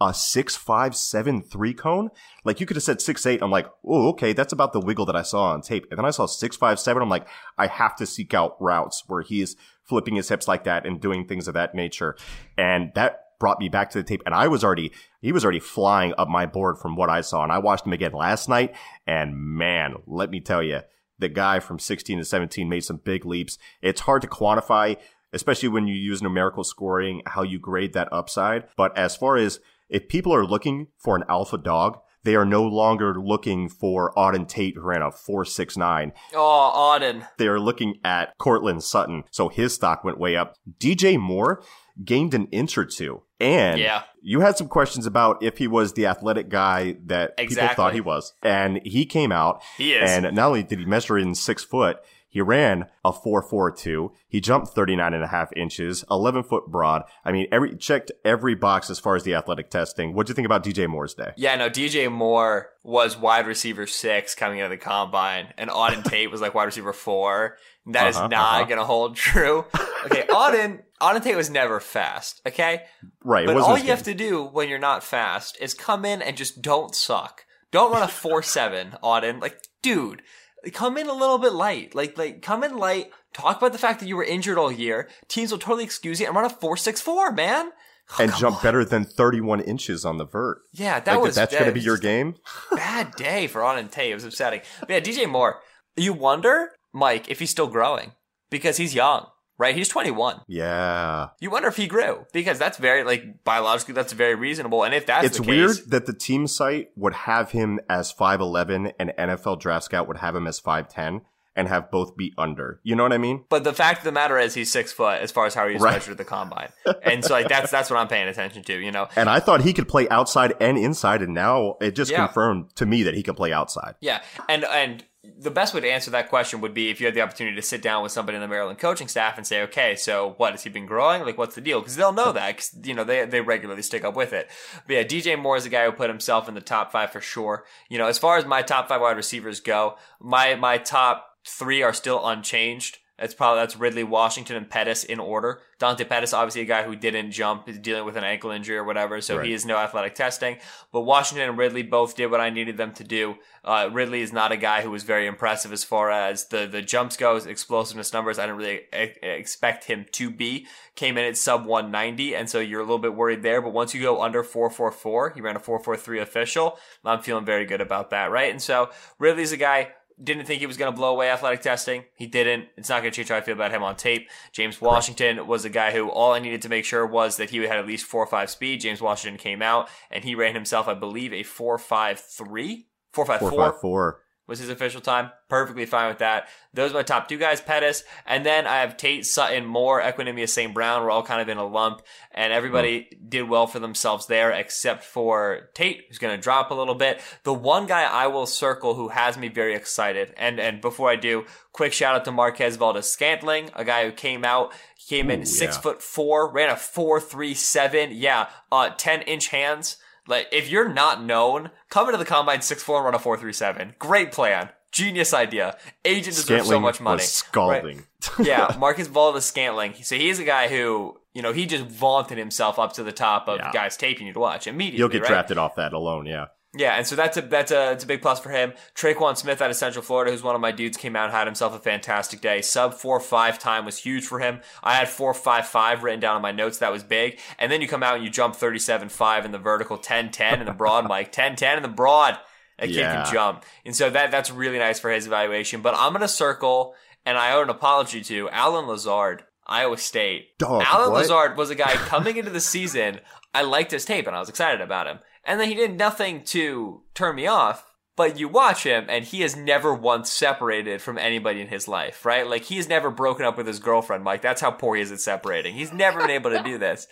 a 0.10 0.14
six 0.14 0.56
five 0.56 0.96
seven 0.96 1.42
three 1.42 1.74
cone. 1.74 2.10
Like 2.44 2.60
you 2.60 2.66
could 2.66 2.78
have 2.78 2.84
said 2.84 3.02
six 3.02 3.26
eight. 3.26 3.42
I'm 3.42 3.52
like, 3.52 3.68
oh, 3.86 4.10
okay, 4.10 4.34
that's 4.34 4.54
about 4.54 4.74
the 4.74 4.80
wiggle 4.80 5.06
that 5.08 5.16
I 5.16 5.22
saw 5.22 5.52
on 5.52 5.62
tape. 5.62 5.88
And 5.90 5.98
then 5.98 6.06
I 6.06 6.12
saw 6.12 6.26
six 6.26 6.56
five 6.56 6.80
seven. 6.80 7.02
I'm 7.02 7.10
like, 7.10 7.28
I 7.58 7.68
have 7.68 7.96
to 7.98 8.06
seek 8.06 8.34
out 8.34 8.58
routes 8.62 9.04
where 9.08 9.22
he's 9.22 9.56
flipping 9.84 10.16
his 10.16 10.30
hips 10.30 10.48
like 10.48 10.64
that 10.64 10.86
and 10.86 11.02
doing 11.02 11.28
things 11.28 11.48
of 11.48 11.54
that 11.54 11.76
nature. 11.76 12.16
And 12.58 12.92
that 12.96 13.20
brought 13.40 13.60
me 13.60 13.68
back 13.68 13.90
to 13.92 13.98
the 13.98 14.04
tape. 14.04 14.24
And 14.26 14.34
I 14.34 14.48
was 14.48 14.64
already, 14.64 14.92
he 15.22 15.34
was 15.34 15.44
already 15.44 15.60
flying 15.60 16.14
up 16.18 16.30
my 16.30 16.46
board 16.46 16.78
from 16.78 16.96
what 16.96 17.10
I 17.10 17.22
saw. 17.22 17.44
And 17.44 17.52
I 17.52 17.58
watched 17.58 17.86
him 17.86 17.92
again 17.92 18.14
last 18.14 18.48
night. 18.48 18.74
And 19.06 19.36
man, 19.36 19.96
let 20.08 20.30
me 20.30 20.40
tell 20.40 20.64
you, 20.64 20.80
the 21.20 21.30
guy 21.30 21.60
from 21.60 21.78
16 21.78 22.20
to 22.20 22.26
17 22.26 22.70
made 22.70 22.86
some 22.86 22.98
big 23.04 23.26
leaps. 23.26 23.58
It's 23.82 24.02
hard 24.02 24.22
to 24.22 24.28
quantify, 24.28 24.98
especially 25.34 25.70
when 25.70 25.88
you 25.88 25.96
use 25.96 26.22
numerical 26.22 26.64
scoring, 26.64 27.22
how 27.26 27.44
you 27.44 27.60
grade 27.60 27.94
that 27.94 28.12
upside. 28.12 28.64
But 28.78 28.98
as 28.98 29.16
far 29.16 29.36
as 29.36 29.60
if 29.94 30.10
people 30.10 30.34
are 30.34 30.46
looking 30.46 30.88
for 30.98 31.16
an 31.16 31.24
alpha 31.30 31.58
dog, 31.58 32.00
they 32.26 32.36
are 32.36 32.46
no 32.46 32.64
longer 32.64 33.16
looking 33.20 33.68
for 33.70 34.14
Auden 34.16 34.48
Tate, 34.48 34.76
who 34.76 34.82
ran 34.82 35.02
a 35.02 35.12
469. 35.12 36.14
Oh, 36.34 36.72
Auden. 36.98 37.28
They 37.38 37.48
are 37.48 37.60
looking 37.60 37.96
at 38.04 38.38
Courtland 38.38 38.84
Sutton. 38.84 39.24
So 39.32 39.50
his 39.50 39.74
stock 39.74 40.04
went 40.04 40.18
way 40.20 40.36
up. 40.38 40.56
DJ 40.80 41.18
Moore 41.20 41.62
gained 42.04 42.34
an 42.34 42.48
inch 42.48 42.78
or 42.78 42.86
two. 42.86 43.24
And 43.42 43.78
Yeah. 43.80 44.04
you 44.22 44.40
had 44.40 44.58
some 44.58 44.70
questions 44.70 45.06
about 45.06 45.44
if 45.44 45.58
he 45.58 45.68
was 45.68 45.94
the 45.94 46.06
athletic 46.06 46.48
guy 46.50 46.96
that 47.06 47.36
people 47.38 47.68
thought 47.76 47.94
he 47.94 48.02
was. 48.02 48.34
And 48.42 48.80
he 48.86 49.06
came 49.06 49.32
out. 49.34 49.62
He 49.78 49.94
is. 49.94 50.10
And 50.10 50.34
not 50.36 50.48
only 50.48 50.64
did 50.64 50.80
he 50.80 50.86
measure 50.86 51.18
in 51.18 51.36
six 51.36 51.64
foot, 51.64 51.98
he 52.34 52.42
ran 52.42 52.88
a 53.06 53.14
442. 53.14 54.12
He 54.28 54.42
jumped 54.42 54.70
39 54.70 55.14
and 55.14 55.24
a 55.24 55.28
half 55.28 55.54
inches, 55.56 56.04
11 56.10 56.42
foot 56.44 56.66
broad. 56.68 57.04
I 57.24 57.32
mean, 57.32 57.46
every, 57.52 57.76
checked 57.78 58.12
every 58.26 58.56
box 58.56 58.90
as 58.90 58.98
far 58.98 59.16
as 59.16 59.22
the 59.22 59.36
athletic 59.36 59.70
testing. 59.70 60.16
What 60.16 60.26
do 60.26 60.32
you 60.32 60.36
think 60.36 60.48
about 60.48 60.64
DJ 60.64 60.88
Moore's 60.90 61.14
day? 61.14 61.34
Yeah, 61.38 61.56
no, 61.58 61.70
DJ 61.70 62.12
Moore 62.12 62.70
was 62.82 63.16
wide 63.16 63.46
receiver 63.46 63.86
six 63.86 64.34
coming 64.34 64.62
out 64.62 64.66
of 64.66 64.72
the 64.72 64.78
combine, 64.78 65.54
and 65.60 65.70
Auden 65.70 66.04
Tate 66.10 66.32
was 66.32 66.42
like 66.42 66.56
wide 66.56 66.64
receiver 66.64 66.92
four. 66.92 67.58
That 67.86 68.08
is 68.08 68.16
Uh-huh, 68.16 68.28
not 68.30 68.62
uh-huh. 68.62 68.64
gonna 68.66 68.86
hold 68.86 69.16
true. 69.16 69.66
Okay, 70.06 70.24
Auden, 70.30 70.82
Auden 71.00 71.22
Tate 71.24 71.36
was 71.36 71.52
never 71.52 71.80
fast. 71.80 72.42
Okay, 72.48 72.82
Right. 73.24 73.46
but 73.46 73.58
all 73.58 73.78
you 73.78 73.90
have 73.92 74.04
to 74.04 74.16
do 74.16 74.44
when 74.44 74.70
you're 74.70 74.80
not 74.80 75.04
fast 75.04 75.56
is 75.62 75.76
come 75.76 76.04
in 76.04 76.24
and 76.24 76.36
just 76.36 76.64
don't 76.64 76.96
suck. 76.96 77.46
Don't 77.70 77.92
run 77.92 78.02
a 78.02 78.08
four 78.08 78.42
seven, 78.42 78.96
Auden. 79.04 79.40
Like, 79.40 79.60
dude, 79.84 80.24
come 80.72 80.98
in 80.98 81.08
a 81.08 81.14
little 81.14 81.38
bit 81.38 81.54
light. 81.54 81.96
Like, 81.96 82.18
like 82.18 82.42
come 82.42 82.64
in 82.64 82.78
light. 82.78 83.12
Talk 83.34 83.58
about 83.58 83.72
the 83.72 83.80
fact 83.80 84.00
that 84.00 84.08
you 84.08 84.16
were 84.16 84.24
injured 84.24 84.58
all 84.58 84.72
year. 84.72 85.10
Teams 85.28 85.52
will 85.52 85.60
totally 85.60 85.84
excuse 85.84 86.20
you 86.20 86.28
and 86.28 86.36
run 86.36 86.46
a 86.46 86.50
four 86.50 86.78
six 86.78 87.02
four, 87.02 87.32
man. 87.32 87.72
Oh, 88.12 88.24
and 88.24 88.34
jump 88.36 88.62
better 88.62 88.84
than 88.84 89.06
31 89.06 89.62
inches 89.62 90.04
on 90.04 90.18
the 90.18 90.26
vert. 90.26 90.60
Yeah, 90.74 91.00
that 91.00 91.14
like, 91.14 91.24
was 91.24 91.36
that's 91.36 91.52
that 91.54 91.60
going 91.60 91.72
to 91.72 91.74
be 91.74 91.84
your 91.84 91.98
game. 91.98 92.36
bad 92.72 93.16
day 93.16 93.48
for 93.48 93.62
Auden 93.62 93.90
Tate. 93.90 94.12
It 94.12 94.16
was 94.16 94.26
upsetting. 94.26 94.62
But 94.82 94.90
yeah, 94.90 95.00
DJ 95.00 95.30
Moore. 95.30 95.62
You 95.96 96.14
wonder, 96.14 96.72
Mike, 96.92 97.30
if 97.30 97.40
he's 97.40 97.50
still 97.50 97.68
growing 97.68 98.12
because 98.50 98.78
he's 98.78 98.94
young, 98.94 99.28
right? 99.64 99.76
He's 99.76 99.88
21. 99.90 100.42
Yeah. 100.48 101.30
You 101.40 101.50
wonder 101.50 101.68
if 101.70 101.78
he 101.78 101.88
grew 101.88 102.26
because 102.34 102.60
that's 102.60 102.78
very 102.78 103.04
like 103.04 103.44
biologically 103.44 103.94
that's 103.94 104.14
very 104.14 104.36
reasonable. 104.36 104.84
And 104.84 104.94
if 104.94 105.06
that's 105.06 105.26
it's 105.26 105.38
the 105.38 105.44
weird 105.44 105.78
that 105.88 106.06
the 106.06 106.14
team 106.14 106.48
site 106.48 106.90
would 106.96 107.14
have 107.14 107.52
him 107.52 107.80
as 107.90 108.14
5'11 108.14 108.94
and 109.00 109.14
NFL 109.18 109.60
Draft 109.60 109.86
Scout 109.86 110.08
would 110.08 110.18
have 110.18 110.36
him 110.36 110.48
as 110.48 110.60
5'10 110.60 111.22
and 111.56 111.68
have 111.68 111.92
both 111.92 112.18
be 112.18 112.34
under. 112.36 112.80
You 112.84 112.96
know 112.96 113.04
what 113.04 113.14
I 113.14 113.20
mean? 113.20 113.46
but 113.48 113.64
the 113.64 113.74
fact 113.74 114.00
of 114.00 114.06
the 114.06 114.12
matter 114.12 114.40
is 114.40 114.56
he's 114.56 114.72
six 114.72 114.92
foot 114.92 115.22
as 115.22 115.32
far 115.32 115.46
as 115.46 115.54
how 115.54 115.68
he's 115.68 115.82
Right. 115.82 115.94
measured 115.94 116.14
at 116.14 116.18
the 116.18 116.26
combine, 116.26 116.70
and 117.04 117.24
so 117.24 117.32
like 117.34 117.48
that's 117.48 117.70
that's 117.70 117.92
what 117.92 117.98
I'm 118.00 118.08
paying 118.08 118.28
attention 118.28 118.64
to. 118.64 118.80
You 118.80 118.92
know, 118.92 119.08
And 119.16 119.30
I 119.30 119.40
thought 119.40 119.62
he 119.62 119.72
could 119.72 119.88
play 119.88 120.10
outside 120.10 120.54
and 120.60 120.78
inside, 120.80 121.22
and 121.22 121.34
now 121.34 121.76
it 121.80 121.92
just 121.96 122.10
Yeah. 122.12 122.26
confirmed 122.26 122.76
to 122.78 122.88
me 122.88 123.04
that 123.04 123.14
he 123.14 123.22
can 123.22 123.36
play 123.36 123.54
outside. 123.54 123.94
Yeah, 124.02 124.22
and 124.50 124.64
and 124.66 125.04
the 125.24 125.52
best 125.52 125.74
way 125.74 125.80
to 125.80 125.90
answer 125.90 126.12
that 126.12 126.28
question 126.28 126.60
would 126.60 126.74
be 126.74 126.90
if 126.90 127.00
you 127.00 127.06
had 127.06 127.16
the 127.16 127.22
opportunity 127.22 127.56
to 127.56 127.62
sit 127.62 127.82
down 127.82 128.04
with 128.04 128.12
somebody 128.12 128.36
in 128.36 128.42
the 128.42 128.48
Maryland 128.48 128.78
coaching 128.78 129.08
staff 129.08 129.38
and 129.38 129.48
say, 129.48 129.62
okay, 129.62 129.96
so 129.96 130.34
what 130.36 130.52
has 130.52 130.64
he 130.64 130.70
been 130.70 130.86
growing? 130.86 131.22
Like, 131.24 131.38
what's 131.38 131.56
the 131.56 131.62
deal? 131.62 131.80
Because 131.80 131.96
they'll 131.96 132.12
know 132.12 132.34
that. 132.34 132.58
Cause, 132.58 132.76
you 132.84 132.94
know, 132.94 133.06
they 133.06 133.26
they 133.26 133.40
regularly 133.40 133.82
stick 133.82 134.04
up 134.04 134.16
with 134.16 134.34
it. 134.34 134.50
But 134.86 134.94
yeah, 134.94 135.04
DJ 135.04 135.40
Moore 135.40 135.56
is 135.56 135.66
a 135.66 135.70
guy 135.70 135.86
who 135.86 135.94
put 135.94 136.10
himself 136.10 136.50
in 136.50 136.56
the 136.56 136.62
top 136.62 136.92
five 136.92 137.12
for 137.12 137.22
sure. 137.22 137.66
You 137.90 137.98
know, 137.98 138.08
as 138.08 138.20
far 138.20 138.38
as 138.38 138.46
my 138.46 138.62
top 138.62 138.90
five 138.90 139.00
wide 139.00 139.16
receivers 139.16 139.62
go, 139.62 139.96
my 140.20 140.56
my 140.56 140.78
top 140.78 141.30
three 141.48 141.82
are 141.82 141.94
still 141.94 142.26
unchanged. 142.28 142.98
That's 143.20 143.36
probably 143.36 143.62
that's 143.62 143.78
Ridley, 143.78 144.04
Washington, 144.04 144.56
and 144.56 144.68
Pettis 144.68 145.04
in 145.04 145.20
order. 145.20 145.62
Dante 145.78 146.04
Pettis, 146.04 146.34
obviously 146.34 146.62
a 146.62 146.66
guy 146.66 146.84
who 146.84 146.96
didn't 146.96 147.32
jump, 147.32 147.70
is 147.70 147.78
dealing 147.78 148.06
with 148.06 148.18
an 148.18 148.24
ankle 148.24 148.50
injury 148.50 148.76
or 148.76 148.84
whatever, 148.84 149.22
so 149.22 149.38
right. 149.38 149.46
he 149.46 149.54
is 149.54 149.66
no 149.66 149.78
athletic 149.78 150.16
testing. 150.16 150.58
But 150.92 151.02
Washington 151.02 151.50
and 151.50 151.58
Ridley 151.58 151.84
both 151.84 152.16
did 152.16 152.32
what 152.32 152.42
I 152.42 152.50
needed 152.50 152.78
them 152.78 152.92
to 152.94 153.04
do. 153.04 153.36
Uh, 153.64 153.90
Ridley 153.94 154.22
is 154.22 154.34
not 154.34 154.52
a 154.52 154.58
guy 154.58 154.82
who 154.82 154.90
was 154.90 155.04
very 155.04 155.28
impressive 155.28 155.72
as 155.72 155.84
far 155.84 156.10
as 156.10 156.48
the 156.48 156.66
the 156.66 156.82
jumps 156.82 157.16
goes, 157.16 157.46
explosiveness 157.46 158.14
numbers. 158.14 158.40
I 158.40 158.48
didn't 158.48 158.58
really 158.58 158.82
e- 158.92 159.14
expect 159.22 159.84
him 159.84 160.08
to 160.14 160.32
be. 160.32 160.66
Came 160.96 161.18
in 161.18 161.26
at 161.26 161.38
sub 161.38 161.66
190, 161.66 162.36
and 162.36 162.50
so 162.50 162.60
you're 162.60 162.82
a 162.82 162.84
little 162.84 162.98
bit 162.98 163.14
worried 163.14 163.44
there. 163.44 163.62
But 163.62 163.74
once 163.74 163.94
you 163.94 164.02
go 164.02 164.24
under 164.24 164.44
444, 164.44 165.32
he 165.32 165.42
ran 165.42 165.56
a 165.56 165.60
443 165.60 166.20
official. 166.20 166.80
I'm 167.06 167.22
feeling 167.22 167.46
very 167.46 167.66
good 167.66 167.82
about 167.82 168.10
that, 168.10 168.32
right? 168.32 168.52
And 168.52 168.62
so 168.62 168.90
Ridley's 169.20 169.52
a 169.52 169.58
guy 169.58 169.94
didn't 170.22 170.46
think 170.46 170.60
he 170.60 170.66
was 170.66 170.78
going 170.78 170.92
to 170.92 170.96
blow 170.96 171.12
away 171.12 171.30
athletic 171.30 171.62
testing. 171.62 172.06
He 172.16 172.28
didn't. 172.28 172.68
It's 172.78 172.90
not 172.90 173.02
going 173.02 173.12
to 173.12 173.16
change 173.16 173.30
how 173.30 173.38
I 173.38 173.42
feel 173.42 173.56
about 173.56 173.72
him 173.72 173.84
on 173.84 173.96
tape. 173.96 174.30
James 174.52 174.82
Washington 174.82 175.48
was 175.48 175.66
a 175.66 175.70
guy 175.70 175.92
who 175.92 176.10
all 176.10 176.34
I 176.34 176.40
needed 176.40 176.62
to 176.64 176.70
make 176.70 176.86
sure 176.86 177.06
was 177.06 177.38
that 177.38 177.50
he 177.50 177.58
had 177.58 177.78
at 177.78 177.88
least 177.88 178.06
four 178.06 178.24
or 178.24 178.28
five 178.28 178.50
speed. 178.50 178.82
James 178.82 179.02
Washington 179.02 179.38
came 179.38 179.62
out 179.62 179.90
and 180.12 180.24
he 180.24 180.36
ran 180.36 180.54
himself, 180.54 180.88
I 180.88 180.94
believe, 180.94 181.34
a 181.34 181.44
four 181.44 181.78
five 181.78 182.20
three, 182.20 182.88
four 183.12 183.26
five 183.26 183.40
four. 183.40 183.52
Four 183.52 183.72
five 183.72 183.82
four 183.82 184.24
was 184.48 184.60
his 184.60 184.70
official 184.70 185.00
time. 185.00 185.32
Perfectly 185.50 185.86
fine 185.86 186.10
with 186.10 186.18
that. 186.18 186.50
Those 186.74 186.92
are 186.92 186.96
my 186.96 187.04
top 187.04 187.30
two 187.30 187.38
guys, 187.38 187.62
Pettis. 187.62 188.04
And 188.26 188.46
then 188.46 188.68
I 188.68 188.78
have 188.78 188.98
Tate, 188.98 189.26
Sutton, 189.26 189.66
Moore, 189.66 190.02
Equanimeous, 190.02 190.50
St. 190.50 190.74
Brown. 190.74 191.02
We're 191.02 191.12
all 191.12 191.24
kind 191.24 191.42
of 191.42 191.48
in 191.48 191.58
a 191.58 191.66
lump. 191.66 192.02
And 192.32 192.52
everybody 192.52 193.02
mm. 193.02 193.30
did 193.30 193.44
well 193.48 193.68
for 193.68 193.80
themselves 193.80 194.28
there, 194.28 194.52
except 194.52 195.04
for 195.04 195.70
Tate, 195.74 196.06
who's 196.08 196.18
going 196.18 196.36
to 196.36 196.42
drop 196.42 196.72
a 196.72 196.76
little 196.76 196.96
bit. 196.96 197.22
The 197.44 197.54
one 197.54 197.86
guy 197.86 198.04
I 198.04 198.28
will 198.28 198.46
circle 198.46 198.96
who 198.96 199.10
has 199.10 199.38
me 199.38 199.48
very 199.48 199.76
excited. 199.76 200.34
And, 200.36 200.60
and 200.60 200.82
before 200.82 201.10
I 201.10 201.16
do, 201.16 201.46
quick 201.72 201.94
shout 201.94 202.16
out 202.16 202.26
to 202.26 202.32
Marquez 202.32 202.76
Valdes 202.76 203.10
Scantling, 203.10 203.70
a 203.74 203.86
guy 203.86 204.06
who 204.06 204.12
came 204.12 204.44
out, 204.44 204.74
came 205.08 205.30
in 205.30 205.42
Ooh, 205.42 205.46
six 205.46 205.76
yeah. 205.76 205.82
foot 205.82 206.02
four, 206.02 206.52
ran 206.52 206.70
a 206.70 206.76
four, 206.76 207.22
three, 207.22 207.54
seven. 207.54 208.10
Yeah. 208.12 208.50
Uh, 208.72 208.90
10 208.90 209.22
inch 209.22 209.48
hands. 209.48 209.98
Like, 210.28 210.48
if 210.52 210.70
you're 210.70 210.90
not 210.90 211.24
known, 211.24 211.72
come 211.90 212.08
into 212.08 212.18
the 212.18 212.26
combine 212.26 212.60
6'4 212.60 212.98
and 212.98 213.06
run 213.06 213.16
a 213.16 213.20
437. 213.20 213.96
Great 214.00 214.32
plan. 214.32 214.70
Genius 214.92 215.34
idea. 215.34 215.76
Agent 216.06 216.36
deserves 216.36 216.70
so 216.70 216.80
much 216.80 217.02
money. 217.02 217.16
Was 217.16 217.32
scalding. 217.32 218.04
Right? 218.38 218.48
yeah, 218.48 218.76
Marcus 218.80 219.08
Valdes 219.08 219.44
Scantling. 219.44 219.96
So 220.04 220.16
he's 220.16 220.40
a 220.40 220.44
guy 220.44 220.68
who, 220.68 221.20
you 221.34 221.42
know, 221.42 221.52
he 221.52 221.66
just 221.66 221.86
vaunted 221.86 222.38
himself 222.38 222.78
up 222.78 222.94
to 222.94 223.04
the 223.04 223.12
top 223.12 223.48
of 223.48 223.58
yeah. 223.58 223.72
guys 223.72 223.98
taping 223.98 224.28
you 224.28 224.34
to 224.34 224.40
watch 224.40 224.68
immediately. 224.68 225.00
You'll 225.00 225.10
get 225.10 225.24
right? 225.24 225.30
drafted 225.30 225.58
off 225.58 225.76
that 225.76 225.94
alone, 225.94 226.28
yeah. 226.28 226.46
Yeah, 226.76 226.96
and 226.96 227.06
so 227.06 227.16
that's 227.16 227.38
a 227.38 227.42
that's 227.42 227.72
a 227.72 227.92
it's 227.92 228.04
a 228.04 228.08
big 228.08 228.24
plus 228.24 228.40
for 228.40 228.50
him. 228.50 228.74
Tre'Quan 228.96 229.38
Smith 229.38 229.62
out 229.62 229.70
of 229.70 229.76
Central 229.76 230.04
Florida, 230.04 230.32
who's 230.32 230.42
one 230.42 230.56
of 230.56 230.62
my 230.62 230.72
dudes, 230.72 230.98
came 230.98 231.16
out 231.16 231.26
and 231.26 231.34
had 231.34 231.46
himself 231.46 231.76
a 231.76 231.80
fantastic 231.80 232.42
day. 232.42 232.64
Sub 232.64 232.96
four 232.96 233.20
five 233.20 233.60
time 233.60 233.86
was 233.86 234.00
huge 234.00 234.26
for 234.26 234.40
him. 234.40 234.60
I 234.82 234.96
had 234.96 235.08
four 235.08 235.36
five 235.36 235.68
five 235.68 236.02
written 236.02 236.20
down 236.20 236.38
in 236.38 236.42
my 236.42 236.52
notes. 236.52 236.80
That 236.80 236.92
was 236.92 237.04
big. 237.04 237.40
And 237.60 237.72
then 237.72 237.82
you 237.82 237.88
come 237.88 238.02
out 238.02 238.16
and 238.16 238.24
you 238.24 238.32
jump 238.32 238.56
thirty 238.56 238.80
seven 238.80 239.10
five 239.10 239.46
in 239.46 239.52
the 239.52 239.60
vertical, 239.60 240.00
10-10 240.00 240.62
in 240.62 240.66
the 240.66 240.72
broad, 240.72 241.08
Mike 241.08 241.32
10-10 241.32 241.78
in 241.78 241.84
the 241.84 241.90
broad. 241.90 242.40
That 242.80 242.88
kid 242.88 242.96
yeah. 242.96 243.24
can 243.24 243.34
jump, 243.34 243.66
and 243.86 243.96
so 243.96 244.10
that 244.10 244.32
that's 244.32 244.50
really 244.50 244.80
nice 244.80 245.00
for 245.00 245.12
his 245.12 245.28
evaluation. 245.28 245.82
But 245.82 245.94
I'm 245.96 246.12
gonna 246.12 246.28
circle, 246.28 246.96
and 247.24 247.38
I 247.38 247.54
owe 247.54 247.62
an 247.62 247.70
apology 247.70 248.22
to 248.24 248.50
Allen 248.50 248.88
Lazard. 248.88 249.44
Iowa 249.66 249.98
State. 249.98 250.58
Dog, 250.58 250.84
Allen 250.86 251.12
what? 251.12 251.22
Lazard 251.22 251.56
was 251.56 251.70
a 251.70 251.76
guy 251.76 251.94
coming 251.94 252.36
into 252.36 252.50
the 252.50 252.60
season. 252.60 253.20
I 253.54 253.62
liked 253.62 253.92
his 253.92 254.04
tape 254.04 254.28
and 254.28 254.36
I 254.36 254.40
was 254.40 254.50
excited 254.50 254.82
about 254.82 255.08
him. 255.08 255.20
And 255.46 255.60
then 255.60 255.68
he 255.68 255.76
did 255.76 255.98
nothing 255.98 256.44
to 256.46 257.02
turn 257.14 257.36
me 257.36 257.48
off. 257.48 257.90
But 258.16 258.38
you 258.38 258.48
watch 258.48 258.84
him 258.84 259.08
and 259.10 259.26
he 259.26 259.42
has 259.42 259.56
never 259.56 259.92
once 259.92 260.32
separated 260.32 261.02
from 261.02 261.18
anybody 261.18 261.62
in 261.62 261.68
his 261.68 261.88
life, 261.88 262.28
right? 262.28 262.48
Like 262.48 262.66
he's 262.66 262.88
never 262.88 263.10
broken 263.10 263.44
up 263.44 263.58
with 263.58 263.66
his 263.66 263.80
girlfriend, 263.80 264.24
Mike. 264.24 264.44
That's 264.44 264.62
how 264.62 264.70
poor 264.70 264.96
he 264.96 265.02
is 265.02 265.12
at 265.12 265.20
separating. 265.20 265.74
He's 265.74 265.92
never 265.92 266.20
been 266.20 266.30
able 266.30 266.52
to 266.52 266.62
do 266.62 266.78
this. 266.78 267.08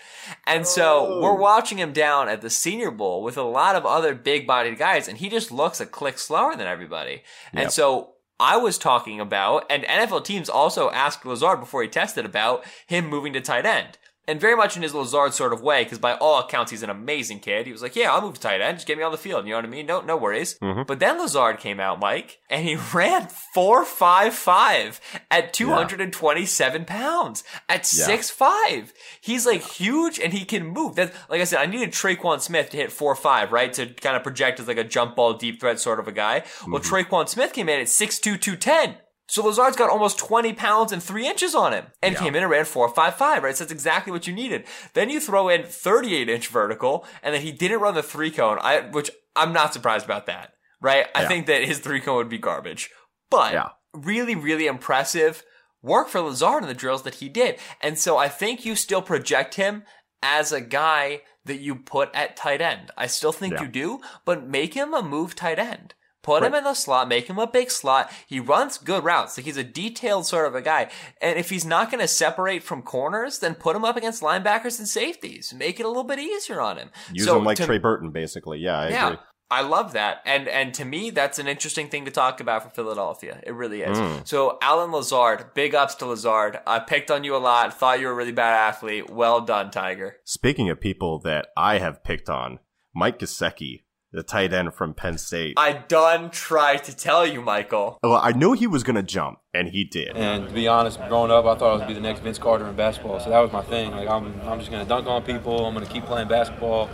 And 0.45 0.67
so 0.67 1.07
oh. 1.07 1.21
we're 1.23 1.39
watching 1.39 1.79
him 1.79 1.91
down 1.91 2.29
at 2.29 2.41
the 2.41 2.51
senior 2.51 2.91
bowl 2.91 3.23
with 3.23 3.35
a 3.35 3.41
lot 3.41 3.75
of 3.75 3.83
other 3.83 4.13
big 4.13 4.45
bodied 4.45 4.77
guys 4.77 5.07
and 5.07 5.17
he 5.17 5.27
just 5.27 5.51
looks 5.51 5.81
a 5.81 5.87
click 5.87 6.19
slower 6.19 6.55
than 6.55 6.67
everybody. 6.67 7.23
Yep. 7.51 7.63
And 7.63 7.71
so 7.71 8.13
I 8.39 8.57
was 8.57 8.77
talking 8.77 9.19
about, 9.19 9.65
and 9.71 9.83
NFL 9.83 10.23
teams 10.23 10.49
also 10.49 10.91
asked 10.91 11.25
Lazard 11.25 11.59
before 11.59 11.81
he 11.81 11.89
tested 11.89 12.25
about 12.25 12.63
him 12.85 13.07
moving 13.07 13.33
to 13.33 13.41
tight 13.41 13.65
end 13.65 13.97
and 14.27 14.39
very 14.39 14.55
much 14.55 14.75
in 14.75 14.83
his 14.83 14.93
Lazard 14.93 15.33
sort 15.33 15.51
of 15.51 15.61
way, 15.61 15.83
because 15.83 15.99
by 15.99 16.13
all 16.13 16.39
accounts 16.39 16.71
he's 16.71 16.83
an 16.83 16.89
amazing 16.89 17.39
kid. 17.39 17.65
He 17.65 17.71
was 17.71 17.81
like, 17.81 17.95
"Yeah, 17.95 18.11
I'll 18.11 18.21
move 18.21 18.35
to 18.35 18.39
tight 18.41 18.61
end, 18.61 18.77
just 18.77 18.87
get 18.87 18.97
me 18.97 19.03
on 19.03 19.11
the 19.11 19.17
field." 19.17 19.45
You 19.45 19.51
know 19.51 19.57
what 19.57 19.65
I 19.65 19.69
mean? 19.69 19.85
No, 19.85 20.01
no 20.01 20.17
worries. 20.17 20.57
Mm-hmm. 20.59 20.83
But 20.87 20.99
then 20.99 21.19
Lazard 21.19 21.59
came 21.59 21.79
out, 21.79 21.99
Mike, 21.99 22.39
and 22.49 22.65
he 22.65 22.77
ran 22.93 23.27
four 23.53 23.83
five 23.83 24.33
five 24.33 25.01
at 25.29 25.53
two 25.53 25.69
hundred 25.69 26.01
and 26.01 26.13
twenty 26.13 26.45
seven 26.45 26.85
pounds 26.85 27.43
at 27.67 27.85
six 27.85 28.29
five. 28.29 28.93
He's 29.21 29.45
like 29.45 29.61
huge 29.61 30.19
and 30.19 30.33
he 30.33 30.45
can 30.45 30.67
move. 30.67 30.95
That, 30.95 31.13
like 31.29 31.41
I 31.41 31.45
said, 31.45 31.59
I 31.59 31.65
needed 31.65 31.91
Tre'Quan 31.91 32.41
Smith 32.41 32.69
to 32.71 32.77
hit 32.77 32.91
four 32.91 33.15
five, 33.15 33.51
right, 33.51 33.73
to 33.73 33.87
kind 33.87 34.15
of 34.15 34.23
project 34.23 34.59
as 34.59 34.67
like 34.67 34.77
a 34.77 34.83
jump 34.83 35.15
ball 35.15 35.33
deep 35.33 35.59
threat 35.59 35.79
sort 35.79 35.99
of 35.99 36.07
a 36.07 36.11
guy. 36.11 36.41
Mm-hmm. 36.41 36.71
Well, 36.71 36.81
Tre'Quan 36.81 37.27
Smith 37.27 37.53
came 37.53 37.69
in 37.69 37.79
at 37.79 37.89
six 37.89 38.19
two 38.19 38.37
two 38.37 38.55
ten. 38.55 38.97
So 39.31 39.45
Lazard's 39.45 39.77
got 39.77 39.89
almost 39.89 40.17
20 40.17 40.51
pounds 40.55 40.91
and 40.91 41.01
three 41.01 41.25
inches 41.25 41.55
on 41.55 41.71
him 41.71 41.85
and 42.03 42.15
yeah. 42.15 42.19
came 42.19 42.35
in 42.35 42.43
and 42.43 42.51
ran 42.51 42.65
4.55, 42.65 43.41
right? 43.41 43.55
So 43.55 43.63
that's 43.63 43.71
exactly 43.71 44.11
what 44.11 44.27
you 44.27 44.33
needed. 44.33 44.65
Then 44.93 45.09
you 45.09 45.21
throw 45.21 45.47
in 45.47 45.63
38 45.63 46.27
inch 46.27 46.49
vertical 46.49 47.05
and 47.23 47.33
then 47.33 47.41
he 47.41 47.53
didn't 47.53 47.79
run 47.79 47.93
the 47.93 48.03
three 48.03 48.29
cone, 48.29 48.57
I, 48.59 48.81
which 48.81 49.09
I'm 49.33 49.53
not 49.53 49.71
surprised 49.71 50.03
about 50.03 50.25
that, 50.25 50.55
right? 50.81 51.05
I 51.15 51.27
think 51.27 51.45
that 51.45 51.63
his 51.63 51.79
three 51.79 52.01
cone 52.01 52.17
would 52.17 52.27
be 52.27 52.39
garbage, 52.39 52.89
but 53.29 53.53
yeah. 53.53 53.69
really, 53.93 54.35
really 54.35 54.67
impressive 54.67 55.45
work 55.81 56.09
for 56.09 56.19
Lazard 56.19 56.63
in 56.63 56.67
the 56.67 56.75
drills 56.75 57.03
that 57.03 57.15
he 57.15 57.29
did. 57.29 57.57
And 57.79 57.97
so 57.97 58.17
I 58.17 58.27
think 58.27 58.65
you 58.65 58.75
still 58.75 59.01
project 59.01 59.55
him 59.55 59.83
as 60.21 60.51
a 60.51 60.59
guy 60.59 61.21
that 61.45 61.61
you 61.61 61.75
put 61.75 62.13
at 62.13 62.35
tight 62.35 62.59
end. 62.59 62.91
I 62.97 63.07
still 63.07 63.31
think 63.31 63.61
you 63.61 63.67
do, 63.69 64.01
but 64.25 64.45
make 64.45 64.73
him 64.73 64.93
a 64.93 65.01
move 65.01 65.35
tight 65.35 65.57
end. 65.57 65.93
Put 66.23 66.41
right. 66.41 66.49
him 66.49 66.55
in 66.55 66.63
the 66.63 66.73
slot, 66.73 67.07
make 67.07 67.27
him 67.27 67.39
a 67.39 67.47
big 67.47 67.71
slot. 67.71 68.11
He 68.27 68.39
runs 68.39 68.77
good 68.77 69.03
routes. 69.03 69.37
Like 69.37 69.45
he's 69.45 69.57
a 69.57 69.63
detailed 69.63 70.27
sort 70.27 70.47
of 70.47 70.55
a 70.55 70.61
guy. 70.61 70.89
And 71.21 71.39
if 71.39 71.49
he's 71.49 71.65
not 71.65 71.89
going 71.89 72.01
to 72.01 72.07
separate 72.07 72.61
from 72.61 72.83
corners, 72.83 73.39
then 73.39 73.55
put 73.55 73.75
him 73.75 73.83
up 73.83 73.97
against 73.97 74.21
linebackers 74.21 74.77
and 74.77 74.87
safeties. 74.87 75.53
Make 75.53 75.79
it 75.79 75.83
a 75.83 75.87
little 75.87 76.03
bit 76.03 76.19
easier 76.19 76.61
on 76.61 76.77
him. 76.77 76.91
Use 77.11 77.25
so 77.25 77.37
him 77.37 77.43
like 77.43 77.57
to, 77.57 77.65
Trey 77.65 77.79
Burton, 77.79 78.11
basically. 78.11 78.59
Yeah, 78.59 78.79
I 78.79 78.89
yeah, 78.89 79.07
agree. 79.07 79.19
I 79.51 79.61
love 79.63 79.93
that. 79.93 80.21
And 80.25 80.47
and 80.47 80.73
to 80.75 80.85
me, 80.85 81.09
that's 81.09 81.37
an 81.37 81.47
interesting 81.47 81.89
thing 81.89 82.05
to 82.05 82.11
talk 82.11 82.39
about 82.39 82.63
for 82.63 82.69
Philadelphia. 82.69 83.41
It 83.43 83.53
really 83.53 83.81
is. 83.81 83.97
Mm. 83.97 84.25
So 84.25 84.57
Allen 84.61 84.93
Lazard, 84.93 85.53
big 85.53 85.75
ups 85.75 85.95
to 85.95 86.05
Lazard. 86.05 86.59
I 86.65 86.79
picked 86.79 87.11
on 87.11 87.25
you 87.25 87.35
a 87.35 87.37
lot. 87.37 87.77
Thought 87.77 87.99
you 87.99 88.07
were 88.07 88.13
a 88.13 88.15
really 88.15 88.31
bad 88.31 88.53
athlete. 88.53 89.09
Well 89.09 89.41
done, 89.41 89.69
Tiger. 89.69 90.15
Speaking 90.23 90.69
of 90.69 90.79
people 90.79 91.19
that 91.19 91.47
I 91.57 91.79
have 91.79 92.01
picked 92.01 92.29
on, 92.29 92.59
Mike 92.95 93.19
Gesicki 93.19 93.81
the 94.11 94.23
tight 94.23 94.53
end 94.53 94.73
from 94.73 94.93
Penn 94.93 95.17
State. 95.17 95.53
I 95.57 95.73
done 95.73 96.29
tried 96.29 96.83
to 96.85 96.95
tell 96.95 97.25
you, 97.25 97.41
Michael. 97.41 97.97
Well, 98.03 98.15
I 98.15 98.31
knew 98.31 98.53
he 98.53 98.67
was 98.67 98.83
going 98.83 98.97
to 98.97 99.03
jump, 99.03 99.39
and 99.53 99.69
he 99.69 99.83
did. 99.83 100.15
And 100.17 100.47
to 100.47 100.53
be 100.53 100.67
honest, 100.67 100.99
growing 101.07 101.31
up, 101.31 101.45
I 101.45 101.55
thought 101.55 101.69
I 101.69 101.73
was 101.73 101.81
gonna 101.81 101.87
be 101.87 101.93
the 101.95 102.01
next 102.01 102.21
Vince 102.21 102.37
Carter 102.37 102.67
in 102.67 102.75
basketball. 102.75 103.19
So 103.19 103.29
that 103.29 103.39
was 103.39 103.51
my 103.51 103.61
thing. 103.61 103.91
Like 103.91 104.09
I'm, 104.09 104.39
I'm 104.41 104.59
just 104.59 104.71
going 104.71 104.83
to 104.83 104.89
dunk 104.89 105.07
on 105.07 105.23
people. 105.23 105.65
I'm 105.65 105.73
going 105.73 105.85
to 105.85 105.91
keep 105.91 106.05
playing 106.05 106.27
basketball. 106.27 106.89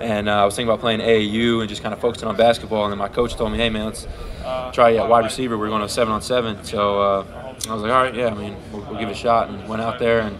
And 0.00 0.28
uh, 0.28 0.42
I 0.42 0.44
was 0.44 0.56
thinking 0.56 0.68
about 0.68 0.80
playing 0.80 1.00
AAU 1.00 1.60
and 1.60 1.68
just 1.68 1.82
kind 1.82 1.94
of 1.94 2.00
focusing 2.00 2.26
on 2.26 2.36
basketball. 2.36 2.84
And 2.84 2.92
then 2.92 2.98
my 2.98 3.08
coach 3.08 3.36
told 3.36 3.52
me, 3.52 3.58
"Hey 3.58 3.70
man, 3.70 3.86
let's 3.86 4.08
try 4.72 4.96
at 4.96 5.08
wide 5.08 5.24
receiver. 5.24 5.56
We're 5.56 5.68
going 5.68 5.82
to 5.82 5.88
seven 5.88 6.12
on 6.12 6.22
seven. 6.22 6.62
So 6.64 7.00
uh, 7.00 7.54
I 7.68 7.72
was 7.72 7.82
like, 7.82 7.92
all 7.92 8.02
right, 8.02 8.14
yeah. 8.14 8.28
I 8.28 8.34
mean, 8.34 8.56
we'll, 8.72 8.82
we'll 8.82 8.98
give 8.98 9.08
it 9.08 9.12
a 9.12 9.14
shot. 9.14 9.48
And 9.50 9.68
went 9.68 9.82
out 9.82 9.98
there, 9.98 10.20
and 10.20 10.38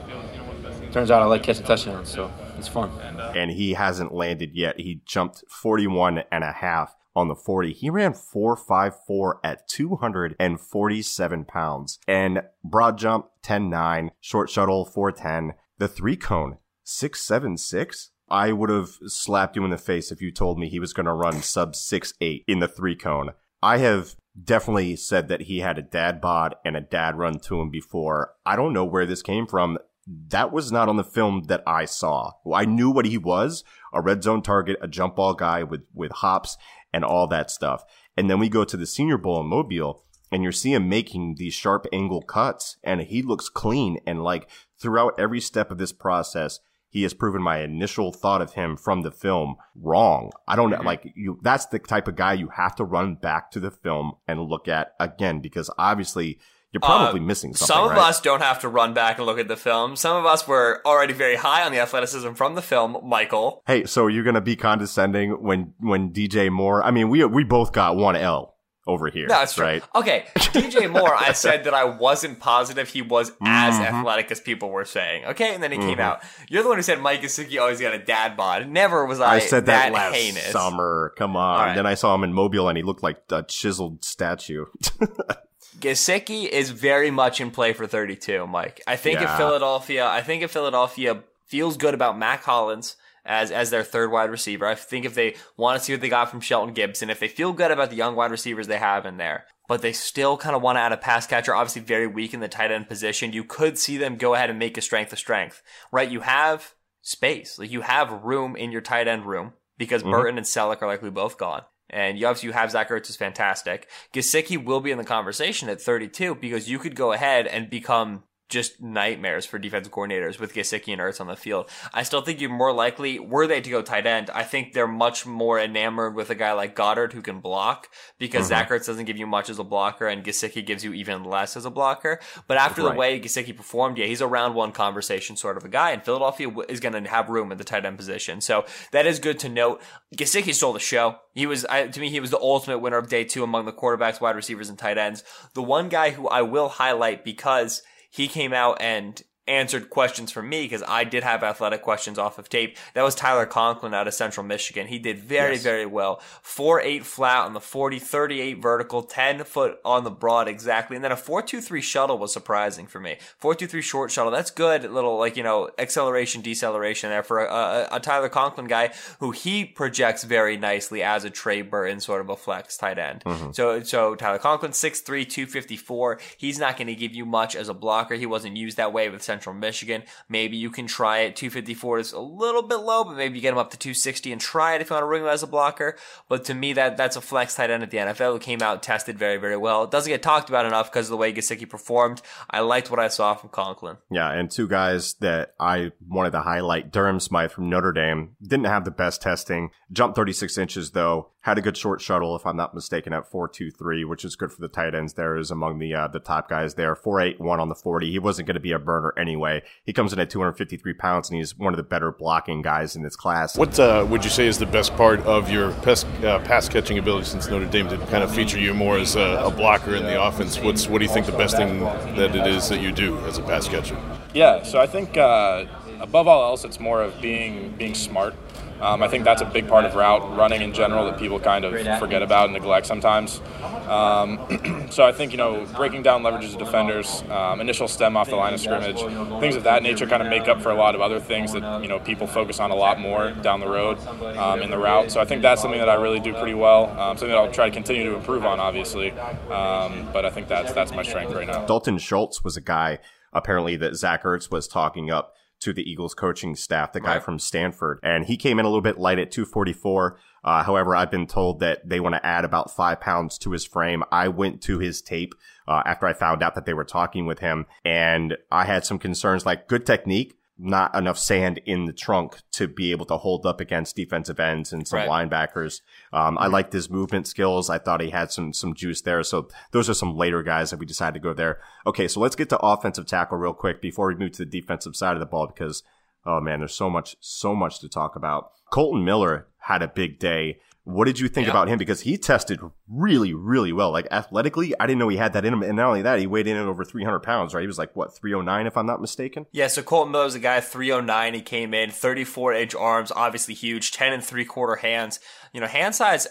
turns 0.92 1.10
out 1.10 1.22
I 1.22 1.26
like 1.26 1.42
catching 1.42 1.64
touchdowns. 1.64 2.08
So 2.08 2.32
it's 2.64 2.72
fun 2.72 2.90
uh, 2.90 3.33
and 3.37 3.50
he 3.50 3.74
hasn't 3.74 4.14
landed 4.14 4.55
yet. 4.55 4.81
He 4.81 5.03
jumped 5.05 5.44
41 5.48 6.22
and 6.33 6.44
a 6.44 6.53
half 6.53 6.96
on 7.14 7.29
the 7.29 7.35
40. 7.35 7.72
He 7.72 7.90
ran 7.90 8.14
454 8.14 9.40
at 9.44 9.68
247 9.68 11.44
pounds 11.44 11.98
and 12.09 12.42
broad 12.64 12.98
jump 12.98 13.27
10-9, 13.42 14.11
short 14.20 14.50
shuttle 14.50 14.85
410, 14.85 15.57
the 15.79 15.88
three 15.88 16.16
cone 16.16 16.59
676. 16.85 18.11
I 18.31 18.53
would 18.53 18.70
have 18.70 18.88
slapped 19.07 19.57
you 19.57 19.64
in 19.64 19.70
the 19.70 19.77
face 19.77 20.11
if 20.11 20.22
you 20.22 20.33
told 20.33 20.59
me 20.59 20.68
he 20.68 20.81
was 20.81 20.94
going 20.94 21.07
to 21.07 21.12
run 21.12 21.42
sub 21.42 21.77
six 21.77 22.14
eight 22.22 22.44
in 22.48 22.61
the 22.61 22.68
three 22.68 22.96
cone. 22.96 23.31
I 23.62 23.79
have 23.79 24.16
definitely 24.42 24.96
said 24.96 25.29
that 25.29 25.42
he 25.42 25.61
had 25.61 25.79
a 25.79 25.83
dad 25.83 26.20
bod 26.20 26.55
and 26.64 26.77
a 26.77 26.81
dad 26.81 27.18
run 27.18 27.38
to 27.40 27.61
him 27.61 27.70
before. 27.70 28.33
I 28.46 28.57
don't 28.57 28.72
know 28.72 28.85
where 28.85 29.07
this 29.07 29.22
came 29.22 29.46
from 29.46 29.79
that 30.07 30.53
was 30.53 30.71
not 30.73 30.88
on 30.88 30.97
the 30.97 31.05
film 31.05 31.45
that 31.49 31.62
I 31.67 31.85
saw. 31.87 32.33
I 32.53 32.64
knew 32.64 32.90
what 32.90 33.07
he 33.07 33.19
was, 33.19 33.64
a 33.93 34.01
red 34.03 34.23
zone 34.23 34.43
target, 34.43 34.77
a 34.83 34.88
jump 34.88 35.17
ball 35.17 35.35
guy 35.35 35.62
with, 35.62 35.83
with 35.95 36.12
hops 36.12 36.57
and 36.93 37.05
all 37.05 37.27
that 37.29 37.51
stuff. 37.51 37.85
And 38.17 38.29
then 38.31 38.38
we 38.38 38.49
go 38.49 38.64
to 38.64 38.77
the 38.77 38.87
Senior 38.87 39.19
Bowl 39.19 39.40
in 39.40 39.47
Mobile. 39.47 40.05
and 40.31 40.43
you 40.43 40.53
see 40.53 40.73
him 40.75 40.88
making 40.88 41.37
these 41.38 41.55
sharp 41.55 41.87
angle 41.93 42.23
cuts 42.23 42.77
and 42.83 43.01
he 43.03 43.23
looks 43.23 43.49
clean 43.49 43.99
and 44.07 44.23
like 44.23 44.49
throughout 44.81 45.14
every 45.19 45.40
step 45.40 45.71
of 45.71 45.79
this 45.79 45.93
process 45.93 46.61
he 46.88 47.03
has 47.03 47.12
proven 47.14 47.43
my 47.43 47.59
initial 47.59 48.12
thought 48.12 48.40
of 48.40 48.53
him 48.55 48.77
from 48.77 49.03
the 49.03 49.11
film 49.11 49.57
wrong. 49.75 50.31
I 50.47 50.55
don't 50.55 50.71
know, 50.71 50.77
Mm-hmm. 50.79 50.87
like 50.87 51.12
you, 51.17 51.38
that's 51.43 51.67
the 51.67 51.79
type 51.81 52.07
of 52.09 52.14
guy 52.17 52.35
you 52.35 52.49
have 52.57 52.77
to 52.77 52.85
run 52.85 53.17
back 53.17 53.51
to 53.53 53.61
the 53.61 53.71
film 53.73 54.12
and 54.29 54.40
look 54.40 54.69
at 54.69 54.93
again 55.01 55.40
because 55.40 55.71
obviously 55.77 56.38
you're 56.74 56.80
probably 56.80 57.20
Uh, 57.20 57.22
missing 57.22 57.54
something. 57.54 57.74
Some 57.74 57.84
of 57.84 57.90
right? 57.92 58.08
us 58.08 58.20
don't 58.20 58.42
have 58.42 58.60
to 58.60 58.68
run 58.68 58.92
back 58.92 59.16
and 59.16 59.24
look 59.26 59.38
at 59.38 59.48
the 59.48 59.56
film. 59.56 59.96
Some 59.96 60.16
of 60.16 60.26
us 60.26 60.46
were 60.46 60.82
already 60.84 61.14
very 61.14 61.37
high 61.37 61.62
on 61.64 61.72
the 61.72 61.78
athleticism 61.78 62.32
from 62.32 62.54
the 62.56 62.62
film, 62.62 62.98
Michael. 63.02 63.62
Hey, 63.66 63.84
so 63.87 64.08
you're 64.08 64.24
gonna 64.24 64.40
be 64.42 64.56
condescending 64.56 65.40
when 65.42 65.72
when 65.78 66.10
DJ 66.12 66.50
Moore? 66.50 66.82
I 66.84 66.90
mean, 66.90 67.08
we 67.08 67.24
we 67.24 67.44
both 67.44 67.72
got 67.72 67.96
one 67.96 68.16
L 68.16 68.50
over 68.87 69.08
here. 69.08 69.26
No, 69.28 69.37
that's 69.37 69.54
true. 69.54 69.64
right. 69.64 69.82
Okay, 69.94 70.26
DJ 70.37 70.90
Moore, 70.92 71.14
I 71.14 71.32
said 71.32 71.64
that 71.64 71.72
I 71.72 71.84
wasn't 71.84 72.38
positive 72.38 72.87
he 72.90 73.00
was 73.00 73.30
as 73.42 73.76
Mhm. 73.76 73.80
athletic 73.87 74.30
as 74.30 74.40
people 74.40 74.68
were 74.68 74.84
saying. 74.84 75.24
Okay, 75.24 75.54
and 75.54 75.62
then 75.62 75.72
he 75.72 75.78
came 75.78 75.96
Mhm. 75.96 76.00
out. 76.02 76.22
You're 76.50 76.62
the 76.62 76.68
one 76.68 76.76
who 76.76 76.82
said 76.82 77.00
Mike 77.00 77.22
Gesicki 77.22 77.58
always 77.58 77.80
got 77.80 77.94
a 77.94 77.98
dad 77.98 78.37
bod. 78.37 78.68
Never 78.68 79.06
was 79.06 79.20
I, 79.20 79.37
I 79.37 79.38
said 79.38 79.64
that, 79.66 79.90
last 79.92 80.14
heinous. 80.14 80.50
summer. 80.52 81.14
Come 81.16 81.34
on. 81.34 81.60
Right. 81.60 81.74
Then 81.76 81.87
I 81.87 81.94
saw 81.94 82.14
him 82.14 82.24
in 82.24 82.34
Mobile 82.34 82.68
and 82.68 82.76
he 82.76 82.82
looked 82.84 83.02
like 83.02 83.22
a 83.30 83.42
chiseled 83.44 84.04
statue. 84.04 84.66
Gesicki 85.85 86.49
is 86.49 86.70
very 86.70 87.11
much 87.11 87.40
in 87.40 87.51
play 87.51 87.73
for 87.75 87.87
32, 87.87 88.47
Mike. 88.47 88.81
I 88.87 88.97
think 88.97 89.20
if 89.20 89.31
Philadelphia, 89.37 90.07
I 90.07 90.23
think 90.23 90.42
if 90.42 90.51
Philadelphia 90.51 91.23
feels 91.47 91.77
good 91.77 91.92
about 91.94 92.18
Mack 92.18 92.42
Hollins 92.44 92.97
as 93.27 93.51
as 93.51 93.70
their 93.70 93.85
third 93.85 94.11
wide 94.11 94.31
receiver, 94.31 94.66
I 94.66 94.75
think 94.75 95.05
if 95.05 95.14
they 95.14 95.35
want 95.57 95.79
to 95.79 95.85
see 95.85 95.92
what 95.92 96.01
they 96.01 96.09
got 96.09 96.31
from 96.31 96.40
Shelton 96.40 96.75
Gibson, 96.75 97.11
if 97.11 97.20
they 97.20 97.29
feel 97.29 97.53
good 97.53 97.70
about 97.70 97.90
the 97.90 97.97
young 97.97 98.16
wide 98.16 98.31
receivers 98.31 98.66
they 98.66 98.79
have 98.79 99.05
in 99.05 99.18
there, 99.18 99.44
but 99.68 99.83
they 99.83 99.92
still 99.92 100.37
kind 100.37 100.57
of 100.57 100.62
want 100.62 100.77
to 100.77 100.81
add 100.81 100.92
a 100.92 100.97
pass 100.97 101.27
catcher, 101.27 101.55
obviously 101.55 101.83
very 101.83 102.07
weak 102.07 102.33
in 102.35 102.40
the 102.40 102.49
tight 102.49 102.70
end 102.70 102.88
position, 102.88 103.33
you 103.33 103.44
could 103.44 103.79
see 103.79 103.97
them 103.99 104.16
go 104.16 104.35
ahead 104.35 104.51
and 104.51 104.59
make 104.59 104.79
a 104.79 104.83
strength 104.83 105.12
a 105.12 105.16
strength, 105.16 105.62
right? 105.92 106.11
You 106.11 106.20
have 106.20 106.75
space, 107.03 107.59
like 107.59 107.70
you 107.70 107.83
have 107.83 108.25
room 108.25 108.57
in 108.57 108.73
your 108.73 108.81
tight 108.81 109.07
end 109.07 109.27
room 109.27 109.53
because 109.77 110.03
Mhm. 110.03 110.11
Burton 110.11 110.38
and 110.38 110.47
Celek 110.47 110.81
are 110.83 110.87
likely 110.88 111.11
both 111.11 111.37
gone. 111.37 111.62
And 111.94 112.18
you 112.18 112.26
obviously 112.26 112.48
you 112.48 112.52
have 112.54 112.72
Zach 112.72 112.90
Ertz 112.90 113.09
is 113.09 113.16
fantastic. 113.16 113.88
Gesicki 114.12 114.62
will 114.62 114.80
be 114.80 114.90
in 114.90 114.98
the 114.98 115.04
conversation 115.04 115.68
at 115.68 115.80
32 115.80 116.35
because 116.35 116.68
you 116.68 116.80
could 116.80 116.96
go 116.96 117.12
ahead 117.12 117.46
and 117.46 117.70
become 117.70 118.24
just 118.55 118.81
nightmares 118.81 119.45
for 119.45 119.59
defensive 119.59 119.93
coordinators 119.93 120.38
with 120.38 120.55
Gesicki 120.55 120.93
and 120.93 121.03
Ertz 121.03 121.21
on 121.21 121.27
the 121.27 121.37
field. 121.37 121.69
I 121.93 122.05
still 122.05 122.23
think 122.23 122.40
you're 122.40 122.49
more 122.49 122.73
likely, 122.73 123.19
were 123.19 123.47
they 123.47 123.61
to 123.61 123.69
go 123.69 123.83
tight 123.83 124.07
end, 124.07 124.31
I 124.31 124.45
think 124.45 124.73
they're 124.73 124.87
much 124.87 125.27
more 125.27 125.61
enamored 125.61 126.14
with 126.14 126.31
a 126.31 126.35
guy 126.35 126.53
like 126.53 126.75
Goedert 126.77 127.12
who 127.12 127.21
can 127.21 127.40
block 127.40 127.88
because 128.19 128.47
Mhm. 128.47 128.49
Zach 128.49 128.71
Ertz 128.71 128.87
doesn't 128.87 129.05
give 129.05 129.17
you 129.19 129.27
much 129.27 129.51
as 129.51 129.59
a 129.59 129.64
blocker 129.64 130.07
and 130.07 130.25
Gesicki 130.25 130.64
gives 130.64 130.85
you 130.85 130.93
even 130.95 131.25
less 131.25 131.57
as 131.57 131.64
a 131.64 131.71
blocker. 131.71 132.21
But 132.47 132.57
after 132.57 132.83
the 132.83 132.93
way 132.93 133.21
Gesicki 133.21 133.55
performed, 133.57 133.99
yeah, 133.99 134.07
he's 134.07 134.21
a 134.21 134.27
round 134.27 134.55
one 134.55 134.73
conversation 134.73 135.37
sort 135.37 135.57
of 135.57 135.64
a 135.64 135.69
guy, 135.69 135.90
and 135.90 136.03
Philadelphia 136.05 136.49
is 136.69 136.81
going 136.81 136.95
to 137.05 137.11
have 137.11 137.29
room 137.29 137.51
at 137.51 137.59
the 137.59 137.64
tight 137.64 137.85
end 137.85 137.99
position. 137.99 138.40
So 138.40 138.64
that 138.93 139.05
is 139.05 139.19
good 139.19 139.38
to 139.40 139.49
note. 139.49 139.83
Gesicki 140.17 140.55
stole 140.55 140.73
the 140.73 140.79
show. 140.79 141.17
He 141.35 141.47
was, 141.47 141.64
I, 141.67 141.88
to 141.88 142.01
me, 142.01 142.09
he 142.11 142.21
was 142.21 142.31
the 142.31 142.38
ultimate 142.38 142.79
winner 142.79 142.99
of 142.99 143.09
day 143.09 143.25
two 143.25 143.43
among 143.43 143.64
the 143.64 143.73
quarterbacks, 143.73 144.21
wide 144.21 144.37
receivers, 144.37 144.69
and 144.69 144.79
tight 144.79 144.97
ends. 144.99 145.25
The 145.55 145.62
one 145.62 145.88
guy 145.88 146.11
who 146.11 146.29
I 146.29 146.43
will 146.43 146.69
highlight 146.69 147.25
because 147.25 147.83
he 148.14 148.29
came 148.29 148.53
out 148.53 148.79
and 148.81 149.20
answered 149.46 149.90
questions 149.90 150.33
for 150.33 150.42
me 150.42 150.62
because 150.62 150.83
I 150.88 151.04
did 151.04 151.22
have 151.22 151.42
athletic 151.42 151.83
questions 151.83 152.18
off 152.18 152.38
of 152.38 152.48
tape. 152.48 152.76
That 152.94 153.02
was 153.02 153.14
Tyler 153.14 153.44
Conklin 153.46 153.92
out 153.92 154.09
of 154.09 154.14
Central 154.14 154.44
Michigan. 154.46 154.87
He 154.87 154.98
did 154.98 155.18
very, 155.18 155.52
Yes. 155.54 155.62
very 155.62 155.85
well. 155.87 156.20
4-8 156.42 157.04
flat 157.04 157.44
on 157.44 157.52
the 157.52 157.61
40, 157.61 157.98
38 157.98 158.62
vertical, 158.62 159.02
10 159.02 159.44
foot 159.44 159.78
on 159.85 160.04
the 160.04 160.11
broad 160.11 160.48
exactly. 160.48 160.96
And 160.96 161.04
then 161.04 161.12
a 161.12 161.16
4-2-3 161.16 161.83
shuttle 161.83 162.16
was 162.16 162.33
surprising 162.33 162.87
for 162.87 163.00
me. 163.00 163.18
4-2-3 163.42 163.83
short 163.83 164.11
shuttle. 164.11 164.33
That's 164.33 164.50
good. 164.50 164.85
Little 164.90 165.18
like, 165.18 165.37
you 165.37 165.42
know, 165.42 165.68
acceleration, 165.78 166.40
deceleration 166.40 167.11
there 167.11 167.22
for 167.22 167.44
a, 167.44 167.52
a, 167.52 167.88
a 167.96 168.00
Tyler 168.00 168.28
Conklin 168.30 168.66
guy 168.66 168.92
who 169.20 169.30
he 169.33 169.64
projects 169.64 170.24
very 170.24 170.57
nicely 170.57 171.02
as 171.02 171.24
a 171.24 171.30
Trey 171.30 171.61
Burton 171.61 172.00
sort 172.00 172.20
of 172.20 172.30
a 172.30 172.37
flex 172.37 172.76
tight 172.78 172.98
end. 172.98 173.22
Mhm. 173.24 173.54
So, 173.54 173.83
so 173.83 174.14
Tyler 174.14 174.38
Conklin, 174.38 174.72
6'3", 174.72 175.28
254. 175.28 176.18
He's 176.38 176.59
not 176.59 176.76
going 176.76 176.87
to 176.87 176.94
give 176.94 177.14
you 177.14 177.26
much 177.26 177.54
as 177.54 177.68
a 177.68 177.74
blocker. 177.74 178.14
He 178.14 178.26
wasn't 178.26 178.57
used 178.57 178.76
that 178.78 178.92
way 178.92 179.09
with 179.11 179.22
Central 179.22 179.34
Michigan. 179.61 180.03
Maybe 180.29 180.57
you 180.57 180.70
can 180.70 180.87
try 180.87 181.18
it. 181.20 181.37
254 181.37 181.99
is 181.99 182.12
a 182.12 182.20
little 182.20 182.62
bit 182.62 182.77
low, 182.77 183.05
but 183.05 183.16
maybe 183.16 183.37
you 183.37 183.42
get 183.42 183.53
him 183.53 183.59
up 183.59 183.70
to 183.70 183.79
260 183.79 184.33
and 184.33 184.40
try 184.40 184.75
it 184.75 184.81
if 184.81 184.90
you 184.90 184.94
want 184.94 185.03
to 185.03 185.09
ring 185.09 185.23
him 185.23 185.29
as 185.29 185.42
a 185.42 185.47
blocker. 185.47 185.97
But 186.29 186.44
to 186.47 186.55
me, 186.55 186.73
that 186.75 186.97
that's 186.97 187.16
a 187.16 187.20
flex 187.20 187.55
tight 187.55 187.70
end 187.70 187.83
at 187.83 187.90
the 187.90 187.99
NFL 187.99 188.33
who 188.33 188.38
came 188.38 188.62
out, 188.62 188.83
tested 188.83 189.18
very, 189.18 189.37
very 189.37 189.57
well. 189.57 189.85
It 189.85 189.90
doesn't 189.90 190.11
get 190.11 190.23
talked 190.23 190.49
about 190.49 190.66
enough 190.66 190.90
because 190.90 191.07
of 191.07 191.11
the 191.11 191.16
way 191.16 191.33
Gesicki 191.33 191.68
performed. 191.68 192.23
I 192.51 192.61
liked 192.61 192.90
what 192.90 193.01
I 193.01 193.09
saw 193.09 193.35
from 193.35 193.51
Conklin. 193.51 193.97
Yeah, 194.11 194.31
and 194.31 194.51
two 194.51 194.68
guys 194.68 195.14
that 195.14 195.55
I 195.59 195.92
wanted 196.07 196.33
to 196.33 196.42
highlight. 196.42 196.92
Durham 196.92 197.20
Smythe 197.20 197.51
from 197.51 197.68
Notre 197.70 197.92
Dame 197.92 198.37
didn't 198.42 198.66
have 198.66 198.85
the 198.85 198.90
best 198.90 199.23
testing. 199.23 199.70
Jumped 199.92 200.16
36 200.16 200.59
inches 200.59 200.90
though. 200.92 201.31
Had 201.44 201.59
a 201.59 201.61
good 201.61 201.76
short 201.76 202.00
shuttle, 202.00 202.35
if 202.37 202.46
I'm 202.46 202.57
not 202.57 202.74
mistaken, 202.74 203.12
at 203.12 203.30
4.23, 203.30 204.09
which 204.09 204.24
is 204.24 204.35
good 204.35 204.50
for 204.50 204.62
the 204.62 204.68
tight 204.68 204.94
ends. 204.94 205.12
There 205.12 205.37
is 205.37 205.50
among 205.50 205.78
the 205.78 205.92
uh, 205.92 206.09
the 206.09 206.18
top 206.18 206.48
guys 206.48 206.72
there. 206.72 206.96
4.81 206.96 207.59
on 207.59 207.68
the 207.68 207.74
40. 207.74 208.11
He 208.11 208.18
wasn't 208.18 208.46
going 208.46 208.54
to 208.54 208.61
be 208.61 208.72
a 208.72 208.78
burner 208.78 209.12
anyway. 209.18 209.62
He 209.85 209.92
comes 209.92 210.14
in 210.14 210.18
at 210.18 210.30
253 210.30 210.94
pounds, 210.94 211.28
and 211.28 211.37
he's 211.37 211.54
one 211.59 211.74
of 211.74 211.76
the 211.76 211.83
better 211.83 212.11
blocking 212.11 212.62
guys 212.62 212.96
in 212.96 213.02
this 213.02 213.14
class. 213.14 213.59
What 213.59 213.78
uh, 213.78 214.07
would 214.09 214.24
you 214.24 214.30
say 214.30 214.46
is 214.46 214.57
the 214.57 214.64
best 214.64 214.96
part 214.96 215.20
of 215.26 215.50
your 215.50 215.72
pass, 215.83 216.04
uh, 216.24 216.38
pass 216.46 216.66
catching 216.66 216.96
ability 216.96 217.26
since 217.26 217.46
Notre 217.46 217.66
Dame 217.66 217.88
did 217.88 218.00
kind 218.09 218.24
of 218.24 218.35
feature 218.35 218.59
you 218.59 218.72
more 218.72 218.96
as 218.96 219.14
a, 219.14 219.42
a 219.44 219.50
blocker 219.50 219.94
in 219.94 220.04
the 220.04 220.18
offense? 220.18 220.59
What's 220.59 220.88
what 220.88 221.00
do 221.00 221.04
you 221.04 221.12
think 221.12 221.26
the 221.26 221.33
best 221.33 221.59
thing 221.59 221.80
that 221.80 222.35
it 222.35 222.46
is 222.46 222.70
that 222.70 222.80
you 222.80 222.90
do 222.90 223.18
as 223.26 223.37
a 223.37 223.42
pass 223.42 223.68
catcher? 223.68 224.00
Yeah, 224.33 224.62
so 224.62 224.80
I 224.80 224.87
think 224.87 225.18
uh, 225.18 225.66
above 226.00 226.26
all 226.26 226.42
else, 226.42 226.64
it's 226.64 226.80
more 226.80 227.02
of 227.02 227.20
being 227.20 227.76
being 227.76 227.92
smart. 227.92 228.35
Um, 228.80 229.02
I 229.02 229.08
think 229.08 229.24
that's 229.24 229.42
a 229.42 229.44
big 229.44 229.68
part 229.68 229.84
of 229.84 229.94
route 229.94 230.37
running 230.37 230.60
in 230.62 230.72
general 230.72 231.04
that 231.06 231.18
people 231.18 231.38
kind 231.38 231.64
of 231.64 231.72
forget 231.98 232.22
about 232.22 232.46
and 232.46 232.54
neglect 232.54 232.87
sometimes. 232.87 233.40
Um, 233.88 234.88
so 234.90 235.04
I 235.04 235.12
think 235.12 235.32
you 235.32 235.38
know 235.38 235.66
breaking 235.76 236.02
down 236.02 236.22
leverages 236.22 236.52
of 236.52 236.58
defenders, 236.58 237.22
um, 237.30 237.60
initial 237.60 237.88
stem 237.88 238.16
off 238.16 238.28
the 238.28 238.37
line 238.37 238.54
of 238.54 238.60
scrimmage, 238.60 239.00
things 239.40 239.56
of 239.56 239.64
that 239.64 239.82
nature 239.82 240.06
kind 240.06 240.22
of 240.22 240.28
make 240.28 240.48
up 240.48 240.60
for 240.60 240.70
a 240.70 240.74
lot 240.74 240.94
of 240.94 241.00
other 241.00 241.20
things 241.20 241.52
that 241.52 241.82
you 241.82 241.88
know 241.88 241.98
people 241.98 242.26
focus 242.26 242.60
on 242.60 242.70
a 242.70 242.74
lot 242.74 243.00
more 243.00 243.30
down 243.30 243.60
the 243.60 243.68
road 243.68 243.98
um, 244.37 244.60
in 244.60 244.70
the 244.70 244.78
route. 244.78 245.10
So 245.10 245.20
I 245.20 245.24
think 245.24 245.42
that's 245.42 245.62
something 245.62 245.80
that 245.80 245.88
I 245.88 245.94
really 245.94 246.20
do 246.20 246.32
pretty 246.34 246.54
well. 246.54 246.90
Um, 246.98 247.16
something 247.16 247.30
that 247.30 247.38
I'll 247.38 247.52
try 247.52 247.68
to 247.68 247.74
continue 247.74 248.04
to 248.04 248.16
improve 248.16 248.44
on, 248.44 248.60
obviously. 248.60 249.10
Um, 249.12 250.08
but 250.12 250.24
I 250.24 250.30
think 250.30 250.48
that's 250.48 250.72
that's 250.72 250.92
my 250.92 251.02
strength 251.02 251.32
right 251.34 251.46
now. 251.46 251.64
Dalton 251.66 251.98
Schultz 251.98 252.42
was 252.42 252.56
a 252.56 252.60
guy 252.60 252.98
apparently 253.32 253.76
that 253.76 253.96
Zach 253.96 254.22
Ertz 254.22 254.50
was 254.50 254.68
talking 254.68 255.10
up 255.10 255.34
to 255.61 255.73
the 255.73 255.83
Eagles 255.88 256.14
coaching 256.14 256.55
staff, 256.57 256.93
the 256.93 257.01
guy 257.01 257.14
Right. 257.14 257.23
from 257.23 257.38
Stanford, 257.38 257.99
and 258.03 258.27
he 258.27 258.37
came 258.37 258.59
in 258.59 258.64
a 258.64 258.69
little 258.69 258.83
bit 258.83 258.99
light 258.99 259.19
at 259.19 259.31
244. 259.31 260.19
Uh, 260.43 260.62
however, 260.62 260.95
I've 260.95 261.11
been 261.11 261.27
told 261.27 261.61
that 261.61 261.88
they 261.88 262.01
want 262.01 262.14
to 262.17 262.27
add 262.27 262.45
about 262.45 262.71
five 262.71 263.01
pounds 263.01 263.38
to 263.38 263.53
his 263.53 263.64
frame. 263.64 264.03
I 264.12 264.29
went 264.29 264.61
to 264.62 264.79
his 264.79 265.01
tape 265.01 265.35
uh, 265.67 265.83
after 265.87 266.07
I 266.07 266.12
found 266.12 266.43
out 266.43 266.55
that 266.55 266.67
they 266.67 266.75
were 266.75 266.85
talking 266.85 267.25
with 267.25 267.38
him, 267.38 267.64
and 267.85 268.37
I 268.53 268.64
had 268.67 268.85
some 268.85 268.99
concerns 268.99 269.47
like 269.47 269.69
good 269.69 269.87
technique, 269.87 270.37
not 270.57 270.95
enough 270.95 271.19
sand 271.19 271.59
in 271.67 271.87
the 271.87 271.93
trunk 271.93 272.38
to 272.53 272.69
be 272.69 272.93
able 272.93 273.05
to 273.07 273.17
hold 273.17 273.45
up 273.45 273.61
against 273.61 273.97
defensive 273.97 274.38
ends 274.38 274.73
and 274.73 274.87
some 274.87 275.01
Right. 275.01 275.29
linebackers. 275.29 275.81
Um, 276.12 276.38
I 276.38 276.47
liked 276.47 276.73
his 276.73 276.88
movement 276.88 277.27
skills. 277.27 277.69
I 277.69 277.79
thought 277.79 278.01
he 278.01 278.11
had 278.11 278.31
some 278.31 278.53
some 278.53 278.73
juice 278.75 279.03
there. 279.03 279.23
So 279.25 279.49
those 279.73 279.90
are 279.90 279.95
some 279.95 280.17
later 280.17 280.43
guys 280.45 280.71
that 280.71 280.79
we 280.79 280.87
decided 280.87 281.14
to 281.14 281.21
go 281.29 281.35
there. 281.35 281.59
Okay, 281.87 282.07
so 282.07 282.21
let's 282.21 282.37
get 282.37 282.49
to 282.51 282.59
offensive 282.59 283.07
tackle 283.07 283.37
real 283.38 283.53
quick 283.53 283.81
before 283.83 284.07
we 284.09 284.14
move 284.14 284.33
to 284.33 284.45
the 284.45 284.61
defensive 284.61 284.95
side 284.95 285.14
of 285.14 285.21
the 285.21 285.27
ball 285.27 285.49
because 285.49 285.83
oh 286.25 286.40
man, 286.40 286.61
there's 286.61 286.75
so 286.75 286.88
much 286.88 287.17
so 287.21 287.55
much 287.55 287.81
to 287.81 287.88
talk 287.88 288.14
about. 288.14 288.51
Colton 288.71 289.05
Miller 289.05 289.49
had 289.59 289.83
a 289.83 289.88
big 289.88 290.19
day. 290.19 290.59
What 290.87 291.07
did 291.07 291.18
you 291.18 291.29
think 291.29 291.47
Yeah. 291.47 291.53
about 291.53 291.68
him? 291.68 291.79
Because 291.79 292.03
he 292.03 292.18
tested 292.18 292.61
really, 292.88 293.33
really 293.33 293.73
well. 293.73 293.90
Like 293.90 294.07
athletically, 294.11 294.75
I 294.79 294.87
didn't 294.87 294.99
know 294.99 295.09
he 295.09 295.16
had 295.16 295.33
that 295.33 295.44
in 295.44 295.53
him. 295.55 295.62
And 295.62 295.77
not 295.77 295.87
only 295.88 296.03
that, 296.03 296.18
he 296.18 296.27
weighed 296.27 296.47
in 296.47 296.59
at 296.59 296.66
over 296.66 296.85
300 296.85 297.20
pounds, 297.20 297.55
right? 297.55 297.62
He 297.62 297.66
was 297.66 297.79
like, 297.79 297.97
what, 297.97 298.14
309, 298.14 298.66
if 298.66 298.77
I'm 298.77 298.85
not 298.87 299.01
mistaken? 299.01 299.47
Yeah, 299.51 299.68
so 299.68 299.83
Colton 299.83 300.12
Miller's 300.12 300.35
a 300.35 300.38
guy, 300.38 300.61
309. 300.61 301.33
He 301.35 301.40
came 301.40 301.73
in, 301.73 301.90
34 301.90 302.53
inch 302.53 302.75
arms, 302.75 303.11
obviously 303.16 303.55
huge, 303.55 303.92
10 303.92 304.12
and 304.12 304.23
three 304.23 304.44
quarter 304.44 304.77
hands. 304.77 305.20
You 305.55 305.61
know, 305.62 305.66
hand 305.66 305.94
size 305.94 306.27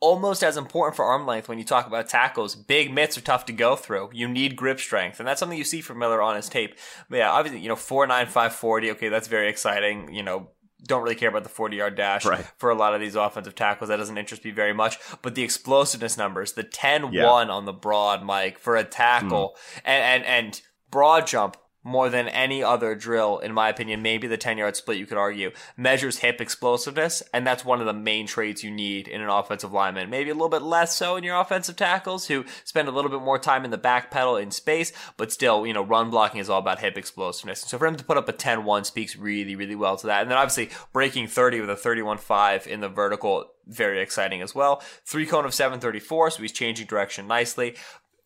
almost 0.00 0.42
as 0.42 0.56
important 0.56 0.96
for 0.96 1.04
arm 1.04 1.24
length 1.24 1.48
when 1.48 1.58
you 1.58 1.64
talk 1.64 1.86
about 1.86 2.08
tackles. 2.08 2.56
Big 2.56 2.92
mitts 2.92 3.16
are 3.16 3.20
tough 3.20 3.46
to 3.46 3.52
go 3.52 3.76
through. 3.76 4.10
You 4.12 4.26
need 4.26 4.56
grip 4.56 4.80
strength, 4.80 5.20
and 5.20 5.28
that's 5.28 5.38
something 5.38 5.56
you 5.56 5.62
see 5.62 5.80
from 5.80 6.00
Miller 6.00 6.20
on 6.20 6.34
his 6.34 6.48
tape. 6.48 6.74
But 7.08 7.18
yeah, 7.18 7.30
obviously, 7.30 7.60
you 7.60 7.68
know, 7.68 7.76
4'9", 7.76 8.08
540. 8.26 8.90
Okay, 8.90 9.08
that's 9.10 9.28
very 9.28 9.48
exciting. 9.48 10.12
You 10.12 10.24
know, 10.24 10.48
don't 10.84 11.02
really 11.02 11.14
care 11.14 11.28
about 11.28 11.42
the 11.44 11.48
40 11.48 11.76
yard 11.76 11.94
dash 11.94 12.24
Right. 12.24 12.44
for 12.56 12.70
a 12.70 12.74
lot 12.74 12.94
of 12.94 13.00
these 13.00 13.14
offensive 13.14 13.54
tackles. 13.54 13.88
That 13.88 13.96
doesn't 13.96 14.18
interest 14.18 14.44
me 14.44 14.50
very 14.50 14.72
much. 14.72 14.98
But 15.22 15.34
the 15.34 15.42
explosiveness 15.42 16.16
numbers, 16.16 16.52
the 16.52 16.64
10 16.64 17.12
1 17.12 17.50
on 17.50 17.64
the 17.64 17.72
broad, 17.72 18.22
Mike, 18.22 18.58
for 18.58 18.76
a 18.76 18.84
tackle, 18.84 19.56
hmm. 19.56 19.80
and, 19.84 20.24
and, 20.24 20.24
and 20.24 20.62
broad 20.90 21.26
jump, 21.26 21.56
more 21.84 22.08
than 22.08 22.28
any 22.28 22.62
other 22.62 22.94
drill, 22.94 23.38
in 23.38 23.52
my 23.52 23.68
opinion, 23.68 24.02
maybe 24.02 24.26
the 24.26 24.36
10 24.36 24.58
yard 24.58 24.76
split, 24.76 24.98
you 24.98 25.06
could 25.06 25.18
argue, 25.18 25.50
measures 25.76 26.18
hip 26.18 26.40
explosiveness. 26.40 27.22
And 27.32 27.46
that's 27.46 27.64
one 27.64 27.80
of 27.80 27.86
the 27.86 27.92
main 27.92 28.26
traits 28.26 28.62
you 28.62 28.70
need 28.70 29.08
in 29.08 29.20
an 29.20 29.28
offensive 29.28 29.72
lineman. 29.72 30.10
Maybe 30.10 30.30
a 30.30 30.34
little 30.34 30.48
bit 30.48 30.62
less 30.62 30.96
so 30.96 31.16
in 31.16 31.24
your 31.24 31.40
offensive 31.40 31.76
tackles 31.76 32.26
who 32.26 32.44
spend 32.64 32.88
a 32.88 32.92
little 32.92 33.10
bit 33.10 33.22
more 33.22 33.38
time 33.38 33.64
in 33.64 33.70
the 33.70 33.78
back 33.78 34.10
pedal 34.10 34.36
in 34.36 34.50
space, 34.50 34.92
but 35.16 35.32
still, 35.32 35.66
you 35.66 35.72
know, 35.72 35.84
run 35.84 36.10
blocking 36.10 36.40
is 36.40 36.48
all 36.48 36.60
about 36.60 36.78
hip 36.78 36.96
explosiveness. 36.96 37.60
So 37.62 37.78
for 37.78 37.86
him 37.86 37.96
to 37.96 38.04
put 38.04 38.16
up 38.16 38.28
a 38.28 38.32
10 38.32 38.64
1 38.64 38.84
speaks 38.84 39.16
really, 39.16 39.56
really 39.56 39.76
well 39.76 39.96
to 39.96 40.06
that. 40.06 40.22
And 40.22 40.30
then 40.30 40.38
obviously 40.38 40.70
breaking 40.92 41.26
30 41.26 41.60
with 41.60 41.70
a 41.70 41.76
31 41.76 42.18
5 42.18 42.66
in 42.66 42.80
the 42.80 42.88
vertical, 42.88 43.46
very 43.66 44.00
exciting 44.00 44.40
as 44.40 44.54
well. 44.54 44.82
Three 45.04 45.26
cone 45.26 45.44
of 45.44 45.54
734, 45.54 46.30
so 46.30 46.42
he's 46.42 46.52
changing 46.52 46.86
direction 46.86 47.26
nicely. 47.26 47.74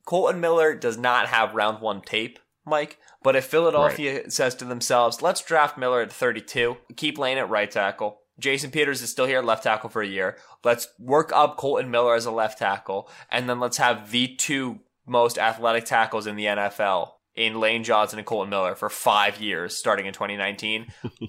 Colton 0.04 0.40
Miller 0.40 0.74
does 0.74 0.96
not 0.96 1.28
have 1.28 1.54
round 1.54 1.80
one 1.80 2.00
tape, 2.00 2.38
Mike. 2.64 2.98
But 3.26 3.34
if 3.34 3.46
Philadelphia 3.46 4.14
right. 4.14 4.32
says 4.32 4.54
to 4.54 4.64
themselves, 4.64 5.20
let's 5.20 5.40
draft 5.40 5.76
Miller 5.76 6.00
at 6.00 6.12
32, 6.12 6.76
keep 6.94 7.18
Lane 7.18 7.38
at 7.38 7.50
right 7.50 7.68
tackle. 7.68 8.20
Jason 8.38 8.70
Peters 8.70 9.02
is 9.02 9.10
still 9.10 9.26
here 9.26 9.38
at 9.38 9.44
left 9.44 9.64
tackle 9.64 9.90
for 9.90 10.00
a 10.00 10.06
year. 10.06 10.36
Let's 10.62 10.86
work 11.00 11.32
up 11.32 11.56
Colton 11.56 11.90
Miller 11.90 12.14
as 12.14 12.26
a 12.26 12.30
left 12.30 12.60
tackle. 12.60 13.10
And 13.28 13.50
then 13.50 13.58
let's 13.58 13.78
have 13.78 14.12
the 14.12 14.28
two 14.36 14.78
most 15.08 15.38
athletic 15.38 15.86
tackles 15.86 16.28
in 16.28 16.36
the 16.36 16.44
NFL 16.44 17.14
in 17.34 17.58
Lane 17.58 17.82
Johnson 17.82 18.20
and 18.20 18.26
Colton 18.26 18.48
Miller 18.48 18.76
for 18.76 18.88
five 18.88 19.40
years 19.40 19.76
starting 19.76 20.06
in 20.06 20.12
2019, 20.12 20.86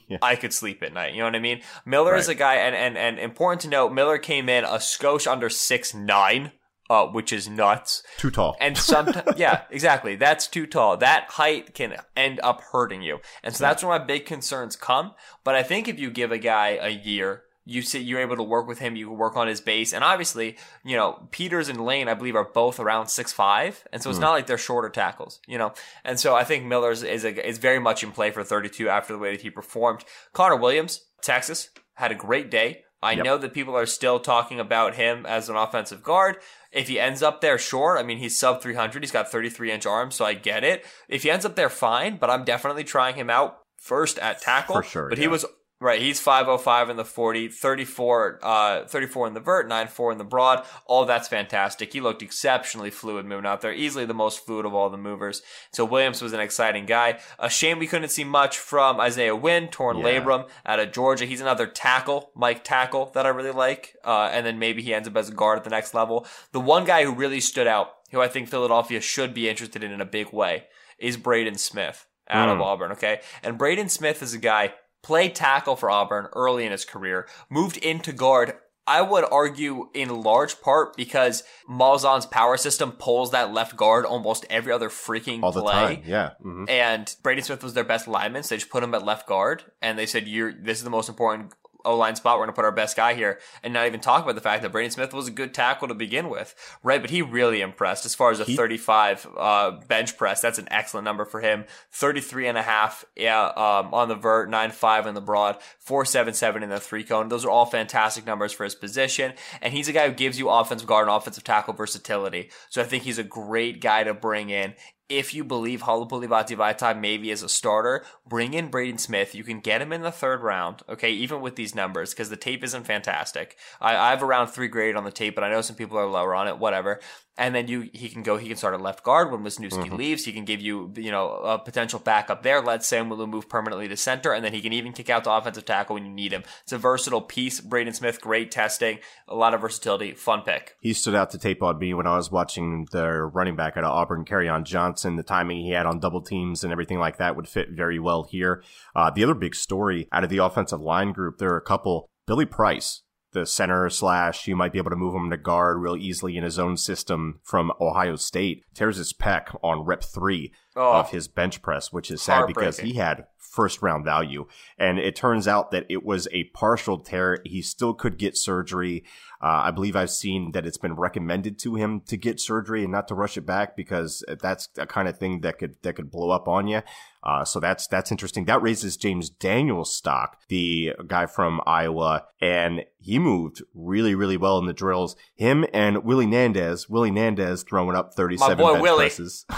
yeah. 0.07 0.17
I 0.21 0.35
could 0.35 0.53
sleep 0.53 0.83
at 0.83 0.93
night. 0.93 1.13
You 1.13 1.21
know 1.21 1.25
what 1.25 1.35
I 1.35 1.39
mean? 1.39 1.61
Miller 1.83 2.11
right. 2.11 2.19
is 2.19 2.29
a 2.29 2.35
guy, 2.35 2.57
and, 2.57 2.75
and, 2.75 2.95
and 2.95 3.17
important 3.17 3.61
to 3.61 3.69
note, 3.69 3.91
Miller 3.91 4.19
came 4.19 4.49
in 4.49 4.65
a 4.65 4.77
skosh 4.77 5.25
under 5.25 5.49
six 5.49 5.95
nine 5.95 6.51
uh, 6.89 7.05
which 7.07 7.33
is 7.33 7.49
nuts. 7.49 8.03
Too 8.17 8.31
tall. 8.31 8.55
And 8.59 8.77
sometimes, 8.77 9.27
yeah, 9.37 9.61
exactly. 9.69 10.15
That's 10.15 10.47
too 10.47 10.65
tall. 10.65 10.97
That 10.97 11.25
height 11.31 11.73
can 11.73 11.95
end 12.15 12.39
up 12.43 12.61
hurting 12.71 13.01
you. 13.01 13.19
And 13.43 13.55
so 13.55 13.63
that's 13.63 13.83
where 13.83 13.97
my 13.97 14.03
big 14.03 14.25
concerns 14.25 14.75
come. 14.75 15.13
But 15.43 15.55
I 15.55 15.63
think 15.63 15.87
if 15.87 15.99
you 15.99 16.09
give 16.11 16.31
a 16.31 16.37
guy 16.37 16.79
a 16.81 16.89
year, 16.89 17.43
you 17.67 17.81
see, 17.81 17.99
you're 17.99 18.21
able 18.21 18.37
to 18.37 18.43
work 18.43 18.65
with 18.65 18.79
him. 18.79 18.95
You 18.95 19.07
can 19.07 19.17
work 19.17 19.35
on 19.35 19.47
his 19.47 19.59
base, 19.59 19.91
and 19.91 20.01
obviously, 20.01 20.55
you 20.85 20.95
know, 20.95 21.27
Peters 21.31 21.67
and 21.67 21.85
Lane, 21.85 22.07
I 22.07 22.13
believe, 22.13 22.35
are 22.35 22.45
both 22.45 22.79
around 22.79 23.07
six 23.07 23.33
five, 23.33 23.83
and 23.91 24.01
so 24.01 24.09
it's 24.09 24.19
mm. 24.19 24.21
not 24.21 24.31
like 24.31 24.47
they're 24.47 24.57
shorter 24.57 24.89
tackles, 24.89 25.41
you 25.47 25.57
know. 25.57 25.73
And 26.05 26.17
so 26.17 26.33
I 26.33 26.45
think 26.45 26.63
Miller's 26.63 27.03
is 27.03 27.25
a, 27.25 27.45
is 27.45 27.57
very 27.57 27.79
much 27.79 28.03
in 28.03 28.13
play 28.13 28.31
for 28.31 28.41
32 28.41 28.87
after 28.87 29.11
the 29.11 29.19
way 29.19 29.31
that 29.31 29.41
he 29.41 29.49
performed. 29.49 30.05
Connor 30.31 30.55
Williams, 30.55 31.01
Texas, 31.21 31.69
had 31.95 32.09
a 32.09 32.15
great 32.15 32.49
day. 32.49 32.85
I 33.03 33.11
yep. 33.11 33.25
know 33.25 33.37
that 33.37 33.53
people 33.53 33.75
are 33.75 33.85
still 33.85 34.19
talking 34.19 34.59
about 34.59 34.95
him 34.95 35.25
as 35.25 35.49
an 35.49 35.55
offensive 35.55 36.01
guard. 36.01 36.37
If 36.71 36.87
he 36.87 36.99
ends 36.99 37.23
up 37.23 37.41
there, 37.41 37.57
sure. 37.57 37.97
I 37.97 38.03
mean, 38.03 38.17
he's 38.17 38.37
sub 38.37 38.61
300. 38.61 39.03
He's 39.03 39.11
got 39.11 39.31
33 39.31 39.71
inch 39.71 39.85
arms, 39.85 40.15
so 40.15 40.25
I 40.25 40.33
get 40.33 40.63
it. 40.63 40.85
If 41.07 41.23
he 41.23 41.31
ends 41.31 41.45
up 41.45 41.55
there, 41.55 41.69
fine. 41.69 42.17
But 42.17 42.29
I'm 42.29 42.43
definitely 42.43 42.83
trying 42.83 43.15
him 43.15 43.29
out 43.29 43.59
first 43.77 44.19
at 44.19 44.41
tackle. 44.41 44.75
For 44.75 44.83
sure. 44.83 45.09
But 45.09 45.17
yeah. 45.17 45.23
he 45.23 45.27
was 45.27 45.45
Right, 45.79 46.01
he's 46.01 46.19
505 46.19 46.89
in 46.89 46.97
the 46.97 47.05
40, 47.05 47.49
34, 47.49 48.39
uh, 48.41 48.85
34 48.87 49.27
in 49.27 49.33
the 49.35 49.39
vert, 49.39 49.67
94 49.67 50.11
in 50.11 50.17
the 50.17 50.23
broad. 50.23 50.65
All 50.87 51.05
that's 51.05 51.27
fantastic. 51.27 51.93
He 51.93 52.01
looked 52.01 52.23
exceptionally 52.23 52.89
fluid 52.89 53.27
moving 53.27 53.45
out 53.45 53.61
there, 53.61 53.71
easily 53.71 54.03
the 54.03 54.15
most 54.15 54.43
fluid 54.43 54.65
of 54.65 54.73
all 54.73 54.89
the 54.89 54.97
movers. 54.97 55.43
So 55.71 55.85
Williams 55.85 56.19
was 56.19 56.33
an 56.33 56.39
exciting 56.39 56.87
guy. 56.87 57.19
A 57.37 57.47
shame 57.47 57.77
we 57.77 57.85
couldn't 57.85 58.09
see 58.09 58.23
much 58.23 58.57
from 58.57 58.99
Isaiah 58.99 59.35
Wynn, 59.35 59.67
torn 59.67 59.97
yeah. 59.97 60.05
labrum 60.05 60.49
out 60.65 60.79
of 60.79 60.91
Georgia. 60.91 61.25
He's 61.25 61.41
another 61.41 61.67
tackle, 61.67 62.31
Mike 62.35 62.63
tackle 62.63 63.11
that 63.13 63.27
I 63.27 63.29
really 63.29 63.51
like. 63.51 63.95
Uh, 64.03 64.31
and 64.33 64.47
then 64.47 64.57
maybe 64.57 64.81
he 64.81 64.95
ends 64.95 65.07
up 65.07 65.15
as 65.15 65.29
a 65.29 65.33
guard 65.33 65.59
at 65.59 65.63
the 65.63 65.69
next 65.69 65.93
level. 65.93 66.25
The 66.53 66.59
one 66.59 66.85
guy 66.85 67.03
who 67.03 67.13
really 67.13 67.39
stood 67.39 67.67
out, 67.67 67.91
who 68.09 68.19
I 68.19 68.29
think 68.29 68.49
Philadelphia 68.49 68.99
should 68.99 69.31
be 69.35 69.47
interested 69.47 69.83
in 69.83 69.91
in 69.91 70.01
a 70.01 70.05
big 70.05 70.33
way, 70.33 70.63
is 70.97 71.17
Braden 71.17 71.59
Smith 71.59 72.07
out 72.27 72.49
mm. 72.49 72.53
of 72.53 72.61
Auburn. 72.61 72.93
Okay. 72.93 73.21
And 73.43 73.59
Braden 73.59 73.89
Smith 73.89 74.23
is 74.23 74.33
a 74.33 74.39
guy 74.39 74.73
played 75.07 75.33
tackle 75.33 75.77
for 75.77 75.89
Auburn 75.89 76.27
early 76.33 76.65
in 76.65 76.71
his 76.73 76.83
career, 76.83 77.27
moved 77.49 77.77
into 77.77 78.11
guard 78.11 78.53
I 78.89 79.01
would 79.01 79.25
argue 79.29 79.89
in 79.93 80.09
large 80.09 80.61
part 80.61 80.95
because 80.95 81.43
Malzahn's 81.69 82.25
power 82.25 82.55
system 82.55 82.93
pulls 82.93 83.31
that 83.31 83.51
left 83.51 83.75
guard 83.75 84.05
almost 84.05 84.45
every 84.49 84.71
other 84.71 84.87
freaking 84.87 85.43
All 85.43 85.51
the 85.51 85.61
play. 85.61 85.97
Time. 85.97 86.03
Yeah. 86.05 86.29
Mm-hmm. 86.41 86.69
And 86.69 87.13
Braden 87.21 87.43
Smith 87.43 87.63
was 87.63 87.73
their 87.73 87.83
best 87.83 88.07
lineman, 88.07 88.43
so 88.43 88.55
they 88.55 88.59
just 88.59 88.71
put 88.71 88.83
him 88.83 88.95
at 88.95 89.03
left 89.03 89.27
guard 89.27 89.65
and 89.81 89.99
they 89.99 90.05
said, 90.05 90.25
You're 90.25 90.53
this 90.53 90.77
is 90.77 90.85
the 90.85 90.89
most 90.89 91.09
important 91.09 91.53
O 91.87 91.95
line 91.95 92.15
spot. 92.15 92.37
We're 92.37 92.45
going 92.45 92.53
to 92.53 92.55
put 92.55 92.65
our 92.65 92.71
best 92.71 92.95
guy 92.95 93.13
here 93.13 93.39
and 93.63 93.73
not 93.73 93.87
even 93.87 93.99
talk 93.99 94.23
about 94.23 94.35
the 94.35 94.41
fact 94.41 94.61
that 94.61 94.71
Braden 94.71 94.91
Smith 94.91 95.13
was 95.13 95.27
a 95.27 95.31
good 95.31 95.53
tackle 95.53 95.87
to 95.87 95.93
begin 95.93 96.29
with, 96.29 96.53
right? 96.83 97.01
But 97.01 97.09
he 97.09 97.21
really 97.21 97.61
impressed 97.61 98.05
as 98.05 98.13
far 98.13 98.31
as 98.31 98.39
a 98.39 98.43
he, 98.43 98.55
35 98.55 99.27
uh, 99.37 99.71
bench 99.87 100.17
press. 100.17 100.41
That's 100.41 100.59
an 100.59 100.67
excellent 100.69 101.05
number 101.05 101.25
for 101.25 101.41
him. 101.41 101.65
33 101.91 102.47
and 102.47 102.57
a 102.57 102.61
half 102.61 103.05
yeah, 103.15 103.45
um, 103.45 103.93
on 103.93 104.09
the 104.09 104.15
vert, 104.15 104.49
9.5 104.49 105.07
in 105.07 105.15
the 105.15 105.21
broad, 105.21 105.57
4.77 105.85 106.63
in 106.63 106.69
the 106.69 106.79
three 106.79 107.03
cone. 107.03 107.29
Those 107.29 107.45
are 107.45 107.49
all 107.49 107.65
fantastic 107.65 108.25
numbers 108.25 108.51
for 108.51 108.63
his 108.63 108.75
position. 108.75 109.33
And 109.61 109.73
he's 109.73 109.87
a 109.87 109.93
guy 109.93 110.07
who 110.07 110.13
gives 110.13 110.37
you 110.37 110.49
offensive 110.49 110.87
guard 110.87 111.07
and 111.07 111.15
offensive 111.15 111.43
tackle 111.43 111.73
versatility. 111.73 112.51
So 112.69 112.81
I 112.81 112.85
think 112.85 113.03
he's 113.03 113.17
a 113.17 113.23
great 113.23 113.81
guy 113.81 114.03
to 114.03 114.13
bring 114.13 114.49
in 114.49 114.75
if 115.09 115.33
you 115.33 115.43
believe 115.43 115.83
Halapoulivaati 115.83 116.57
Vaitai 116.57 116.99
maybe 116.99 117.31
as 117.31 117.41
a 117.41 117.49
starter, 117.49 118.03
bring 118.27 118.53
in 118.53 118.67
Braden 118.67 118.97
Smith. 118.97 119.33
You 119.33 119.43
can 119.43 119.59
get 119.59 119.81
him 119.81 119.93
in 119.93 120.01
the 120.01 120.11
third 120.11 120.41
round, 120.41 120.81
okay, 120.89 121.11
even 121.11 121.41
with 121.41 121.55
these 121.55 121.73
numbers, 121.73 122.11
because 122.11 122.29
the 122.29 122.35
tape 122.35 122.63
isn't 122.63 122.85
fantastic. 122.85 123.57
I, 123.79 123.95
I 123.95 124.09
have 124.09 124.23
around 124.23 124.47
three 124.47 124.67
grade 124.67 124.95
on 124.95 125.05
the 125.05 125.11
tape, 125.11 125.35
but 125.35 125.43
I 125.43 125.49
know 125.49 125.61
some 125.61 125.75
people 125.75 125.97
are 125.97 126.07
lower 126.07 126.35
on 126.35 126.47
it, 126.47 126.57
whatever 126.57 126.99
and 127.37 127.53
then 127.53 127.67
you 127.67 127.89
he 127.93 128.09
can 128.09 128.23
go 128.23 128.37
he 128.37 128.47
can 128.47 128.57
start 128.57 128.73
at 128.73 128.81
left 128.81 129.03
guard 129.03 129.31
when 129.31 129.41
Wisniewski 129.43 129.85
mm-hmm. 129.85 129.95
leaves. 129.95 130.25
He 130.25 130.33
can 130.33 130.43
give 130.43 130.59
you 130.59 130.91
you 130.97 131.11
know 131.11 131.29
a 131.29 131.59
potential 131.59 131.99
backup 131.99 132.43
there. 132.43 132.61
Let 132.61 132.81
Seumalo 132.81 133.29
move 133.29 133.47
permanently 133.47 133.87
to 133.87 133.97
center, 133.97 134.33
and 134.33 134.43
then 134.43 134.53
he 134.53 134.61
can 134.61 134.73
even 134.73 134.93
kick 134.93 135.09
out 135.09 135.23
to 135.25 135.31
offensive 135.31 135.65
tackle 135.65 135.93
when 135.95 136.05
you 136.05 136.11
need 136.11 136.33
him. 136.33 136.43
It's 136.63 136.71
a 136.71 136.77
versatile 136.77 137.21
piece. 137.21 137.61
Braden 137.61 137.93
Smith, 137.93 138.21
great 138.21 138.51
testing, 138.51 138.99
a 139.27 139.35
lot 139.35 139.53
of 139.53 139.61
versatility, 139.61 140.13
fun 140.13 140.41
pick. 140.41 140.75
He 140.79 140.93
stood 140.93 141.15
out 141.15 141.29
to 141.31 141.37
tape 141.37 141.61
on 141.61 141.77
me 141.77 141.93
when 141.93 142.07
I 142.07 142.17
was 142.17 142.31
watching 142.31 142.87
the 142.91 143.23
running 143.23 143.55
back 143.55 143.77
at 143.77 143.83
Auburn, 143.83 144.25
Kerryon 144.25 144.63
Johnson. 144.63 144.96
And 145.05 145.17
the 145.17 145.23
timing 145.23 145.61
he 145.61 145.71
had 145.71 145.85
on 145.85 145.99
double 145.99 146.21
teams 146.21 146.63
and 146.63 146.71
everything 146.71 146.99
like 146.99 147.17
that 147.17 147.35
would 147.35 147.47
fit 147.47 147.69
very 147.71 147.99
well 147.99 148.23
here. 148.23 148.63
Uh, 148.95 149.09
the 149.09 149.23
other 149.23 149.33
big 149.33 149.55
story 149.55 150.07
out 150.11 150.23
of 150.23 150.29
the 150.29 150.37
offensive 150.37 150.81
line 150.81 151.11
group, 151.11 151.37
there 151.37 151.53
are 151.53 151.57
a 151.57 151.61
couple. 151.61 152.09
Billy 152.25 152.45
Price, 152.45 153.03
the 153.31 153.45
center 153.45 153.89
slash 153.89 154.47
you 154.47 154.55
might 154.55 154.71
be 154.71 154.79
able 154.79 154.89
to 154.89 154.95
move 154.95 155.13
him 155.13 155.29
to 155.29 155.37
guard 155.37 155.79
real 155.79 155.95
easily 155.95 156.37
in 156.37 156.43
his 156.43 156.57
own 156.59 156.75
system 156.75 157.39
from 157.43 157.71
Ohio 157.79 158.15
State. 158.15 158.63
Tears 158.73 158.97
his 158.97 159.13
pec 159.13 159.57
on 159.63 159.85
rep 159.85 160.03
three 160.03 160.51
oh, 160.75 160.99
of 160.99 161.11
his 161.11 161.27
bench 161.27 161.61
press, 161.61 161.91
which 161.93 162.09
is 162.11 162.21
sad 162.21 162.47
because 162.47 162.79
he 162.79 162.93
had 162.93 163.25
first 163.57 163.81
round 163.81 164.05
value. 164.05 164.45
And 164.77 164.99
it 164.99 165.15
turns 165.15 165.47
out 165.47 165.71
that 165.71 165.87
it 165.89 166.05
was 166.05 166.27
a 166.31 166.43
partial 166.53 166.99
tear. 166.99 167.39
He 167.43 167.63
still 167.63 167.95
could 167.95 168.19
get 168.19 168.37
surgery. 168.37 169.03
Uh, 169.41 169.65
I 169.65 169.71
believe 169.71 169.95
I've 169.95 170.11
seen 170.11 170.51
that 170.51 170.67
it's 170.67 170.77
been 170.77 170.93
recommended 170.93 171.57
to 171.59 171.73
him 171.73 172.01
to 172.01 172.17
get 172.17 172.39
surgery 172.39 172.83
and 172.83 172.91
not 172.91 173.07
to 173.07 173.15
rush 173.15 173.35
it 173.35 173.47
back 173.47 173.75
because 173.75 174.23
that's 174.41 174.69
a 174.77 174.85
kind 174.85 175.07
of 175.07 175.17
thing 175.17 175.41
that 175.41 175.57
could 175.57 175.75
that 175.81 175.95
could 175.95 176.11
blow 176.11 176.29
up 176.29 176.47
on 176.47 176.67
you. 176.67 176.83
Uh, 177.23 177.43
so 177.43 177.59
that's 177.59 177.87
that's 177.87 178.11
interesting. 178.11 178.45
That 178.45 178.61
raises 178.61 178.95
James 178.95 179.29
Daniels' 179.29 179.93
stock, 179.95 180.37
the 180.49 180.93
guy 181.07 181.25
from 181.25 181.61
Iowa, 181.65 182.25
and 182.39 182.85
he 182.99 183.19
moved 183.19 183.63
really 183.73 184.15
really 184.15 184.37
well 184.37 184.59
in 184.59 184.65
the 184.65 184.73
drills. 184.73 185.15
Him 185.35 185.65
and 185.73 186.03
Will 186.03 186.21
Hernandez, 186.21 186.87
Will 186.89 187.03
Hernandez 187.03 187.63
throwing 187.63 187.95
up 187.95 188.13
thirty 188.13 188.37
seven 188.37 188.57
bench 188.57 188.81
Willie. 188.81 188.97
presses. 189.05 189.45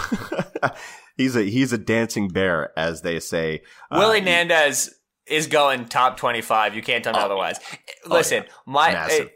he's 1.20 1.36
a 1.36 1.42
he's 1.42 1.72
a 1.72 1.78
dancing 1.78 2.28
bear, 2.28 2.76
as 2.78 3.02
they 3.02 3.20
say. 3.20 3.62
Willie 3.90 4.20
uh, 4.20 4.24
Nandez 4.24 4.90
is 5.26 5.46
going 5.46 5.86
top 5.86 6.16
twenty 6.16 6.40
five. 6.40 6.74
You 6.74 6.82
can't 6.82 7.04
tell 7.04 7.12
me 7.12 7.20
oh, 7.20 7.24
otherwise. 7.24 7.58
Listen, 8.06 8.44
oh, 8.46 8.46
yeah. 8.48 8.52
my 8.66 9.30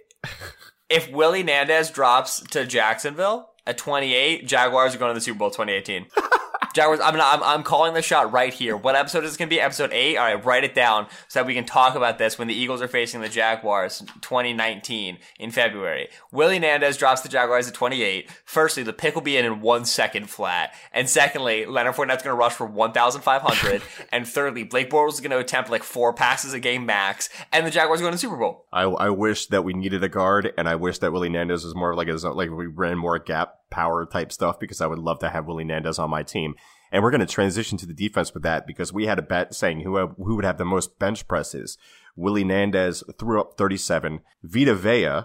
if 0.88 1.10
Will 1.10 1.32
Hernandez 1.32 1.90
drops 1.90 2.40
to 2.50 2.66
Jacksonville 2.66 3.50
at 3.66 3.78
28, 3.78 4.46
Jaguars 4.46 4.94
are 4.94 4.98
going 4.98 5.10
to 5.10 5.14
the 5.14 5.20
Super 5.20 5.38
Bowl 5.38 5.50
2018. 5.50 6.06
Jaguars, 6.74 6.98
I'm, 6.98 7.14
I'm, 7.20 7.42
I'm 7.44 7.62
calling 7.62 7.94
the 7.94 8.02
shot 8.02 8.32
right 8.32 8.52
here. 8.52 8.76
What 8.76 8.96
episode 8.96 9.22
is 9.22 9.36
going 9.36 9.48
to 9.48 9.54
be? 9.54 9.60
Episode 9.60 9.92
8? 9.92 10.16
All 10.16 10.24
right, 10.24 10.44
write 10.44 10.64
it 10.64 10.74
down 10.74 11.06
so 11.28 11.38
that 11.38 11.46
we 11.46 11.54
can 11.54 11.64
talk 11.64 11.94
about 11.94 12.18
this 12.18 12.36
when 12.36 12.48
the 12.48 12.54
Eagles 12.54 12.82
are 12.82 12.88
facing 12.88 13.20
the 13.20 13.28
Jaguars 13.28 14.00
2019 14.22 15.18
in 15.38 15.50
February. 15.52 16.08
Will 16.32 16.50
Hernandez 16.50 16.96
drops 16.96 17.20
the 17.20 17.28
Jaguars 17.28 17.68
at 17.68 17.74
28. 17.74 18.28
Firstly, 18.44 18.82
the 18.82 18.92
pick 18.92 19.14
will 19.14 19.22
be 19.22 19.36
in 19.36 19.44
in 19.44 19.60
one 19.60 19.84
second 19.84 20.28
flat. 20.28 20.74
And 20.92 21.08
secondly, 21.08 21.64
Leonard 21.64 21.94
Fournette's 21.94 22.24
going 22.24 22.34
to 22.34 22.40
rush 22.40 22.54
for 22.54 22.66
1,500. 22.66 23.80
and 24.12 24.26
thirdly, 24.26 24.64
Blake 24.64 24.90
Bortles 24.90 25.12
is 25.12 25.20
going 25.20 25.30
to 25.30 25.38
attempt 25.38 25.70
like 25.70 25.84
four 25.84 26.12
passes 26.12 26.54
a 26.54 26.60
game 26.60 26.84
max. 26.86 27.28
And 27.52 27.64
the 27.64 27.70
Jaguars 27.70 28.00
are 28.00 28.02
going 28.02 28.14
to 28.14 28.18
Super 28.18 28.36
Bowl. 28.36 28.66
I, 28.72 28.82
I 28.82 29.10
wish 29.10 29.46
that 29.46 29.62
we 29.62 29.74
needed 29.74 30.02
a 30.02 30.08
guard, 30.08 30.52
and 30.58 30.68
I 30.68 30.74
wish 30.74 30.98
that 30.98 31.12
Will 31.12 31.22
Hernandez 31.22 31.64
was 31.64 31.76
more 31.76 31.94
like, 31.94 32.08
a, 32.08 32.14
like 32.14 32.50
we 32.50 32.66
ran 32.66 32.98
more 32.98 33.20
gap 33.20 33.60
power 33.74 34.06
type 34.06 34.30
stuff 34.30 34.60
because 34.60 34.80
I 34.80 34.86
would 34.86 35.00
love 35.00 35.18
to 35.18 35.30
have 35.30 35.46
Will 35.46 35.58
Hernandez 35.58 35.98
on 35.98 36.08
my 36.08 36.22
team. 36.22 36.54
And 36.92 37.02
we're 37.02 37.10
going 37.10 37.20
to 37.20 37.26
transition 37.26 37.76
to 37.78 37.86
the 37.86 37.92
defense 37.92 38.32
with 38.32 38.44
that 38.44 38.68
because 38.68 38.92
we 38.92 39.06
had 39.06 39.18
a 39.18 39.22
bet 39.22 39.52
saying 39.52 39.80
who, 39.80 39.98
who 40.06 40.36
would 40.36 40.44
have 40.44 40.58
the 40.58 40.64
most 40.64 41.00
bench 41.00 41.26
presses. 41.26 41.76
Will 42.14 42.36
Hernandez 42.36 43.02
threw 43.18 43.40
up 43.40 43.58
37. 43.58 44.20
Vita 44.44 44.74
Vea, 44.76 45.24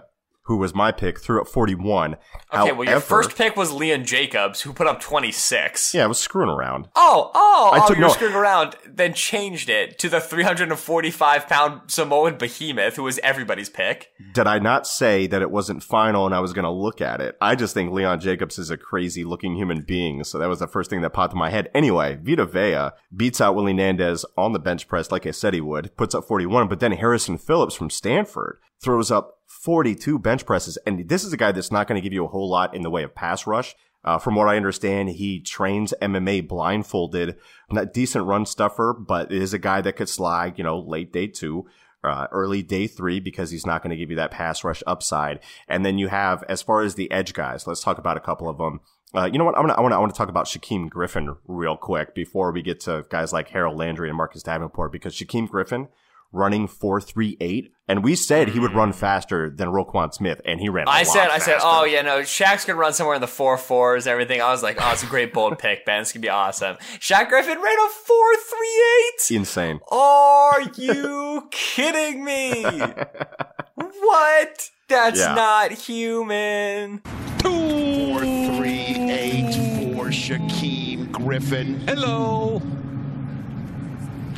who 0.50 0.56
was 0.56 0.74
my 0.74 0.90
pick, 0.90 1.20
threw 1.20 1.40
up 1.40 1.46
41. 1.46 2.16
Okay, 2.52 2.72
well, 2.72 2.82
your 2.84 2.98
first 2.98 3.36
pick 3.36 3.54
was 3.56 3.70
Leon 3.70 4.04
Jacobs, 4.04 4.62
who 4.62 4.72
put 4.72 4.88
up 4.88 5.00
26. 5.00 5.94
Yeah, 5.94 6.02
I 6.02 6.06
was 6.08 6.18
screwing 6.18 6.50
around. 6.50 6.88
Oh, 6.96 7.30
oh, 7.32 7.70
I 7.72 7.78
oh, 7.78 7.86
took 7.86 7.96
you 7.96 8.02
were 8.02 8.08
no- 8.08 8.12
screwing 8.12 8.34
around, 8.34 8.74
then 8.84 9.14
changed 9.14 9.70
it 9.70 9.96
to 10.00 10.08
the 10.08 10.18
345 10.20 11.46
pound 11.46 11.82
Samoan 11.86 12.36
behemoth, 12.36 12.96
who 12.96 13.04
was 13.04 13.20
everybody's 13.20 13.68
pick. 13.68 14.08
Did 14.32 14.48
I 14.48 14.58
not 14.58 14.88
say 14.88 15.28
that 15.28 15.40
it 15.40 15.52
wasn't 15.52 15.84
final 15.84 16.26
and 16.26 16.34
I 16.34 16.40
was 16.40 16.52
going 16.52 16.64
to 16.64 16.70
look 16.70 17.00
at 17.00 17.20
it? 17.20 17.36
I 17.40 17.54
just 17.54 17.72
think 17.72 17.92
Leon 17.92 18.18
Jacobs 18.18 18.58
is 18.58 18.70
a 18.70 18.76
crazy 18.76 19.22
looking 19.22 19.54
human 19.54 19.82
being. 19.82 20.24
So 20.24 20.40
that 20.40 20.48
was 20.48 20.58
the 20.58 20.66
first 20.66 20.90
thing 20.90 21.02
that 21.02 21.10
popped 21.10 21.34
in 21.34 21.38
my 21.38 21.50
head. 21.50 21.70
Anyway, 21.76 22.18
Vita 22.20 22.44
Vea 22.44 22.90
beats 23.16 23.40
out 23.40 23.54
Will 23.54 23.66
Hernandez 23.66 24.24
on 24.36 24.52
the 24.52 24.58
bench 24.58 24.88
press 24.88 25.12
like 25.12 25.26
I 25.26 25.30
said 25.30 25.54
he 25.54 25.60
would, 25.60 25.96
puts 25.96 26.12
up 26.12 26.24
41, 26.24 26.66
but 26.66 26.80
then 26.80 26.90
Harrison 26.90 27.38
Phillips 27.38 27.76
from 27.76 27.88
Stanford 27.88 28.58
throws 28.82 29.12
up 29.12 29.39
42 29.50 30.20
bench 30.20 30.46
presses. 30.46 30.78
And 30.86 31.08
this 31.08 31.24
is 31.24 31.32
a 31.32 31.36
guy 31.36 31.50
that's 31.50 31.72
not 31.72 31.88
going 31.88 32.00
to 32.00 32.02
give 32.02 32.12
you 32.12 32.24
a 32.24 32.28
whole 32.28 32.48
lot 32.48 32.74
in 32.74 32.82
the 32.82 32.90
way 32.90 33.02
of 33.02 33.16
pass 33.16 33.48
rush. 33.48 33.74
Uh, 34.04 34.16
from 34.16 34.36
what 34.36 34.48
I 34.48 34.56
understand, 34.56 35.10
he 35.10 35.40
trains 35.40 35.92
MMA 36.00 36.46
blindfolded. 36.46 37.36
Not 37.68 37.92
decent 37.92 38.24
run 38.24 38.46
stuffer, 38.46 38.94
but 38.94 39.32
is 39.32 39.52
a 39.52 39.58
guy 39.58 39.80
that 39.80 39.96
could 39.96 40.08
slide, 40.08 40.56
you 40.56 40.62
know, 40.62 40.78
late 40.78 41.12
day 41.12 41.26
two, 41.26 41.66
uh, 42.04 42.28
early 42.30 42.62
day 42.62 42.86
three, 42.86 43.18
because 43.18 43.50
he's 43.50 43.66
not 43.66 43.82
going 43.82 43.90
to 43.90 43.96
give 43.96 44.08
you 44.08 44.16
that 44.16 44.30
pass 44.30 44.62
rush 44.62 44.84
upside. 44.86 45.40
And 45.68 45.84
then 45.84 45.98
you 45.98 46.08
have, 46.08 46.44
as 46.48 46.62
far 46.62 46.82
as 46.82 46.94
the 46.94 47.10
edge 47.10 47.34
guys, 47.34 47.66
let's 47.66 47.82
talk 47.82 47.98
about 47.98 48.16
a 48.16 48.20
couple 48.20 48.48
of 48.48 48.56
them. 48.56 48.80
Uh, 49.12 49.28
you 49.30 49.38
know 49.38 49.44
what? 49.44 49.58
I'm 49.58 49.64
gonna, 49.64 49.74
I 49.74 49.80
want 49.80 49.92
to, 49.92 49.96
I 49.96 49.98
want 49.98 50.14
to 50.14 50.18
talk 50.18 50.28
about 50.28 50.46
Shaquem 50.46 50.88
Griffin 50.88 51.34
real 51.48 51.76
quick 51.76 52.14
before 52.14 52.52
we 52.52 52.62
get 52.62 52.78
to 52.80 53.04
guys 53.10 53.32
like 53.32 53.48
Harold 53.48 53.76
Landry 53.76 54.08
and 54.08 54.16
Marcus 54.16 54.44
Davenport, 54.44 54.92
because 54.92 55.14
Shaquem 55.14 55.48
Griffin 55.48 55.88
running 56.32 56.68
438 56.68 57.72
and 57.88 58.04
we 58.04 58.14
said 58.14 58.50
he 58.50 58.60
would 58.60 58.72
run 58.72 58.90
hmm. 58.90 58.98
faster 58.98 59.50
than 59.50 59.68
Roquan 59.68 60.14
Smith 60.14 60.40
and 60.44 60.60
he 60.60 60.68
ran 60.68 60.86
I 60.88 61.02
said, 61.02 61.28
I 61.28 61.38
said, 61.38 61.58
oh 61.62 61.84
yeah, 61.84 62.02
no, 62.02 62.20
Shaq's 62.20 62.64
gonna 62.64 62.78
run 62.78 62.92
somewhere 62.92 63.16
in 63.16 63.20
the 63.20 63.26
four 63.26 63.58
fours, 63.58 64.06
everything. 64.06 64.40
I 64.40 64.50
was 64.50 64.62
like, 64.62 64.76
oh, 64.80 64.92
it's 64.92 65.02
a 65.02 65.06
great 65.06 65.32
bold 65.32 65.58
pick, 65.58 65.84
Ben. 65.84 66.02
It's 66.02 66.12
gonna 66.12 66.22
be 66.22 66.28
awesome. 66.28 66.76
Shaq 66.98 67.28
Griffin 67.28 67.60
ran 67.60 67.78
a 67.78 67.88
four 67.88 68.36
three 68.36 68.84
eight. 69.04 69.36
insane 69.36 69.80
Are 69.90 70.62
you 70.76 71.48
kidding 71.50 72.24
me? 72.24 72.62
what? 73.74 74.70
That's 74.88 75.20
Yeah. 75.20 75.34
not 75.34 75.72
human. 75.72 77.02
Four, 77.42 78.20
three, 78.20 78.96
eight 79.10 79.54
for 79.94 80.06
Shaquem 80.06 81.10
Griffin. 81.10 81.80
Hello. 81.86 82.60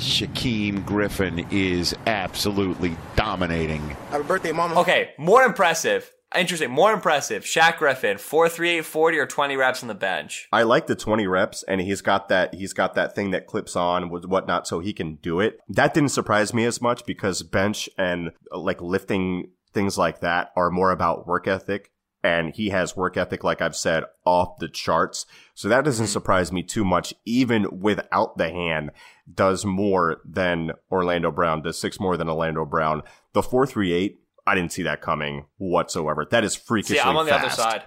Shaquem 0.03 0.85
Griffin 0.85 1.47
is 1.51 1.95
absolutely 2.07 2.97
dominating. 3.17 3.81
Happy 4.11 4.25
birthday, 4.25 4.53
mama. 4.53 4.81
Okay, 4.81 5.13
more 5.17 5.43
impressive. 5.43 6.13
Interesting. 6.35 6.71
More 6.71 6.93
impressive. 6.93 7.45
Shaq 7.45 7.79
Griffin, 7.79 8.19
four 8.19 8.49
three 8.49 8.71
eight 8.71 8.85
forty 8.85 9.19
or 9.19 9.27
twenty 9.27 9.57
reps 9.57 9.83
on 9.83 9.89
the 9.89 9.95
bench. 9.95 10.49
I 10.53 10.63
like 10.63 10.87
the 10.87 10.97
20 10.97 11.27
reps 11.27 11.63
and 11.65 11.81
he's 11.81 12.01
got 12.01 12.29
that, 12.29 12.55
he's 12.55 12.73
got 12.73 12.95
that 12.95 13.15
thing 13.15 13.31
that 13.33 13.47
clips 13.47 13.77
on 13.77 14.09
with 14.09 14.25
whatnot 14.25 14.67
so 14.67 14.81
he 14.81 14.93
can 14.93 15.17
do 15.17 15.41
it. 15.41 15.59
That 15.69 15.95
didn't 15.95 16.11
surprise 16.11 16.55
me 16.55 16.65
as 16.65 16.81
much 16.81 17.05
because 17.07 17.43
bench 17.43 17.89
and 17.99 18.31
uh, 18.51 18.59
like 18.59 18.81
lifting 18.81 19.51
things 19.73 19.99
like 19.99 20.21
that 20.21 20.53
are 20.57 20.71
more 20.71 20.91
about 20.91 21.27
work 21.27 21.47
ethic. 21.47 21.92
And 22.25 22.55
he 22.55 22.69
has 22.69 22.97
work 22.97 23.17
ethic, 23.17 23.43
like 23.43 23.61
I've 23.61 23.75
said, 23.75 24.05
off 24.25 24.59
the 24.59 24.69
charts. 24.69 25.27
So 25.55 25.69
that 25.69 25.85
doesn't 25.85 26.07
surprise 26.07 26.53
me 26.53 26.63
too 26.63 26.85
much, 26.85 27.13
even 27.25 27.81
without 27.81 28.39
the 28.39 28.51
hand, 28.51 28.93
does 29.33 29.65
more 29.65 30.21
than 30.25 30.73
Orlando 30.91 31.33
Brown, 31.33 31.63
does 31.63 31.81
six 31.81 31.99
more 31.99 32.17
than 32.17 32.29
Orlando 32.29 32.65
Brown. 32.65 33.03
The 33.33 33.43
438, 33.43 34.21
I 34.47 34.55
didn't 34.55 34.73
see 34.73 34.83
that 34.85 35.01
coming 35.01 35.47
whatsoever. 35.57 36.27
That 36.31 36.45
is 36.45 36.55
freakishly 36.55 36.97
See, 36.97 37.03
I'm 37.03 37.17
on 37.17 37.27
the 37.27 37.35
other 37.35 37.51
side. 37.51 37.83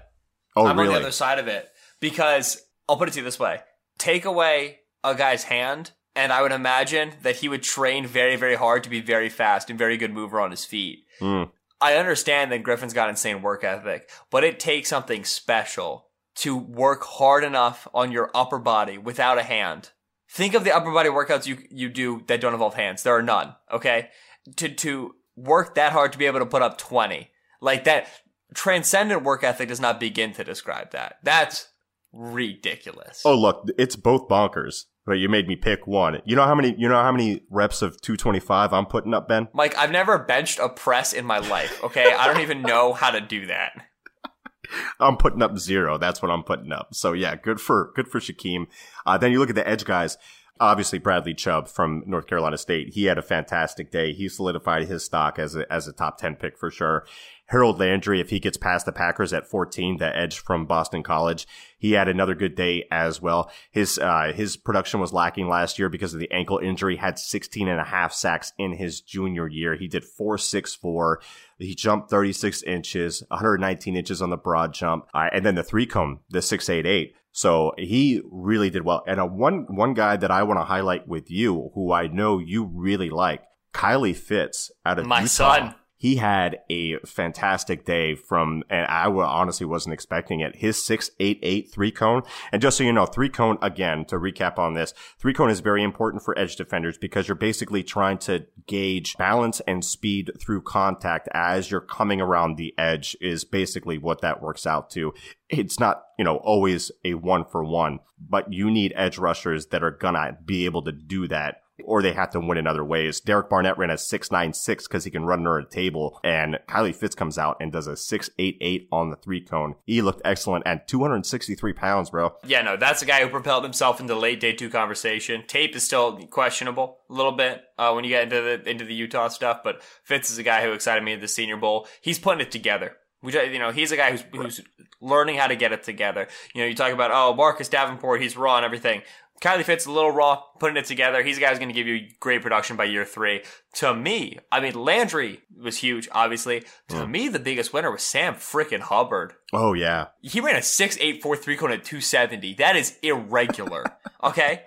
Oh, 0.55 0.65
I'm 0.65 0.77
really? 0.77 0.89
on 0.89 0.95
the 0.95 1.07
other 1.07 1.11
side 1.11 1.39
of 1.39 1.47
it 1.47 1.69
because 1.99 2.61
I'll 2.88 2.97
put 2.97 3.09
it 3.09 3.11
to 3.11 3.19
you 3.19 3.25
this 3.25 3.39
way: 3.39 3.59
take 3.97 4.25
away 4.25 4.79
a 5.03 5.15
guy's 5.15 5.43
hand, 5.43 5.91
and 6.15 6.31
I 6.31 6.41
would 6.41 6.51
imagine 6.51 7.11
that 7.23 7.38
he 7.38 7.49
would 7.49 7.63
train 7.63 8.07
very, 8.07 8.36
very 8.36 8.55
hard 8.55 8.83
to 8.83 8.89
be 8.89 9.01
very 9.01 9.29
fast 9.29 9.69
and 9.69 9.77
very 9.77 9.97
good 9.97 10.13
mover 10.13 10.39
on 10.39 10.51
his 10.51 10.65
feet. 10.65 11.05
Mm. 11.19 11.51
I 11.86 11.97
understand 11.97 12.51
that 12.51 12.63
Griffin's 12.63 12.95
got 12.95 13.09
insane 13.09 13.43
work 13.43 13.63
ethic, 13.63 14.09
but 14.31 14.43
it 14.43 14.59
takes 14.59 14.89
something 14.89 15.23
special 15.23 16.07
to 16.38 16.57
work 16.57 17.03
hard 17.03 17.43
enough 17.43 17.88
on 17.93 18.11
your 18.11 18.31
upper 18.33 18.57
body 18.57 18.97
without 18.97 19.38
a 19.38 19.43
hand. 19.43 19.91
Think 20.27 20.55
of 20.55 20.63
the 20.63 20.75
upper 20.75 20.91
body 20.91 21.09
workouts 21.09 21.45
you 21.45 21.59
you 21.69 21.89
do 21.89 22.23
that 22.25 22.41
don't 22.41 22.53
involve 22.53 22.73
hands. 22.73 23.03
There 23.03 23.15
are 23.15 23.21
none. 23.21 23.55
Okay, 23.71 24.09
to 24.55 24.69
to 24.69 25.13
work 25.36 25.75
that 25.75 25.91
hard 25.93 26.11
to 26.13 26.17
be 26.17 26.25
able 26.25 26.39
to 26.39 26.47
put 26.47 26.63
up 26.63 26.79
twenty 26.79 27.29
like 27.61 27.83
that. 27.83 28.07
Transcendent 28.55 29.21
work 29.21 29.43
ethic 29.43 29.69
does 29.69 29.79
not 29.79 29.99
begin 29.99 30.33
to 30.33 30.43
describe 30.43 30.89
that. 30.91 31.17
That's 31.21 31.67
ridiculous. 32.11 33.21
Oh, 33.25 33.36
look, 33.36 33.67
it's 33.77 33.95
both 33.95 34.27
bonkers. 34.27 34.86
But 35.05 35.13
you 35.13 35.29
made 35.29 35.47
me 35.47 35.55
pick 35.55 35.85
one. 35.85 36.21
You 36.25 36.35
know 36.35 36.45
how 36.45 36.55
many? 36.55 36.75
You 36.77 36.89
know 36.89 37.01
how 37.01 37.11
many 37.11 37.43
reps 37.49 37.81
of 37.81 38.01
225 38.01 38.73
I'm 38.73 38.87
putting 38.87 39.13
up, 39.13 39.27
Ben? 39.27 39.47
Mike, 39.53 39.77
I've 39.77 39.91
never 39.91 40.17
benched 40.17 40.59
a 40.59 40.67
press 40.67 41.13
in 41.13 41.25
my 41.25 41.37
life. 41.37 41.83
Okay, 41.83 42.11
I 42.11 42.27
don't 42.27 42.41
even 42.41 42.63
know 42.63 42.93
how 42.93 43.11
to 43.11 43.21
do 43.21 43.45
that. 43.45 43.73
I'm 44.99 45.17
putting 45.17 45.41
up 45.41 45.57
zero. 45.57 45.97
That's 45.97 46.21
what 46.21 46.31
I'm 46.31 46.43
putting 46.43 46.71
up. 46.71 46.93
So 46.93 47.13
yeah, 47.13 47.35
good 47.35 47.61
for 47.61 47.91
good 47.95 48.07
for 48.07 48.19
Shaquem. 48.19 48.65
Uh, 49.05 49.17
then 49.17 49.31
you 49.31 49.39
look 49.39 49.49
at 49.49 49.55
the 49.55 49.67
edge 49.67 49.85
guys. 49.85 50.17
Obviously, 50.57 50.99
Bradley 50.99 51.33
Chubb 51.33 51.67
from 51.67 52.03
North 52.07 52.27
Carolina 52.27 52.57
State. 52.57 52.93
He 52.93 53.05
had 53.05 53.17
a 53.17 53.21
fantastic 53.21 53.91
day. 53.91 54.13
He 54.13 54.29
solidified 54.29 54.87
his 54.87 55.03
stock 55.03 55.37
as 55.37 55.55
a 55.55 55.71
as 55.71 55.87
a 55.87 55.93
top 55.93 56.17
ten 56.17 56.35
pick 56.35 56.57
for 56.57 56.71
sure. 56.71 57.05
Harold 57.47 57.79
Landry, 57.79 58.19
if 58.19 58.31
he 58.31 58.39
gets 58.39 58.57
past 58.57 58.85
the 58.85 58.91
Packers 58.91 59.31
at 59.31 59.47
14, 59.47 59.97
the 59.97 60.17
edge 60.17 60.39
from 60.39 60.65
Boston 60.65 61.03
College, 61.03 61.47
he 61.77 61.91
had 61.91 62.07
another 62.07 62.33
good 62.33 62.55
day 62.55 62.85
as 62.89 63.21
well. 63.21 63.51
His, 63.71 63.99
uh, 63.99 64.31
his 64.35 64.57
production 64.57 64.99
was 64.99 65.13
lacking 65.13 65.47
last 65.47 65.77
year 65.77 65.87
because 65.87 66.13
of 66.13 66.19
the 66.19 66.31
ankle 66.31 66.57
injury, 66.57 66.95
had 66.95 67.19
16 67.19 67.67
and 67.67 67.79
a 67.79 67.83
half 67.83 68.13
sacks 68.13 68.51
in 68.57 68.73
his 68.73 68.99
junior 68.99 69.47
year. 69.47 69.75
He 69.75 69.87
did 69.87 70.03
464. 70.03 71.21
He 71.59 71.75
jumped 71.75 72.09
36 72.09 72.63
inches, 72.63 73.23
119 73.29 73.95
inches 73.95 74.21
on 74.21 74.31
the 74.31 74.37
broad 74.37 74.73
jump. 74.73 75.05
Uh, 75.13 75.29
and 75.31 75.45
then 75.45 75.55
the 75.55 75.63
three 75.63 75.85
cone, 75.85 76.19
the 76.29 76.41
688. 76.41 77.13
So 77.31 77.73
he 77.77 78.21
really 78.31 78.69
did 78.69 78.85
well. 78.85 79.03
And 79.05 79.19
uh, 79.19 79.25
one, 79.27 79.67
one 79.69 79.93
guy 79.93 80.15
that 80.17 80.31
I 80.31 80.43
want 80.43 80.59
to 80.59 80.65
highlight 80.65 81.07
with 81.07 81.29
you, 81.29 81.69
who 81.75 81.91
I 81.91 82.07
know 82.07 82.39
you 82.39 82.63
really 82.73 83.09
like, 83.09 83.43
Kylie 83.73 84.15
Fitts 84.15 84.71
out 84.85 84.99
of 84.99 85.05
My 85.05 85.19
Utah. 85.19 85.27
son. 85.27 85.75
He 86.05 86.17
had 86.17 86.59
a 86.69 86.99
fantastic 86.99 87.83
day 87.83 88.13
from, 88.13 88.61
and 88.69 88.85
I 88.85 89.07
honestly 89.07 89.65
wasn't 89.65 89.95
expecting 89.95 90.39
it. 90.39 90.57
His 90.57 90.85
688 90.85 91.71
three 91.71 91.89
cone. 91.89 92.21
And 92.51 92.61
just 92.61 92.77
so 92.77 92.83
you 92.83 92.93
know, 92.93 93.07
three 93.07 93.27
cone, 93.27 93.57
again, 93.59 94.05
to 94.09 94.17
recap 94.17 94.59
on 94.59 94.75
this, 94.75 94.93
three 95.17 95.33
cone 95.33 95.49
is 95.49 95.61
very 95.61 95.81
important 95.81 96.21
for 96.21 96.37
edge 96.37 96.57
defenders 96.57 96.99
because 96.99 97.27
you're 97.27 97.33
basically 97.33 97.81
trying 97.81 98.19
to 98.19 98.45
gauge 98.67 99.17
balance 99.17 99.61
and 99.61 99.83
speed 99.83 100.29
through 100.39 100.61
contact 100.61 101.27
as 101.33 101.71
you're 101.71 101.81
coming 101.81 102.21
around 102.21 102.57
the 102.57 102.75
edge 102.77 103.17
is 103.19 103.43
basically 103.43 103.97
what 103.97 104.21
that 104.21 104.43
works 104.43 104.67
out 104.67 104.91
to. 104.91 105.11
It's 105.49 105.79
not, 105.79 106.03
you 106.19 106.25
know, 106.25 106.37
always 106.37 106.91
a 107.03 107.15
one 107.15 107.45
for 107.45 107.63
one, 107.63 107.97
but 108.19 108.53
you 108.53 108.69
need 108.69 108.93
edge 108.95 109.17
rushers 109.17 109.65
that 109.67 109.81
are 109.81 109.89
gonna 109.89 110.37
be 110.45 110.65
able 110.65 110.83
to 110.83 110.91
do 110.91 111.27
that 111.29 111.61
or 111.84 112.01
they 112.01 112.13
have 112.13 112.30
to 112.32 112.39
win 112.39 112.57
in 112.57 112.67
other 112.67 112.84
ways. 112.84 113.19
Derek 113.19 113.49
Barnett 113.49 113.78
ran 113.78 113.89
a 113.89 113.95
6.96 113.95 114.84
because 114.84 115.03
he 115.03 115.11
can 115.11 115.26
run 115.26 115.39
under 115.39 115.57
a 115.57 115.65
table, 115.65 116.19
and 116.23 116.59
Kylie 116.67 116.95
Fitts 116.95 117.15
comes 117.15 117.38
out 117.38 117.57
and 117.59 117.71
does 117.71 117.88
a 117.88 117.93
6.88 117.93 118.88
on 118.91 119.09
the 119.09 119.15
three 119.15 119.41
cone. 119.41 119.76
He 119.86 120.01
looked 120.01 120.21
excellent 120.23 120.65
at 120.65 120.88
263 120.88 121.73
pounds, 121.73 122.09
bro. 122.09 122.36
Yeah, 122.45 122.61
no, 122.61 122.78
that's 122.78 123.01
a 123.01 123.05
guy 123.05 123.21
who 123.21 123.30
propelled 123.30 123.63
himself 123.63 123.99
into 123.99 124.15
late 124.15 124.39
day 124.39 124.53
two 124.53 124.69
conversation. 124.69 125.43
Tape 125.47 125.76
is 125.76 125.84
still 125.84 126.17
questionable 126.28 126.99
a 127.09 127.13
little 127.13 127.32
bit 127.32 127.63
uh, 127.78 127.91
when 127.93 128.03
you 128.03 128.09
get 128.09 128.23
into 128.23 128.41
the 128.41 128.69
into 128.69 128.86
the 128.86 128.93
Utah 128.93 129.28
stuff, 129.28 129.61
but 129.63 129.82
Fitts 130.03 130.32
is 130.32 130.38
a 130.38 130.43
guy 130.43 130.63
who 130.63 130.71
excited 130.71 131.03
me 131.03 131.13
at 131.13 131.21
the 131.21 131.28
Senior 131.28 131.57
Bowl. 131.57 131.88
He's 132.01 132.19
putting 132.19 132.41
it 132.41 132.51
together. 132.51 132.97
Which 133.21 133.34
you 133.34 133.57
know, 133.57 133.71
he's 133.71 133.91
a 133.91 133.97
guy 133.97 134.11
who's 134.11 134.23
who's 134.32 134.61
learning 135.01 135.38
how 135.38 135.47
to 135.47 135.55
get 135.55 135.71
it 135.71 135.82
together. 135.82 136.28
You 136.53 136.61
know, 136.61 136.67
you 136.67 136.76
talk 136.76 136.93
about 136.93 137.09
oh 137.11 137.34
Marcus 137.34 137.69
Davenport, 137.69 138.21
he's 138.21 138.38
raw 138.38 138.57
and 138.57 138.65
everything. 138.65 139.01
Kylie 139.41 139.63
Fitts 139.63 139.86
a 139.86 139.91
little 139.91 140.11
raw, 140.11 140.41
putting 140.59 140.77
it 140.77 140.86
together. 140.86 141.21
He's 141.21 141.38
a 141.38 141.41
guy 141.41 141.49
who's 141.49 141.59
going 141.59 141.69
to 141.69 141.75
give 141.75 141.88
you 141.88 142.07
great 142.19 142.41
production 142.41 142.77
by 142.77 142.86
year 142.86 143.05
three. 143.05 143.43
To 143.75 143.93
me, 143.93 144.39
I 144.51 144.59
mean 144.61 144.73
Landry 144.73 145.41
was 145.61 145.77
huge, 145.77 146.07
obviously. 146.11 146.63
To 146.89 147.05
me, 147.05 147.27
the 147.27 147.39
biggest 147.39 147.73
winner 147.73 147.91
was 147.91 148.01
Sam 148.01 148.36
frickin' 148.36 148.79
Hubbard. 148.79 149.33
Oh, 149.53 149.73
yeah. 149.73 150.07
He 150.21 150.39
ran 150.39 150.55
a 150.55 150.61
six 150.61 150.97
eight 151.01 151.21
four 151.21 151.36
three 151.36 151.57
cone 151.57 151.71
at 151.71 151.83
270. 151.83 152.55
That 152.55 152.75
is 152.75 152.97
irregular. 153.03 153.83
okay? 154.23 154.63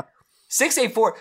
684. 0.49 1.17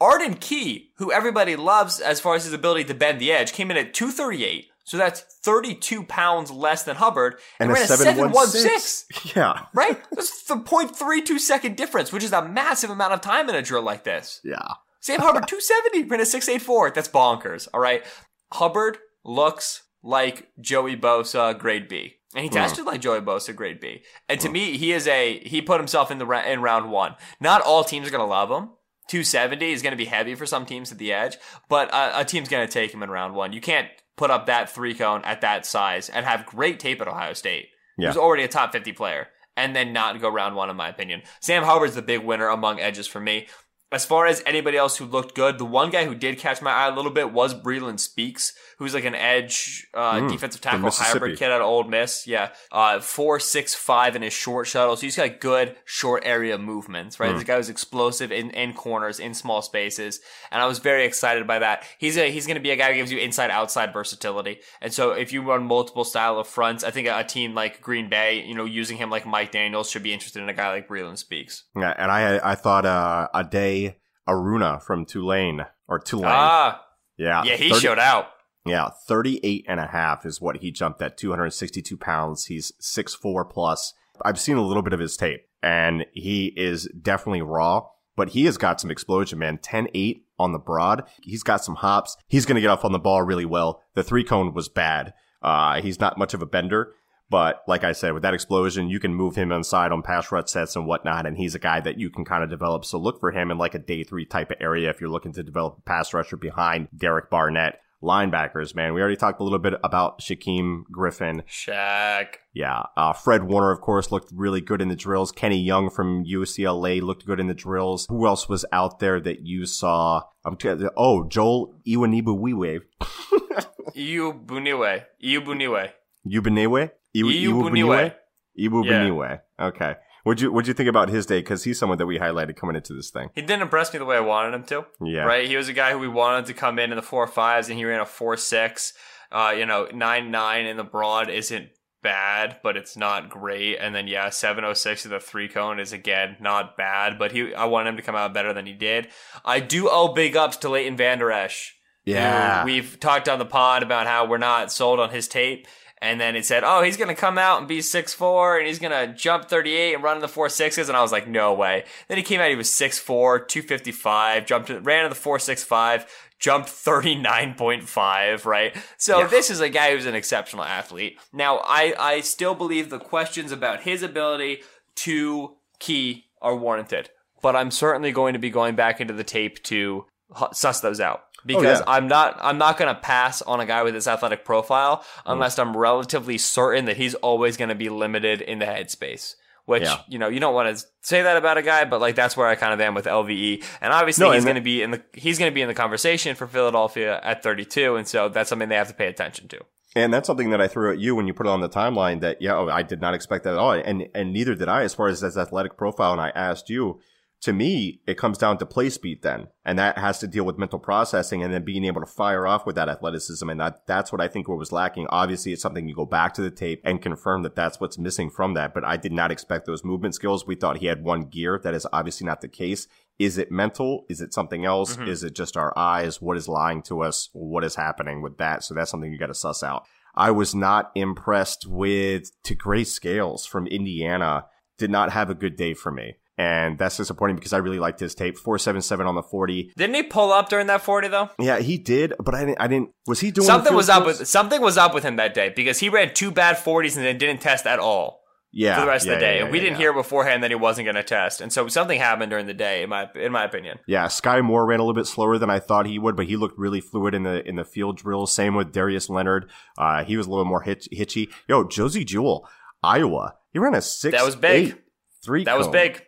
Arden 0.00 0.34
Key, 0.34 0.90
who 0.96 1.12
everybody 1.12 1.54
loves 1.54 2.00
as 2.00 2.20
far 2.20 2.34
as 2.34 2.44
his 2.44 2.52
ability 2.52 2.84
to 2.84 2.94
bend 2.94 3.20
the 3.20 3.30
edge, 3.30 3.52
came 3.52 3.70
in 3.70 3.76
at 3.76 3.94
238. 3.94 4.66
So 4.84 4.96
that's 4.96 5.20
32 5.44 6.04
pounds 6.04 6.50
less 6.50 6.82
than 6.82 6.96
Hubbard 6.96 7.34
and, 7.60 7.70
And 7.70 7.72
ran 7.72 7.82
a 7.84 7.86
716. 7.86 8.60
716. 8.62 9.32
Yeah. 9.36 9.66
Right? 9.74 10.00
That's 10.12 10.42
the 10.44 10.56
0.32 10.56 11.38
second 11.38 11.76
difference, 11.76 12.12
which 12.12 12.24
is 12.24 12.32
a 12.32 12.46
massive 12.46 12.90
amount 12.90 13.12
of 13.12 13.20
time 13.20 13.48
in 13.48 13.54
a 13.54 13.62
drill 13.62 13.82
like 13.82 14.04
this. 14.04 14.40
Yeah. 14.44 14.56
Sam 15.00 15.20
Hubbard, 15.20 15.46
270, 15.48 16.08
ran 16.08 16.20
a 16.20 16.26
684. 16.26 16.90
That's 16.90 17.08
bonkers. 17.08 17.68
All 17.72 17.80
right. 17.80 18.04
Hubbard 18.52 18.98
looks 19.24 19.82
like 20.02 20.48
Joey 20.60 20.96
Bosa, 20.96 21.56
grade 21.58 21.88
B. 21.88 22.14
And 22.34 22.42
he 22.44 22.48
Hmm. 22.48 22.54
tested 22.54 22.84
like 22.86 23.00
Joey 23.00 23.20
Bosa, 23.20 23.54
grade 23.54 23.78
B. 23.80 24.02
And 24.28 24.40
to 24.40 24.48
me, 24.48 24.76
he 24.78 24.92
is 24.92 25.06
a 25.06 25.38
he 25.40 25.60
put 25.62 25.80
himself 25.80 26.10
in 26.10 26.18
the 26.18 26.26
in 26.50 26.60
round 26.62 26.90
one. 26.90 27.14
Not 27.40 27.62
all 27.62 27.84
teams 27.84 28.08
are 28.08 28.10
going 28.10 28.20
to 28.22 28.26
love 28.26 28.50
him. 28.50 28.70
270 29.08 29.72
is 29.72 29.82
going 29.82 29.90
to 29.90 29.96
be 29.96 30.06
heavy 30.06 30.34
for 30.34 30.46
some 30.46 30.64
teams 30.64 30.90
at 30.92 30.98
the 30.98 31.12
edge, 31.12 31.36
but 31.68 31.92
a, 31.92 32.20
a 32.20 32.24
team's 32.24 32.48
going 32.48 32.66
to 32.66 32.72
take 32.72 32.94
him 32.94 33.02
in 33.02 33.10
round 33.10 33.34
one. 33.34 33.52
You 33.52 33.60
can't 33.60 33.88
put 34.16 34.30
up 34.30 34.46
that 34.46 34.70
three 34.70 34.94
cone 34.94 35.22
at 35.24 35.40
that 35.40 35.66
size 35.66 36.08
and 36.08 36.26
have 36.26 36.46
great 36.46 36.78
tape 36.78 37.00
at 37.00 37.08
Ohio 37.08 37.32
State. 37.32 37.68
Yeah. 37.98 38.08
Who's 38.08 38.16
already 38.16 38.42
a 38.42 38.48
top 38.48 38.72
50 38.72 38.92
player, 38.92 39.28
and 39.56 39.76
then 39.76 39.92
not 39.92 40.20
go 40.20 40.28
round 40.28 40.56
one, 40.56 40.70
in 40.70 40.76
my 40.76 40.88
opinion. 40.88 41.22
Sam 41.40 41.62
Hubbard's 41.62 41.94
the 41.94 42.02
big 42.02 42.24
winner 42.24 42.48
among 42.48 42.80
edges 42.80 43.06
for 43.06 43.20
me. 43.20 43.48
As 43.90 44.06
far 44.06 44.26
as 44.26 44.42
anybody 44.46 44.78
else 44.78 44.96
who 44.96 45.04
looked 45.04 45.34
good, 45.34 45.58
the 45.58 45.66
one 45.66 45.90
guy 45.90 46.06
who 46.06 46.14
did 46.14 46.38
catch 46.38 46.62
my 46.62 46.70
eye 46.72 46.88
a 46.88 46.94
little 46.94 47.10
bit 47.10 47.30
was 47.30 47.54
Breeland 47.54 48.00
Speaks, 48.00 48.54
who's 48.82 48.94
like 48.94 49.04
an 49.04 49.14
edge 49.14 49.86
uh, 49.94 50.14
Mm, 50.14 50.30
defensive 50.30 50.60
tackle 50.60 50.90
hybrid 50.90 51.38
kid 51.38 51.50
out 51.50 51.60
of 51.60 51.66
Ole 51.66 51.84
Miss. 51.84 52.26
Yeah, 52.26 52.50
uh, 52.70 53.00
four 53.00 53.38
six 53.40 53.74
five 53.74 54.16
in 54.16 54.22
his 54.22 54.32
short 54.32 54.66
shuttle, 54.66 54.96
so 54.96 55.02
he's 55.02 55.16
got 55.16 55.40
good 55.40 55.76
short 55.84 56.22
area 56.26 56.58
movements. 56.58 57.18
Right, 57.20 57.30
Mm. 57.30 57.34
this 57.36 57.44
guy 57.44 57.56
was 57.56 57.68
explosive 57.68 58.32
in, 58.32 58.50
in 58.50 58.72
corners, 58.74 59.20
in 59.20 59.34
small 59.34 59.62
spaces, 59.62 60.20
and 60.50 60.60
I 60.62 60.66
was 60.66 60.78
very 60.78 61.04
excited 61.04 61.46
by 61.46 61.60
that. 61.60 61.84
He's 61.98 62.16
a 62.18 62.30
he's 62.30 62.46
going 62.46 62.56
to 62.56 62.62
be 62.62 62.70
a 62.70 62.76
guy 62.76 62.88
who 62.90 62.94
gives 62.96 63.12
you 63.12 63.18
inside 63.18 63.50
outside 63.50 63.92
versatility, 63.92 64.58
and 64.80 64.92
so 64.92 65.12
if 65.12 65.32
you 65.32 65.42
run 65.42 65.64
multiple 65.64 66.04
style 66.04 66.38
of 66.38 66.46
fronts, 66.46 66.84
I 66.84 66.90
think 66.90 67.06
a, 67.08 67.18
a 67.20 67.24
team 67.24 67.54
like 67.54 67.80
Green 67.80 68.08
Bay, 68.08 68.44
you 68.44 68.54
know, 68.54 68.64
using 68.64 68.96
him 68.96 69.10
like 69.10 69.24
Mike 69.26 69.52
Daniels 69.52 69.88
should 69.90 70.02
be 70.02 70.12
interested 70.12 70.42
in 70.42 70.48
a 70.48 70.54
guy 70.54 70.70
like 70.70 70.88
Breeland 70.88 71.18
Speaks. 71.18 71.64
Yeah, 71.76 71.94
and 71.96 72.10
I 72.10 72.40
I 72.52 72.54
thought 72.56 72.84
uh, 72.84 73.28
Ade 73.34 73.96
Aruna 74.28 74.82
from 74.82 75.04
Tulane 75.04 75.66
or 75.88 75.98
Tulane. 75.98 76.26
Ah, 76.28 76.84
yeah, 77.18 77.42
yeah, 77.44 77.56
he 77.56 77.68
30 77.70 77.80
showed 77.80 77.98
out. 77.98 78.26
Yeah, 78.64 78.90
38 79.08 79.64
and 79.68 79.80
a 79.80 79.88
half 79.88 80.24
is 80.24 80.40
what 80.40 80.58
he 80.58 80.70
jumped 80.70 81.02
at 81.02 81.16
262 81.16 81.96
pounds. 81.96 82.46
He's 82.46 82.72
6'4 82.80 83.48
plus. 83.50 83.94
I've 84.24 84.38
seen 84.38 84.56
a 84.56 84.62
little 84.62 84.82
bit 84.82 84.92
of 84.92 85.00
his 85.00 85.16
tape 85.16 85.42
and 85.62 86.06
he 86.12 86.52
is 86.56 86.88
definitely 87.00 87.42
raw, 87.42 87.86
but 88.16 88.30
he 88.30 88.44
has 88.44 88.58
got 88.58 88.80
some 88.80 88.90
explosion, 88.90 89.38
man. 89.38 89.58
10-8 89.58 90.22
on 90.38 90.52
the 90.52 90.58
broad. 90.58 91.04
He's 91.22 91.42
got 91.42 91.64
some 91.64 91.76
hops. 91.76 92.16
He's 92.28 92.46
going 92.46 92.56
to 92.56 92.60
get 92.60 92.70
off 92.70 92.84
on 92.84 92.92
the 92.92 92.98
ball 92.98 93.22
really 93.22 93.44
well. 93.44 93.82
The 93.94 94.04
three 94.04 94.24
cone 94.24 94.54
was 94.54 94.68
bad. 94.68 95.14
Uh, 95.40 95.80
he's 95.80 96.00
not 96.00 96.18
much 96.18 96.34
of 96.34 96.42
a 96.42 96.46
bender. 96.46 96.94
But 97.32 97.62
like 97.66 97.82
I 97.82 97.92
said, 97.92 98.12
with 98.12 98.24
that 98.24 98.34
explosion, 98.34 98.90
you 98.90 99.00
can 99.00 99.14
move 99.14 99.36
him 99.36 99.52
inside 99.52 99.90
on 99.90 100.02
pass 100.02 100.30
rush 100.30 100.50
sets 100.50 100.76
and 100.76 100.86
whatnot, 100.86 101.24
and 101.24 101.38
he's 101.38 101.54
a 101.54 101.58
guy 101.58 101.80
that 101.80 101.98
you 101.98 102.10
can 102.10 102.26
kind 102.26 102.44
of 102.44 102.50
develop. 102.50 102.84
So 102.84 102.98
look 102.98 103.18
for 103.20 103.30
him 103.30 103.50
in 103.50 103.56
like 103.56 103.74
a 103.74 103.78
day 103.78 104.04
three 104.04 104.26
type 104.26 104.50
of 104.50 104.58
area 104.60 104.90
if 104.90 105.00
you're 105.00 105.08
looking 105.08 105.32
to 105.32 105.42
develop 105.42 105.78
a 105.78 105.80
pass 105.80 106.12
rusher 106.12 106.36
behind 106.36 106.88
Derek 106.94 107.30
Barnett. 107.30 107.80
Linebackers, 108.02 108.74
man. 108.74 108.94
We 108.94 109.00
already 109.00 109.16
talked 109.16 109.40
a 109.40 109.44
little 109.44 109.58
bit 109.58 109.74
about 109.84 110.20
Shaquem 110.20 110.82
Griffin. 110.90 111.42
Shaq. 111.48 112.26
Yeah. 112.52 112.82
Uh, 112.96 113.12
Fred 113.12 113.44
Warner, 113.44 113.70
of 113.72 113.80
course, 113.80 114.10
looked 114.10 114.30
really 114.34 114.60
good 114.60 114.80
in 114.82 114.88
the 114.88 114.96
drills. 114.96 115.30
Kenny 115.32 115.58
Young 115.60 115.88
from 115.90 116.24
UCLA 116.24 117.00
looked 117.00 117.24
good 117.26 117.38
in 117.40 117.46
the 117.46 117.54
drills. 117.54 118.06
Who 118.08 118.26
else 118.26 118.48
was 118.48 118.64
out 118.72 118.98
there 118.98 119.20
that 119.20 119.46
you 119.46 119.66
saw? 119.66 120.22
I'm 120.44 120.56
t- 120.56 120.68
oh, 120.96 121.28
Joel 121.28 121.74
Iwanibu 121.86 122.36
Iu 123.94 124.32
Buniwe. 124.32 125.04
Iu 125.20 125.40
Buniwe. 125.42 125.90
Ubenewe? 126.26 126.90
Iwu- 127.14 127.30
Iwu 127.30 127.62
Iwubuniwe? 127.62 128.14
Iwubuniwe. 128.58 129.40
Okay. 129.60 129.94
What'd 130.24 130.40
you, 130.40 130.52
what'd 130.52 130.68
you 130.68 130.74
think 130.74 130.88
about 130.88 131.08
his 131.08 131.26
day? 131.26 131.40
Because 131.40 131.64
he's 131.64 131.78
someone 131.78 131.98
that 131.98 132.06
we 132.06 132.18
highlighted 132.18 132.56
coming 132.56 132.76
into 132.76 132.94
this 132.94 133.10
thing. 133.10 133.30
He 133.34 133.40
didn't 133.40 133.62
impress 133.62 133.92
me 133.92 133.98
the 133.98 134.04
way 134.04 134.16
I 134.16 134.20
wanted 134.20 134.54
him 134.54 134.62
to. 134.64 134.86
Yeah. 135.02 135.22
Right? 135.24 135.48
He 135.48 135.56
was 135.56 135.68
a 135.68 135.72
guy 135.72 135.92
who 135.92 135.98
we 135.98 136.08
wanted 136.08 136.46
to 136.46 136.54
come 136.54 136.78
in 136.78 136.92
in 136.92 136.96
the 136.96 137.02
four 137.02 137.26
fives, 137.26 137.68
and 137.68 137.78
he 137.78 137.84
ran 137.84 138.00
a 138.00 138.06
four 138.06 138.36
six. 138.36 138.92
Uh, 139.30 139.54
you 139.56 139.66
know, 139.66 139.88
nine 139.92 140.30
nine 140.30 140.66
in 140.66 140.76
the 140.76 140.84
broad 140.84 141.28
isn't 141.30 141.70
bad, 142.02 142.58
but 142.62 142.76
it's 142.76 142.96
not 142.96 143.30
great. 143.30 143.78
And 143.78 143.94
then 143.94 144.06
yeah, 144.06 144.28
seven 144.30 144.64
oh 144.64 144.74
six 144.74 145.04
of 145.04 145.10
the 145.10 145.20
three 145.20 145.48
cone 145.48 145.80
is 145.80 145.92
again 145.92 146.36
not 146.40 146.76
bad, 146.76 147.18
but 147.18 147.32
he 147.32 147.54
I 147.54 147.64
want 147.64 147.88
him 147.88 147.96
to 147.96 148.02
come 148.02 148.16
out 148.16 148.34
better 148.34 148.52
than 148.52 148.66
he 148.66 148.74
did. 148.74 149.08
I 149.44 149.60
do 149.60 149.88
owe 149.90 150.12
big 150.12 150.36
ups 150.36 150.56
to 150.58 150.68
Leighton 150.68 150.96
Vander 150.96 151.32
Esch. 151.32 151.74
who 152.04 152.12
Yeah. 152.12 152.64
We've 152.64 152.98
talked 153.00 153.28
on 153.28 153.38
the 153.38 153.44
pod 153.46 153.82
about 153.82 154.06
how 154.06 154.26
we're 154.26 154.38
not 154.38 154.72
sold 154.72 155.00
on 155.00 155.10
his 155.10 155.28
tape. 155.28 155.66
And 156.02 156.20
then 156.20 156.34
it 156.34 156.44
said, 156.44 156.64
oh, 156.64 156.82
he's 156.82 156.96
going 156.96 157.14
to 157.14 157.14
come 157.14 157.38
out 157.38 157.60
and 157.60 157.68
be 157.68 157.78
6'4 157.78 158.58
and 158.58 158.66
he's 158.66 158.80
going 158.80 158.90
to 158.90 159.14
jump 159.14 159.48
38 159.48 159.94
and 159.94 160.02
run 160.02 160.16
in 160.16 160.20
the 160.20 160.26
four 160.26 160.48
sixes. 160.48 160.88
And 160.88 160.96
I 160.98 161.00
was 161.00 161.12
like, 161.12 161.28
no 161.28 161.54
way. 161.54 161.84
Then 162.08 162.18
he 162.18 162.24
came 162.24 162.40
out, 162.40 162.50
he 162.50 162.56
was 162.56 162.68
6'4, 162.68 163.46
255, 163.46 164.44
jumped, 164.44 164.68
ran 164.68 165.04
in 165.04 165.10
the 165.10 165.14
465, 165.14 166.04
jumped 166.40 166.68
39.5, 166.68 168.44
right? 168.44 168.76
So 168.98 169.28
this 169.28 169.48
is 169.48 169.60
a 169.60 169.68
guy 169.68 169.92
who's 169.92 170.04
an 170.04 170.16
exceptional 170.16 170.64
athlete. 170.64 171.20
Now, 171.32 171.58
I, 171.58 171.94
I 171.96 172.20
still 172.22 172.56
believe 172.56 172.90
the 172.90 172.98
questions 172.98 173.52
about 173.52 173.82
his 173.82 174.02
ability 174.02 174.62
to 174.96 175.54
key 175.78 176.24
are 176.40 176.56
warranted, 176.56 177.10
but 177.42 177.54
I'm 177.54 177.70
certainly 177.70 178.10
going 178.10 178.32
to 178.32 178.40
be 178.40 178.50
going 178.50 178.74
back 178.74 179.00
into 179.00 179.14
the 179.14 179.22
tape 179.22 179.62
to 179.64 180.06
suss 180.52 180.80
those 180.80 180.98
out 180.98 181.22
Oh, 181.42 181.46
because 181.46 181.80
yeah. 181.80 181.84
I'm 181.86 182.08
not 182.08 182.38
I'm 182.40 182.58
not 182.58 182.78
going 182.78 182.94
to 182.94 183.00
pass 183.00 183.42
on 183.42 183.60
a 183.60 183.66
guy 183.66 183.82
with 183.82 183.94
this 183.94 184.06
athletic 184.06 184.44
profile 184.44 185.04
unless 185.26 185.56
mm. 185.56 185.60
I'm 185.62 185.76
relatively 185.76 186.38
certain 186.38 186.84
that 186.86 186.96
he's 186.96 187.14
always 187.14 187.56
going 187.56 187.70
to 187.70 187.74
be 187.74 187.88
limited 187.88 188.40
in 188.40 188.58
the 188.58 188.66
headspace. 188.66 189.34
Which 189.64 189.84
Yeah. 189.84 190.00
you 190.08 190.18
know 190.18 190.28
you 190.28 190.40
don't 190.40 190.54
want 190.54 190.76
to 190.76 190.84
say 191.02 191.22
that 191.22 191.36
about 191.36 191.56
a 191.56 191.62
guy, 191.62 191.84
but 191.84 192.00
like 192.00 192.16
that's 192.16 192.36
where 192.36 192.48
I 192.48 192.56
kind 192.56 192.72
of 192.72 192.80
am 192.80 192.94
with 192.94 193.06
LVE, 193.06 193.64
and 193.80 193.92
obviously 193.92 194.26
No, 194.26 194.32
he's 194.32 194.44
going 194.44 194.56
to 194.56 194.60
be 194.60 194.82
in 194.82 194.90
the 194.90 195.02
he's 195.12 195.38
going 195.38 195.50
to 195.50 195.54
be 195.54 195.62
in 195.62 195.68
the 195.68 195.74
conversation 195.74 196.34
for 196.34 196.48
Philadelphia 196.48 197.20
at 197.22 197.42
32, 197.42 197.94
and 197.96 198.06
so 198.06 198.28
that's 198.28 198.48
something 198.48 198.68
they 198.68 198.74
have 198.76 198.88
to 198.88 198.94
pay 198.94 199.06
attention 199.06 199.48
to. 199.48 199.60
And 199.94 200.12
that's 200.12 200.26
something 200.26 200.50
that 200.50 200.60
I 200.60 200.68
threw 200.68 200.90
at 200.90 200.98
you 200.98 201.14
when 201.14 201.26
you 201.26 201.34
put 201.34 201.46
it 201.46 201.50
on 201.50 201.60
the 201.60 201.68
timeline 201.68 202.20
that, 202.20 202.40
yeah, 202.40 202.56
oh, 202.56 202.68
I 202.68 202.82
did 202.82 203.00
not 203.00 203.14
expect 203.14 203.44
that 203.44 203.52
at 203.52 203.58
all. 203.58 203.72
And, 203.72 204.08
and 204.14 204.32
neither 204.32 204.54
did 204.54 204.68
I 204.68 204.84
as 204.84 204.94
far 204.94 205.08
as 205.08 205.20
his 205.20 205.36
athletic 205.36 205.76
profile. 205.76 206.12
And 206.12 206.20
I 206.20 206.30
asked 206.30 206.70
you, 206.70 207.00
to 207.42 207.52
me, 207.52 208.00
it 208.06 208.16
comes 208.16 208.38
down 208.38 208.56
to 208.58 208.66
play 208.66 208.88
speed 208.88 209.22
then. 209.22 209.48
And 209.64 209.76
that 209.76 209.98
has 209.98 210.20
to 210.20 210.28
deal 210.28 210.44
with 210.44 210.58
mental 210.58 210.78
processing 210.78 211.42
and 211.42 211.52
then 211.52 211.64
being 211.64 211.84
able 211.84 212.00
to 212.00 212.06
fire 212.06 212.46
off 212.46 212.64
with 212.64 212.76
that 212.76 212.88
athleticism. 212.88 213.48
And 213.48 213.60
that, 213.60 213.84
that's 213.86 214.12
what 214.12 214.20
I 214.20 214.28
think 214.28 214.48
what 214.48 214.58
was 214.58 214.70
lacking. 214.70 215.08
Obviously, 215.10 215.52
it's 215.52 215.60
something 215.60 215.88
you 215.88 215.94
go 215.94 216.06
back 216.06 216.34
to 216.34 216.42
the 216.42 216.52
tape 216.52 216.80
and 216.84 217.02
confirm 217.02 217.42
that 217.42 217.56
that's 217.56 217.80
what's 217.80 217.98
missing 217.98 218.30
from 218.30 218.54
that. 218.54 218.72
But 218.72 218.84
I 218.84 218.96
did 218.96 219.10
not 219.10 219.32
expect 219.32 219.66
those 219.66 219.84
movement 219.84 220.14
skills. 220.14 220.46
We 220.46 220.54
thought 220.54 220.78
he 220.78 220.86
had 220.86 221.02
one 221.02 221.22
gear. 221.22 221.60
That 221.60 221.74
is 221.74 221.86
obviously 221.92 222.26
not 222.26 222.42
the 222.42 222.48
case. 222.48 222.86
Is 223.18 223.38
it 223.38 223.50
mental? 223.50 224.06
Is 224.08 224.20
it 224.20 224.32
something 224.32 224.64
else? 224.64 224.96
Mhm. 224.96 225.08
Is 225.08 225.24
it 225.24 225.34
just 225.34 225.56
our 225.56 225.76
eyes? 225.76 226.22
What 226.22 226.36
is 226.36 226.46
lying 226.48 226.80
to 226.82 227.02
us? 227.02 227.28
What 227.32 227.64
is 227.64 227.74
happening 227.74 228.22
with 228.22 228.38
that? 228.38 228.62
So 228.62 228.72
that's 228.72 228.90
something 228.90 229.12
you 229.12 229.18
got 229.18 229.26
to 229.26 229.34
suss 229.34 229.64
out. 229.64 229.84
I 230.14 230.30
was 230.30 230.54
not 230.54 230.92
impressed 230.94 231.66
with 231.66 232.30
Tegray 232.44 232.86
Scales 232.86 233.46
from 233.46 233.66
Indiana. 233.66 234.46
Did 234.78 234.90
not 234.92 235.10
have 235.10 235.28
a 235.28 235.34
good 235.34 235.56
day 235.56 235.74
for 235.74 235.90
me. 235.90 236.16
And 236.38 236.78
that's 236.78 236.96
disappointing 236.96 237.36
because 237.36 237.52
I 237.52 237.58
really 237.58 237.78
liked 237.78 238.00
his 238.00 238.14
tape. 238.14 238.38
477 238.38 239.06
on 239.06 239.14
the 239.14 239.22
40. 239.22 239.72
Didn't 239.76 239.94
he 239.94 240.02
pull 240.02 240.32
up 240.32 240.48
during 240.48 240.66
that 240.68 240.80
40 240.80 241.08
though? 241.08 241.28
Yeah, 241.38 241.58
he 241.58 241.76
did, 241.76 242.14
but 242.18 242.34
I 242.34 242.46
didn't, 242.46 242.60
I 242.60 242.68
didn't, 242.68 242.90
was 243.06 243.20
he 243.20 243.30
doing 243.30 243.46
something 243.46 243.74
was 243.74 243.90
up 243.90 244.04
goals? 244.04 244.20
with 244.20 244.28
something 244.28 244.60
was 244.62 244.78
up 244.78 244.94
with 244.94 245.04
him 245.04 245.16
that 245.16 245.34
day 245.34 245.52
because 245.54 245.78
he 245.78 245.90
ran 245.90 246.14
two 246.14 246.30
bad 246.30 246.56
40s 246.56 246.96
and 246.96 247.04
then 247.04 247.18
didn't 247.18 247.42
test 247.42 247.66
at 247.66 247.78
all. 247.78 248.22
Yeah, 248.54 248.74
for 248.74 248.82
the 248.82 248.86
rest 248.88 249.06
yeah, 249.06 249.12
of 249.12 249.18
the 249.18 249.24
day, 249.24 249.36
yeah, 249.36 249.44
and 249.44 249.50
we 249.50 249.58
yeah, 249.58 249.64
didn't 249.64 249.76
yeah. 249.76 249.84
hear 249.84 249.92
beforehand 249.94 250.42
that 250.42 250.50
he 250.50 250.54
wasn't 250.54 250.84
going 250.84 250.96
to 250.96 251.02
test, 251.02 251.40
and 251.40 251.50
so 251.50 251.68
something 251.68 251.98
happened 251.98 252.28
during 252.28 252.44
the 252.44 252.52
day, 252.52 252.82
in 252.82 252.90
my 252.90 253.08
in 253.14 253.32
my 253.32 253.44
opinion. 253.44 253.78
Yeah, 253.86 254.08
Skai 254.08 254.44
Moore 254.44 254.66
ran 254.66 254.78
a 254.78 254.82
little 254.82 254.92
bit 254.92 255.06
slower 255.06 255.38
than 255.38 255.48
I 255.48 255.58
thought 255.58 255.86
he 255.86 255.98
would, 255.98 256.16
but 256.16 256.26
he 256.26 256.36
looked 256.36 256.58
really 256.58 256.82
fluid 256.82 257.14
in 257.14 257.22
the 257.22 257.48
in 257.48 257.56
the 257.56 257.64
field 257.64 257.96
drills. 257.96 258.34
Same 258.34 258.54
with 258.54 258.70
Darius 258.70 259.08
Leonard. 259.08 259.50
Uh, 259.78 260.04
he 260.04 260.18
was 260.18 260.26
a 260.26 260.30
little 260.30 260.44
more 260.44 260.60
hitch, 260.60 260.86
hitchy. 260.92 261.30
Yo, 261.48 261.64
Josey 261.64 262.04
Jewell, 262.04 262.46
Iowa. 262.82 263.36
He 263.54 263.58
ran 263.58 263.74
a 263.74 263.80
six. 263.80 264.14
That 264.14 264.26
was 264.26 264.36
big. 264.36 264.68
eight, 264.68 264.82
three. 265.24 265.44
That 265.44 265.56
was 265.56 265.68
big. 265.68 266.04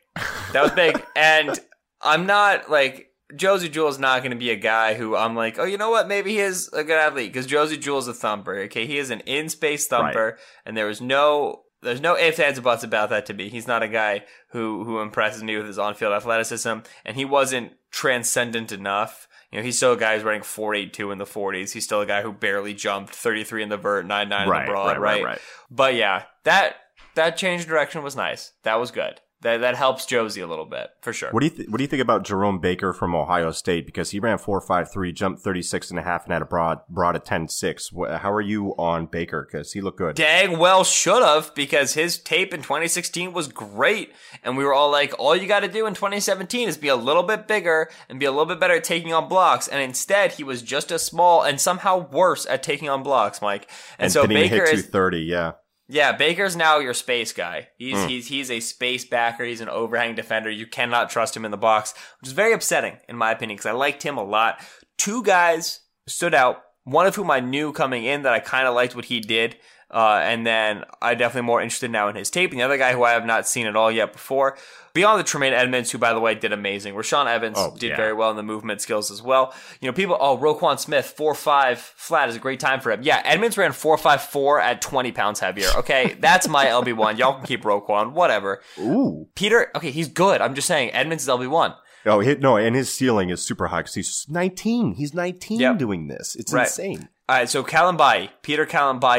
That 0.53 0.63
was 0.63 0.73
big, 0.73 1.03
and 1.17 1.59
I'm 2.01 2.27
not 2.27 2.71
like 2.71 3.11
Josey 3.35 3.69
Jewell's 3.69 3.99
not 3.99 4.21
going 4.21 4.31
to 4.31 4.37
be 4.37 4.51
a 4.51 4.57
guy 4.57 4.95
who 4.95 5.17
I'm 5.17 5.35
like, 5.35 5.59
oh, 5.59 5.65
you 5.65 5.79
know 5.79 5.91
what? 5.91 6.09
Maybe 6.09 6.33
he 6.33 6.39
is 6.39 6.69
a 6.73 6.85
good 6.85 6.99
athlete 6.99 7.33
because 7.33 7.47
Josey 7.47 7.77
Jewell's 7.79 8.09
a 8.09 8.15
thumper. 8.15 8.59
Okay, 8.61 8.87
he 8.87 8.99
is 8.99 9.11
an 9.11 9.21
in 9.21 9.49
space 9.49 9.87
thumper, 9.87 10.39
and 10.65 10.77
there 10.77 10.87
was 10.87 11.01
no. 11.01 11.63
There's 11.83 12.01
no 12.01 12.17
ifs, 12.17 12.39
ands, 12.39 12.59
or 12.59 12.63
buts 12.63 12.83
about 12.83 13.11
that 13.11 13.27
to 13.27 13.35
me. 13.35 13.51
He's 13.51 13.67
not 13.67 13.83
a 13.83 13.89
guy 13.89 14.25
who, 14.53 14.85
who 14.85 15.01
impresses 15.01 15.43
me 15.43 15.55
with 15.59 15.67
his 15.67 15.79
on-field 15.79 16.15
athleticism, 16.15 16.79
and 17.05 17.15
he 17.15 17.27
wasn't 17.27 17.73
transcendent 17.91 18.73
enough. 18.73 19.29
You 19.53 19.59
know, 19.59 19.65
he's 19.65 19.77
still 19.77 19.93
a 19.93 19.97
guy 19.99 20.15
who's 20.15 20.25
running 20.25 20.41
4.82 20.41 21.13
in 21.13 21.19
the 21.19 21.27
40s. 21.27 21.73
He's 21.73 21.85
still 21.85 22.01
a 22.01 22.07
guy 22.07 22.23
who 22.23 22.33
barely 22.33 22.73
jumped 22.73 23.15
33 23.15 23.65
in 23.65 23.69
the 23.69 23.77
vert, 23.77 24.07
9.9 24.07 24.45
in 24.45 24.49
Right, 24.49 24.65
the 24.65 24.73
broad, 24.73 24.99
right, 24.99 24.99
right, 24.99 25.25
right. 25.25 25.39
But 25.71 25.95
yeah, 25.95 26.23
that 26.45 26.77
that 27.17 27.37
change 27.37 27.67
direction 27.67 28.03
was 28.03 28.17
nice. 28.17 28.53
That 28.63 28.81
was 28.81 28.91
good. 28.91 29.21
That 29.45 29.61
that 29.61 29.77
helps 29.77 30.07
Josey 30.07 30.41
a 30.41 30.47
little 30.47 30.65
bit 30.65 30.91
for 31.03 31.13
sure. 31.13 31.31
What 31.31 31.41
do 31.41 31.47
you 31.47 31.51
th- 31.51 31.69
What 31.69 31.77
do 31.77 31.85
you 31.85 31.89
think 31.89 32.03
about 32.03 32.25
Jerome 32.25 32.59
Baker 32.59 32.95
from 32.95 33.15
Ohio 33.15 33.51
State? 33.51 33.85
Because 33.85 34.11
he 34.11 34.19
ran 34.19 34.39
four 34.39 34.59
five 34.61 34.91
three, 34.91 35.13
jumped 35.13 35.43
thirty 35.43 35.61
six 35.61 35.91
and 35.91 35.99
a 35.99 36.03
half 36.03 36.05
and 36.05 36.09
a 36.09 36.13
half, 36.15 36.25
and 36.25 36.33
had 36.33 36.43
a 36.43 36.47
broad 36.47 36.81
broad 36.89 37.15
at 37.15 37.27
ten 37.27 37.47
six. 37.49 37.91
How 37.95 38.33
are 38.33 38.41
you 38.41 38.71
on 38.79 39.05
Baker? 39.05 39.47
Because 39.51 39.73
he 39.73 39.83
looked 39.83 39.99
good. 39.99 40.17
Dang 40.17 40.59
well 40.59 40.83
should 40.83 41.23
have 41.23 41.55
because 41.55 41.93
his 41.93 42.19
tape 42.19 42.55
in 42.55 42.63
2016 42.63 43.33
was 43.35 43.49
great, 43.49 44.13
and 44.43 44.57
we 44.57 44.65
were 44.65 44.73
all 44.73 44.91
like, 44.91 45.15
all 45.19 45.37
you 45.37 45.47
got 45.47 45.61
to 45.61 45.69
do 45.69 45.87
in 45.87 45.95
2017 45.95 46.67
is 46.67 46.79
be 46.79 46.89
a 46.89 46.97
little 46.97 47.23
bit 47.23 47.47
bigger 47.47 47.91
and 48.09 48.19
be 48.19 48.25
a 48.27 48.31
little 48.31 48.47
bit 48.47 48.59
better 48.59 48.75
at 48.75 48.85
taking 48.85 49.13
on 49.13 49.29
blocks. 49.29 49.69
And 49.69 49.83
instead, 49.83 50.33
he 50.33 50.45
was 50.45 50.63
just 50.63 50.91
as 50.91 51.05
small 51.05 51.43
and 51.43 51.61
somehow 51.61 52.09
worse 52.09 52.47
at 52.47 52.63
taking 52.63 52.89
on 52.89 53.03
blocks, 53.03 53.43
Mike. 53.43 53.69
And, 53.99 54.07
And, 54.07 54.13
so 54.13 54.27
Baker 54.27 54.65
hit 54.65 54.75
is 54.75 54.85
two 54.85 54.91
thirty. 54.91 55.21
Yeah. 55.21 55.53
Yeah, 55.87 56.13
Baker's 56.13 56.57
now 56.57 56.79
your 56.79 56.95
space 56.95 57.33
guy. 57.33 57.69
He's 57.77 57.97
Mm. 57.97 58.09
he's 58.09 58.29
he's 58.29 58.51
a 58.51 58.61
space 58.61 59.05
backer. 59.05 59.45
He's 59.45 59.61
an 59.61 59.69
overhang 59.69 60.15
defender. 60.15 60.51
You 60.51 60.67
cannot 60.67 61.11
trust 61.11 61.37
him 61.37 61.45
in 61.45 61.51
the 61.51 61.57
box, 61.59 61.93
which 62.21 62.29
is 62.29 62.33
very 62.33 62.53
upsetting 62.55 62.99
in 63.09 63.17
my 63.17 63.33
opinion 63.33 63.57
because 63.57 63.69
I 63.69 63.73
liked 63.73 64.03
him 64.03 64.17
a 64.17 64.25
lot. 64.25 64.61
Two 64.97 65.23
guys 65.23 65.81
stood 66.07 66.35
out. 66.35 66.63
One 66.85 67.07
of 67.07 67.17
whom 67.17 67.31
I 67.31 67.41
knew 67.41 67.73
coming 67.73 68.05
in 68.05 68.23
that 68.23 68.33
I 68.33 68.41
kind 68.41 68.67
of 68.67 68.75
liked 68.75 68.95
what 68.97 69.07
he 69.07 69.21
did. 69.21 69.57
Uh, 69.95 70.19
and 70.25 70.45
then 70.45 70.83
I'm 71.01 71.17
definitely 71.17 71.47
more 71.47 71.63
interested 71.63 71.89
now 71.91 72.09
in 72.09 72.17
his 72.17 72.29
tape. 72.29 72.51
And 72.51 72.59
the 72.59 72.65
other 72.65 72.77
guy 72.79 72.93
who 72.93 73.05
I 73.05 73.13
have 73.13 73.25
not 73.25 73.47
seen 73.47 73.67
at 73.69 73.77
all 73.77 73.93
yet 73.93 74.13
before, 74.13 74.59
beyond 74.93 75.21
the 75.21 75.25
Tremaine 75.25 75.53
Edmunds, 75.53 75.93
who 75.93 75.99
by 75.99 76.13
the 76.13 76.19
way 76.19 76.35
did 76.35 76.53
amazing. 76.53 76.95
Rashaan 76.95 77.27
Evans 77.27 77.57
Oh, 77.59 77.77
did 77.79 77.91
yeah. 77.91 77.97
very 77.97 78.13
well 78.13 78.31
in 78.31 78.37
the 78.37 78.43
movement 78.43 78.81
skills 78.81 79.13
as 79.13 79.23
well. 79.23 79.55
You 79.81 79.87
know, 79.89 79.93
people, 79.93 80.17
oh, 80.19 80.37
Roquan 80.37 80.81
Smith, 80.81 81.07
four 81.17 81.33
five 81.33 81.79
flat 81.79 82.29
is 82.29 82.35
a 82.35 82.41
great 82.41 82.59
time 82.59 82.81
for 82.81 82.91
him. 82.91 83.03
Yeah, 83.05 83.23
Edmunds 83.25 83.57
ran 83.57 83.71
four 83.71 83.97
five 83.97 84.21
four 84.21 84.61
at 84.61 84.83
20 84.83 85.13
pounds 85.13 85.39
heavier. 85.39 85.69
Okay, 85.77 86.17
that's 86.21 86.49
my 86.49 86.67
LB 86.67 86.95
one. 86.97 87.17
Y'all 87.17 87.35
can 87.37 87.47
keep 87.47 87.63
Roquan, 87.63 88.13
whatever. 88.15 88.63
Ooh. 88.81 89.29
Peter, 89.37 89.71
okay, 89.77 89.93
he's 89.93 90.09
good. 90.09 90.41
I'm 90.41 90.55
just 90.57 90.67
saying, 90.67 90.91
Edmunds 90.91 91.23
is 91.23 91.29
LB 91.29 91.49
one. 91.49 91.73
Oh, 92.07 92.21
no, 92.21 92.57
and 92.57 92.75
his 92.77 92.93
ceiling 92.93 93.31
is 93.31 93.41
super 93.43 93.69
high 93.69 93.79
because 93.81 93.95
he's 93.95 94.27
19. 94.29 94.95
He's 94.95 95.15
19 95.15 95.61
Yep. 95.61 95.79
doing 95.79 96.09
this. 96.09 96.35
It's 96.35 96.53
Right. 96.53 96.67
insane. 96.67 97.09
All 97.27 97.37
right, 97.37 97.49
so 97.49 97.65
Kalambayi, 97.65 98.29
Peter 98.43 98.67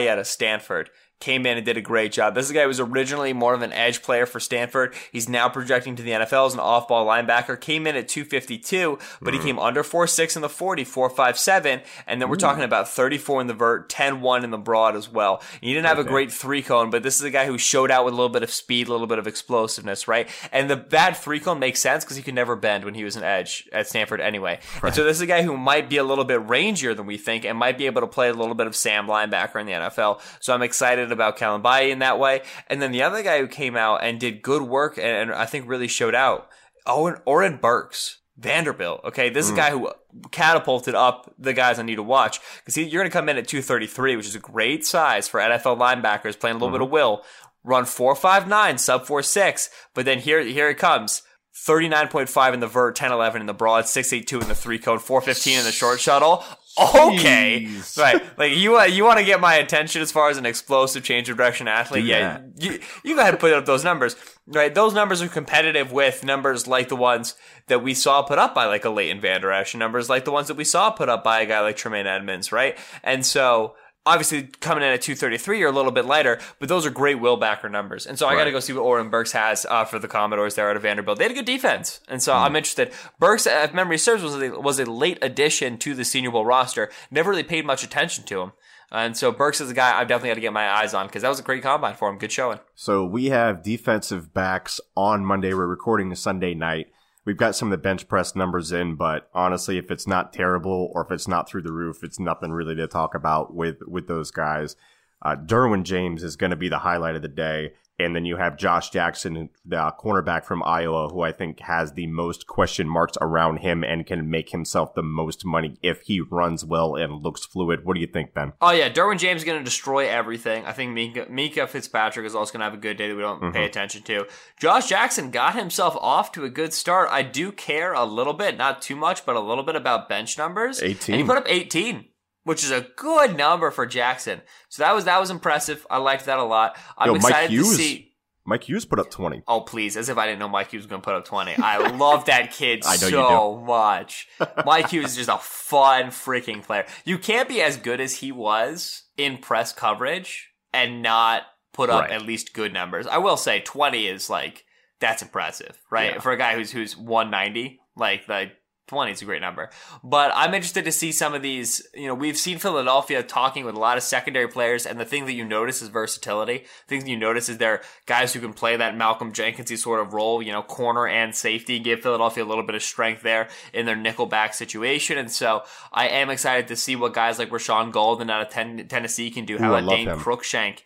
out 0.07 0.19
of 0.19 0.27
Stanford, 0.27 0.91
came 1.19 1.45
in 1.45 1.57
and 1.57 1.65
did 1.65 1.77
a 1.77 1.81
great 1.81 2.11
job. 2.11 2.35
This 2.35 2.45
is 2.45 2.51
a 2.51 2.53
guy 2.53 2.63
who 2.63 2.67
was 2.67 2.79
originally 2.79 3.33
more 3.33 3.53
of 3.53 3.61
an 3.61 3.71
edge 3.73 4.01
player 4.01 4.25
for 4.25 4.39
Stanford. 4.39 4.93
He's 5.11 5.29
now 5.29 5.47
projecting 5.47 5.95
to 5.95 6.03
the 6.03 6.11
NFL 6.11 6.47
as 6.47 6.53
an 6.53 6.59
off-ball 6.59 7.05
linebacker. 7.05 7.59
Came 7.59 7.87
in 7.87 7.95
at 7.95 8.07
252, 8.07 8.99
but 9.21 9.33
he 9.33 9.39
mm. 9.39 9.43
came 9.43 9.59
under 9.59 9.81
4'6 9.81 10.35
in 10.35 10.41
the 10.41 10.49
40, 10.49 10.83
4'5'7, 10.83 11.81
and 12.05 12.21
then 12.21 12.29
we're 12.29 12.35
mm. 12.35 12.39
talking 12.39 12.63
about 12.63 12.89
34 12.89 13.41
in 13.41 13.47
the 13.47 13.53
vert, 13.53 13.89
10-1 13.89 14.43
in 14.43 14.51
the 14.51 14.57
broad 14.57 14.95
as 14.95 15.09
well. 15.09 15.41
He 15.61 15.73
didn't 15.73 15.87
have 15.87 15.99
a 15.99 16.03
great 16.03 16.31
three 16.31 16.61
cone, 16.61 16.89
but 16.89 17.01
this 17.01 17.15
is 17.15 17.23
a 17.23 17.31
guy 17.31 17.45
who 17.45 17.57
showed 17.57 17.91
out 17.91 18.03
with 18.03 18.13
a 18.13 18.17
little 18.17 18.29
bit 18.29 18.43
of 18.43 18.51
speed, 18.51 18.87
a 18.87 18.91
little 18.91 19.07
bit 19.07 19.17
of 19.17 19.25
explosiveness, 19.25 20.07
right? 20.07 20.27
And 20.51 20.69
the 20.69 20.75
bad 20.75 21.15
three 21.15 21.39
cone 21.39 21.59
makes 21.59 21.79
sense 21.79 22.03
because 22.03 22.17
he 22.17 22.23
could 22.23 22.35
never 22.35 22.55
bend 22.55 22.83
when 22.83 22.93
he 22.93 23.03
was 23.03 23.15
an 23.15 23.23
edge 23.23 23.69
at 23.71 23.87
Stanford 23.87 24.19
anyway. 24.19 24.59
And 24.83 24.93
so 24.93 25.03
this 25.03 25.17
is 25.17 25.21
a 25.21 25.27
guy 25.27 25.43
who 25.43 25.55
might 25.55 25.89
be 25.89 25.97
a 25.97 26.03
little 26.03 26.25
bit 26.25 26.45
rangier 26.45 26.95
than 26.95 27.05
we 27.05 27.17
think 27.17 27.45
and 27.45 27.57
might 27.57 27.77
be 27.77 27.85
able 27.85 28.01
to 28.01 28.07
play 28.07 28.29
a 28.29 28.33
little 28.33 28.53
bit 28.53 28.67
of 28.67 28.75
Sam 28.75 29.07
linebacker 29.07 29.59
in 29.59 29.65
the 29.65 29.73
NFL. 29.73 30.21
So 30.39 30.53
I'm 30.53 30.61
excited 30.61 31.04
about 31.11 31.37
Kalambayi 31.37 31.89
in 31.89 31.99
that 31.99 32.19
way. 32.19 32.41
And 32.67 32.81
then 32.81 32.91
the 32.91 33.03
other 33.03 33.23
guy 33.23 33.39
who 33.39 33.47
came 33.47 33.75
out 33.75 34.03
and 34.03 34.19
did 34.19 34.41
good 34.41 34.63
work 34.63 34.97
and, 34.97 35.07
and 35.07 35.33
I 35.33 35.45
think 35.45 35.67
really 35.67 35.87
showed 35.87 36.15
out, 36.15 36.49
Owen 36.85 37.17
Oren 37.25 37.57
Burks. 37.57 38.19
Vanderbilt. 38.37 39.01
Okay, 39.05 39.29
this 39.29 39.45
is 39.45 39.51
a 39.51 39.53
mm. 39.53 39.57
guy 39.57 39.71
who 39.71 39.89
catapulted 40.31 40.93
up 40.93 41.33
the 41.39 41.53
guys 41.53 41.79
I 41.79 41.83
need 41.83 41.95
to 41.95 42.03
watch 42.03 42.39
because 42.57 42.75
you're 42.75 43.01
going 43.01 43.09
to 43.09 43.09
come 43.09 43.29
in 43.29 43.37
at 43.37 43.47
233, 43.47 44.17
which 44.17 44.27
is 44.27 44.35
a 44.35 44.39
great 44.39 44.85
size 44.85 45.27
for 45.27 45.39
NFL 45.39 45.77
linebackers 45.77 46.37
playing 46.37 46.57
a 46.57 46.59
little 46.59 46.71
bit 46.71 46.81
of 46.81 46.87
mm-hmm. 46.87 46.93
will. 46.93 47.23
Run 47.63 47.85
459, 47.85 48.77
sub 48.77 49.05
46, 49.05 49.69
but 49.93 50.05
then 50.05 50.19
here 50.19 50.41
here 50.41 50.69
it 50.69 50.77
comes. 50.77 51.23
39.5 51.55 52.53
in 52.53 52.59
the 52.59 52.67
vert, 52.67 52.97
10-11 52.97 53.39
in 53.39 53.45
the 53.45 53.53
broad, 53.53 53.87
682 53.87 54.41
in 54.41 54.47
the 54.49 54.53
three 54.53 54.77
cone, 54.77 54.99
415 54.99 55.59
in 55.59 55.63
the 55.63 55.71
short 55.71 56.01
shuttle. 56.01 56.43
Okay, 56.77 57.69
right. 57.97 58.21
Like 58.37 58.55
you 58.55 58.71
want 58.71 58.91
you 58.91 59.05
want 59.05 59.19
to 59.19 59.25
get 59.25 59.39
my 59.39 59.55
attention 59.55 60.01
as 60.01 60.11
far 60.11 60.29
as 60.29 60.37
an 60.37 60.45
explosive 60.45 61.03
change 61.03 61.29
of 61.29 61.37
direction 61.37 61.67
athlete. 61.67 62.03
Do 62.03 62.09
yeah, 62.09 62.41
you, 62.57 62.79
you 63.03 63.15
go 63.15 63.21
ahead 63.21 63.33
and 63.33 63.39
put 63.39 63.53
up 63.53 63.65
those 63.65 63.83
numbers. 63.83 64.15
Right, 64.47 64.73
those 64.75 64.93
numbers 64.93 65.21
are 65.21 65.27
competitive 65.27 65.91
with 65.91 66.23
numbers 66.23 66.67
like 66.67 66.89
the 66.89 66.95
ones 66.95 67.35
that 67.67 67.81
we 67.81 67.93
saw 67.93 68.21
put 68.21 68.37
up 68.37 68.53
by 68.53 68.65
like 68.65 68.85
a 68.85 68.89
Leighton 68.89 69.19
Vander 69.19 69.51
Esch, 69.51 69.73
numbers 69.73 70.09
like 70.09 70.25
the 70.25 70.31
ones 70.31 70.49
that 70.49 70.57
we 70.57 70.63
saw 70.63 70.91
put 70.91 71.09
up 71.09 71.23
by 71.23 71.41
a 71.41 71.45
guy 71.45 71.61
like 71.61 71.77
Tremaine 71.77 72.05
Edmunds, 72.07 72.51
right? 72.51 72.77
And 73.03 73.25
so 73.25 73.75
obviously 74.05 74.43
coming 74.43 74.83
in 74.83 74.89
at 74.89 75.01
233 75.01 75.59
you're 75.59 75.69
a 75.69 75.73
little 75.73 75.91
bit 75.91 76.05
lighter, 76.05 76.39
but 76.59 76.69
those 76.69 76.85
are 76.85 76.89
great 76.89 77.19
will 77.19 77.37
backer 77.37 77.69
numbers. 77.69 78.05
And 78.05 78.17
so 78.17 78.27
I 78.27 78.35
got 78.35 78.45
to 78.45 78.51
go 78.51 78.59
see 78.59 78.73
what 78.73 78.81
Oren 78.81 79.09
Burks 79.09 79.31
has 79.31 79.65
uh, 79.69 79.85
for 79.85 79.99
the 79.99 80.07
Commodores 80.07 80.55
there 80.55 80.69
out 80.69 80.75
of 80.75 80.81
Vanderbilt. 80.81 81.17
They 81.17 81.25
had 81.25 81.31
a 81.31 81.35
good 81.35 81.45
defense, 81.45 81.99
and 82.07 82.21
so 82.21 82.33
I'm 82.33 82.55
interested. 82.55 82.91
Burks, 83.19 83.47
if 83.47 83.73
memory 83.73 83.97
serves, 83.97 84.23
was 84.23 84.35
a, 84.35 84.59
was 84.59 84.79
a 84.79 84.85
late 84.85 85.17
addition 85.21 85.77
to 85.79 85.93
the 85.93 86.05
Senior 86.05 86.31
Bowl 86.31 86.45
roster. 86.45 86.91
Never 87.09 87.29
really 87.31 87.43
paid 87.43 87.65
much 87.65 87.83
attention 87.83 88.25
to 88.25 88.41
him. 88.41 88.51
And 88.91 89.17
so 89.17 89.31
Burks 89.31 89.59
is 89.59 89.71
a 89.71 89.73
guy 89.73 89.99
I've 89.99 90.07
definitely 90.07 90.29
got 90.29 90.35
to 90.35 90.41
get 90.41 90.53
my 90.53 90.69
eyes 90.69 90.93
on 90.93 91.07
because 91.07 91.23
that 91.23 91.29
was 91.29 91.39
a 91.39 91.43
great 91.43 91.63
combine 91.63 91.95
for 91.95 92.09
him. 92.09 92.17
Good 92.17 92.31
showing. 92.31 92.59
So 92.75 93.05
we 93.05 93.25
have 93.25 93.63
defensive 93.63 94.33
backs 94.33 94.79
on 94.95 95.25
Monday. 95.25 95.53
We're 95.53 95.67
recording 95.67 96.09
the 96.09 96.15
Sunday 96.15 96.53
night. 96.53 96.87
We've 97.25 97.37
got 97.37 97.55
some 97.55 97.69
of 97.69 97.71
the 97.71 97.81
bench 97.81 98.07
press 98.07 98.35
numbers 98.35 98.71
in, 98.71 98.95
but 98.95 99.29
honestly, 99.33 99.77
if 99.79 99.89
it's 99.89 100.05
not 100.05 100.31
terrible 100.31 100.91
or 100.93 101.03
if 101.03 101.11
it's 101.11 101.27
not 101.27 101.49
through 101.49 101.63
the 101.63 101.73
roof, 101.73 102.03
it's 102.03 102.19
nothing 102.19 102.51
really 102.51 102.75
to 102.75 102.87
talk 102.87 103.15
about 103.15 103.53
with 103.53 103.77
with 103.87 104.07
those 104.07 104.29
guys. 104.29 104.75
Uh, 105.21 105.35
Derwin 105.35 105.83
James 105.83 106.23
is 106.23 106.35
going 106.35 106.51
to 106.51 106.55
be 106.55 106.69
the 106.69 106.79
highlight 106.79 107.15
of 107.15 107.23
the 107.23 107.27
day. 107.27 107.73
And 107.97 108.13
then 108.13 108.25
you 108.25 108.35
have 108.35 108.57
Josh 108.57 108.89
Jackson, 108.89 109.49
the 109.63 109.93
cornerback 109.97 110.43
from 110.43 110.61
Iowa, 110.63 111.07
who 111.07 111.21
I 111.21 111.31
think 111.31 111.61
has 111.61 111.93
the 111.93 112.07
most 112.07 112.45
question 112.45 112.89
marks 112.89 113.17
around 113.21 113.57
him 113.57 113.85
and 113.85 114.05
can 114.05 114.29
make 114.29 114.49
himself 114.49 114.93
the 114.95 115.01
most 115.01 115.45
money 115.45 115.77
if 115.81 116.01
he 116.01 116.19
runs 116.19 116.65
well 116.65 116.95
and 116.95 117.23
looks 117.23 117.45
fluid. 117.45 117.85
What 117.85 117.93
do 117.93 118.01
you 118.01 118.07
think, 118.07 118.33
Ben? 118.33 118.51
Oh 118.61 118.71
yeah, 118.71 118.89
Derwin 118.89 119.17
James 119.17 119.41
is 119.41 119.45
going 119.45 119.59
to 119.59 119.63
destroy 119.63 120.09
everything. 120.09 120.65
I 120.65 120.73
think 120.73 120.91
Minkah, 120.97 121.29
Minkah 121.31 121.69
Fitzpatrick 121.69 122.25
is 122.25 122.35
also 122.35 122.51
going 122.51 122.59
to 122.59 122.65
have 122.65 122.73
a 122.73 122.77
good 122.77 122.97
day 122.97 123.07
that 123.07 123.15
we 123.15 123.21
don't 123.21 123.53
pay 123.53 123.61
Mhm. 123.61 123.65
attention 123.67 124.03
to. 124.03 124.25
Josh 124.59 124.89
Jackson 124.89 125.31
got 125.31 125.55
himself 125.55 125.95
off 126.01 126.33
to 126.33 126.43
a 126.43 126.49
good 126.49 126.73
start. 126.73 127.07
I 127.11 127.21
do 127.21 127.53
care 127.53 127.93
a 127.93 128.03
little 128.03 128.33
bit, 128.33 128.57
not 128.57 128.81
too 128.81 128.97
much, 128.97 129.25
but 129.25 129.37
a 129.37 129.39
little 129.39 129.63
bit 129.63 129.77
about 129.77 130.09
bench 130.09 130.37
numbers. 130.37 130.83
18. 130.83 131.15
and 131.15 131.21
he 131.21 131.27
put 131.27 131.37
up 131.37 131.45
18, 131.47 132.05
which 132.45 132.63
is 132.63 132.71
a 132.71 132.87
good 132.95 133.35
number 133.35 133.69
for 133.71 133.85
Jackson. 133.85 134.41
So 134.69 134.83
that 134.83 134.95
was 134.95 135.03
that 135.05 135.19
was 135.19 135.29
impressive. 135.29 135.85
I 135.89 135.97
liked 135.97 136.25
that 136.25 136.39
a 136.39 136.43
lot. 136.43 136.77
I'm 136.97 137.09
Yo, 137.09 137.15
excited 137.15 137.35
Mike 137.35 137.49
Hughes, 137.49 137.69
to 137.69 137.75
see. 137.75 138.11
Mike 138.47 138.63
Hughes 138.69 138.85
put 138.85 138.99
up 138.99 139.09
20. 139.09 139.41
Oh 139.47 139.61
please, 139.61 139.97
as 139.97 140.07
if 140.07 140.17
I 140.17 140.25
didn't 140.27 140.39
know 140.39 140.47
Mike 140.47 140.71
Hughes 140.71 140.83
was 140.83 140.89
going 140.89 141.01
to 141.01 141.05
put 141.05 141.15
up 141.15 141.25
20. 141.25 141.55
I 141.57 141.89
love 141.97 142.25
that 142.25 142.51
kid 142.53 142.83
I 142.85 142.95
know 142.97 143.07
you 143.07 143.11
so 143.11 143.61
much. 143.65 144.27
Mike 144.65 144.89
Hughes 144.91 145.11
is 145.11 145.15
just 145.17 145.29
a 145.29 145.37
fun 145.39 146.05
freaking 146.05 146.61
player. 146.63 146.85
You 147.03 147.17
can't 147.17 147.49
be 147.49 147.61
as 147.61 147.75
good 147.77 147.99
as 147.99 148.13
he 148.17 148.31
was 148.31 149.03
in 149.17 149.39
press 149.39 149.73
coverage 149.73 150.51
and 150.73 151.01
not 151.01 151.41
put 151.73 151.89
up 151.89 152.03
Right. 152.03 152.11
at 152.11 152.21
least 152.21 152.53
good 152.53 152.71
numbers. 152.71 153.07
I 153.07 153.17
will 153.17 153.37
say 153.37 153.61
20 153.61 154.07
is 154.07 154.29
like 154.29 154.63
that's 154.99 155.21
impressive, 155.23 155.81
right? 155.89 156.13
Yeah. 156.13 156.19
For 156.19 156.31
a 156.31 156.37
guy 156.37 156.55
who's 156.55 156.71
who's 156.71 156.95
190, 156.95 157.79
like 157.97 158.27
the 158.27 158.51
20 158.87 159.11
is 159.11 159.21
a 159.21 159.25
great 159.25 159.41
number. 159.41 159.69
But 160.03 160.31
I'm 160.35 160.53
interested 160.53 160.85
to 160.85 160.91
see 160.91 161.11
some 161.11 161.33
of 161.33 161.41
these. 161.41 161.85
You 161.93 162.07
know, 162.07 162.13
we've 162.13 162.37
seen 162.37 162.59
Philadelphia 162.59 163.23
talking 163.23 163.65
with 163.65 163.75
a 163.75 163.79
lot 163.79 163.97
of 163.97 164.03
secondary 164.03 164.47
players, 164.47 164.85
and 164.85 164.99
the 164.99 165.05
thing 165.05 165.25
that 165.25 165.33
you 165.33 165.43
notice 165.43 165.81
is 165.81 165.89
versatility. 165.89 166.59
The 166.59 166.87
thing 166.87 166.99
that 166.99 167.09
you 167.09 167.17
notice 167.17 167.49
is 167.49 167.57
they're 167.57 167.81
guys 168.05 168.33
who 168.33 168.39
can 168.39 168.53
play 168.53 168.77
that 168.77 168.95
Malcolm 168.95 169.33
Jenkinsy 169.33 169.77
sort 169.77 170.01
of 170.01 170.13
role, 170.13 170.41
you 170.41 170.51
know, 170.51 170.61
corner 170.61 171.07
and 171.07 171.35
safety, 171.35 171.79
give 171.79 172.01
Philadelphia 172.01 172.43
a 172.43 172.45
little 172.45 172.63
bit 172.63 172.75
of 172.75 172.83
strength 172.83 173.23
there 173.23 173.49
in 173.73 173.85
their 173.85 173.95
nickel 173.95 174.27
back 174.27 174.53
situation. 174.53 175.17
And 175.17 175.31
so 175.31 175.63
I 175.91 176.07
am 176.07 176.29
excited 176.29 176.67
to 176.67 176.75
see 176.75 176.95
what 176.95 177.13
guys 177.13 177.39
like 177.39 177.49
Rashaan 177.49 177.91
Gaulden 177.91 178.29
out 178.29 178.41
of 178.41 178.49
ten- 178.49 178.87
Tennessee 178.87 179.31
can 179.31 179.45
do. 179.45 179.57
How 179.57 179.71
Ooh, 179.71 179.77
about 179.77 179.89
Dane 179.89 180.07
him. 180.07 180.19
Cruikshank? 180.19 180.79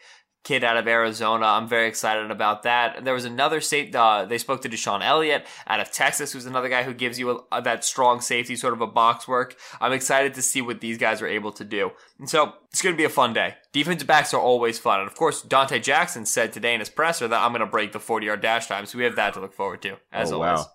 Kid 0.43 0.63
out 0.63 0.77
of 0.77 0.87
Arizona. 0.87 1.45
I'm 1.45 1.67
very 1.67 1.87
excited 1.87 2.31
about 2.31 2.63
that. 2.63 3.03
There 3.03 3.13
was 3.13 3.25
another 3.25 3.59
state, 3.59 3.93
Uh, 3.93 4.25
they 4.25 4.37
spoke 4.37 4.61
to 4.61 4.69
DeShon 4.69 5.03
Elliott 5.03 5.45
out 5.67 5.79
of 5.79 5.91
Texas, 5.91 6.31
who's 6.31 6.45
another 6.45 6.69
guy 6.69 6.83
who 6.83 6.93
gives 6.93 7.19
you 7.19 7.45
a, 7.51 7.61
that 7.61 7.83
strong 7.83 8.21
safety, 8.21 8.55
sort 8.55 8.73
of 8.73 8.81
a 8.81 8.87
box 8.87 9.27
work. 9.27 9.55
I'm 9.81 9.91
excited 9.91 10.33
to 10.35 10.41
see 10.41 10.61
what 10.61 10.79
these 10.79 10.97
guys 10.97 11.21
are 11.21 11.27
able 11.27 11.51
to 11.53 11.65
do. 11.65 11.91
And 12.17 12.29
so 12.29 12.53
it's 12.71 12.81
going 12.81 12.95
to 12.95 12.97
be 12.97 13.03
a 13.03 13.09
fun 13.09 13.33
day. 13.33 13.55
Defensive 13.73 14.07
backs 14.07 14.33
are 14.33 14.41
always 14.41 14.79
fun. 14.79 15.01
And 15.01 15.09
of 15.09 15.15
course, 15.15 15.43
Donte 15.43 15.81
Jackson 15.83 16.25
said 16.25 16.53
today 16.53 16.73
in 16.73 16.79
his 16.79 16.89
presser 16.89 17.27
that 17.27 17.41
I'm 17.41 17.51
going 17.51 17.59
to 17.59 17.65
break 17.65 17.91
the 17.91 17.99
40 17.99 18.25
yard 18.25 18.41
dash 18.41 18.67
time. 18.67 18.85
So 18.85 18.97
we 18.97 19.03
have 19.03 19.17
that 19.17 19.33
to 19.33 19.41
look 19.41 19.53
forward 19.53 19.81
to, 19.81 19.97
as 20.11 20.31
oh, 20.31 20.35
always. 20.35 20.59
wow. 20.59 20.65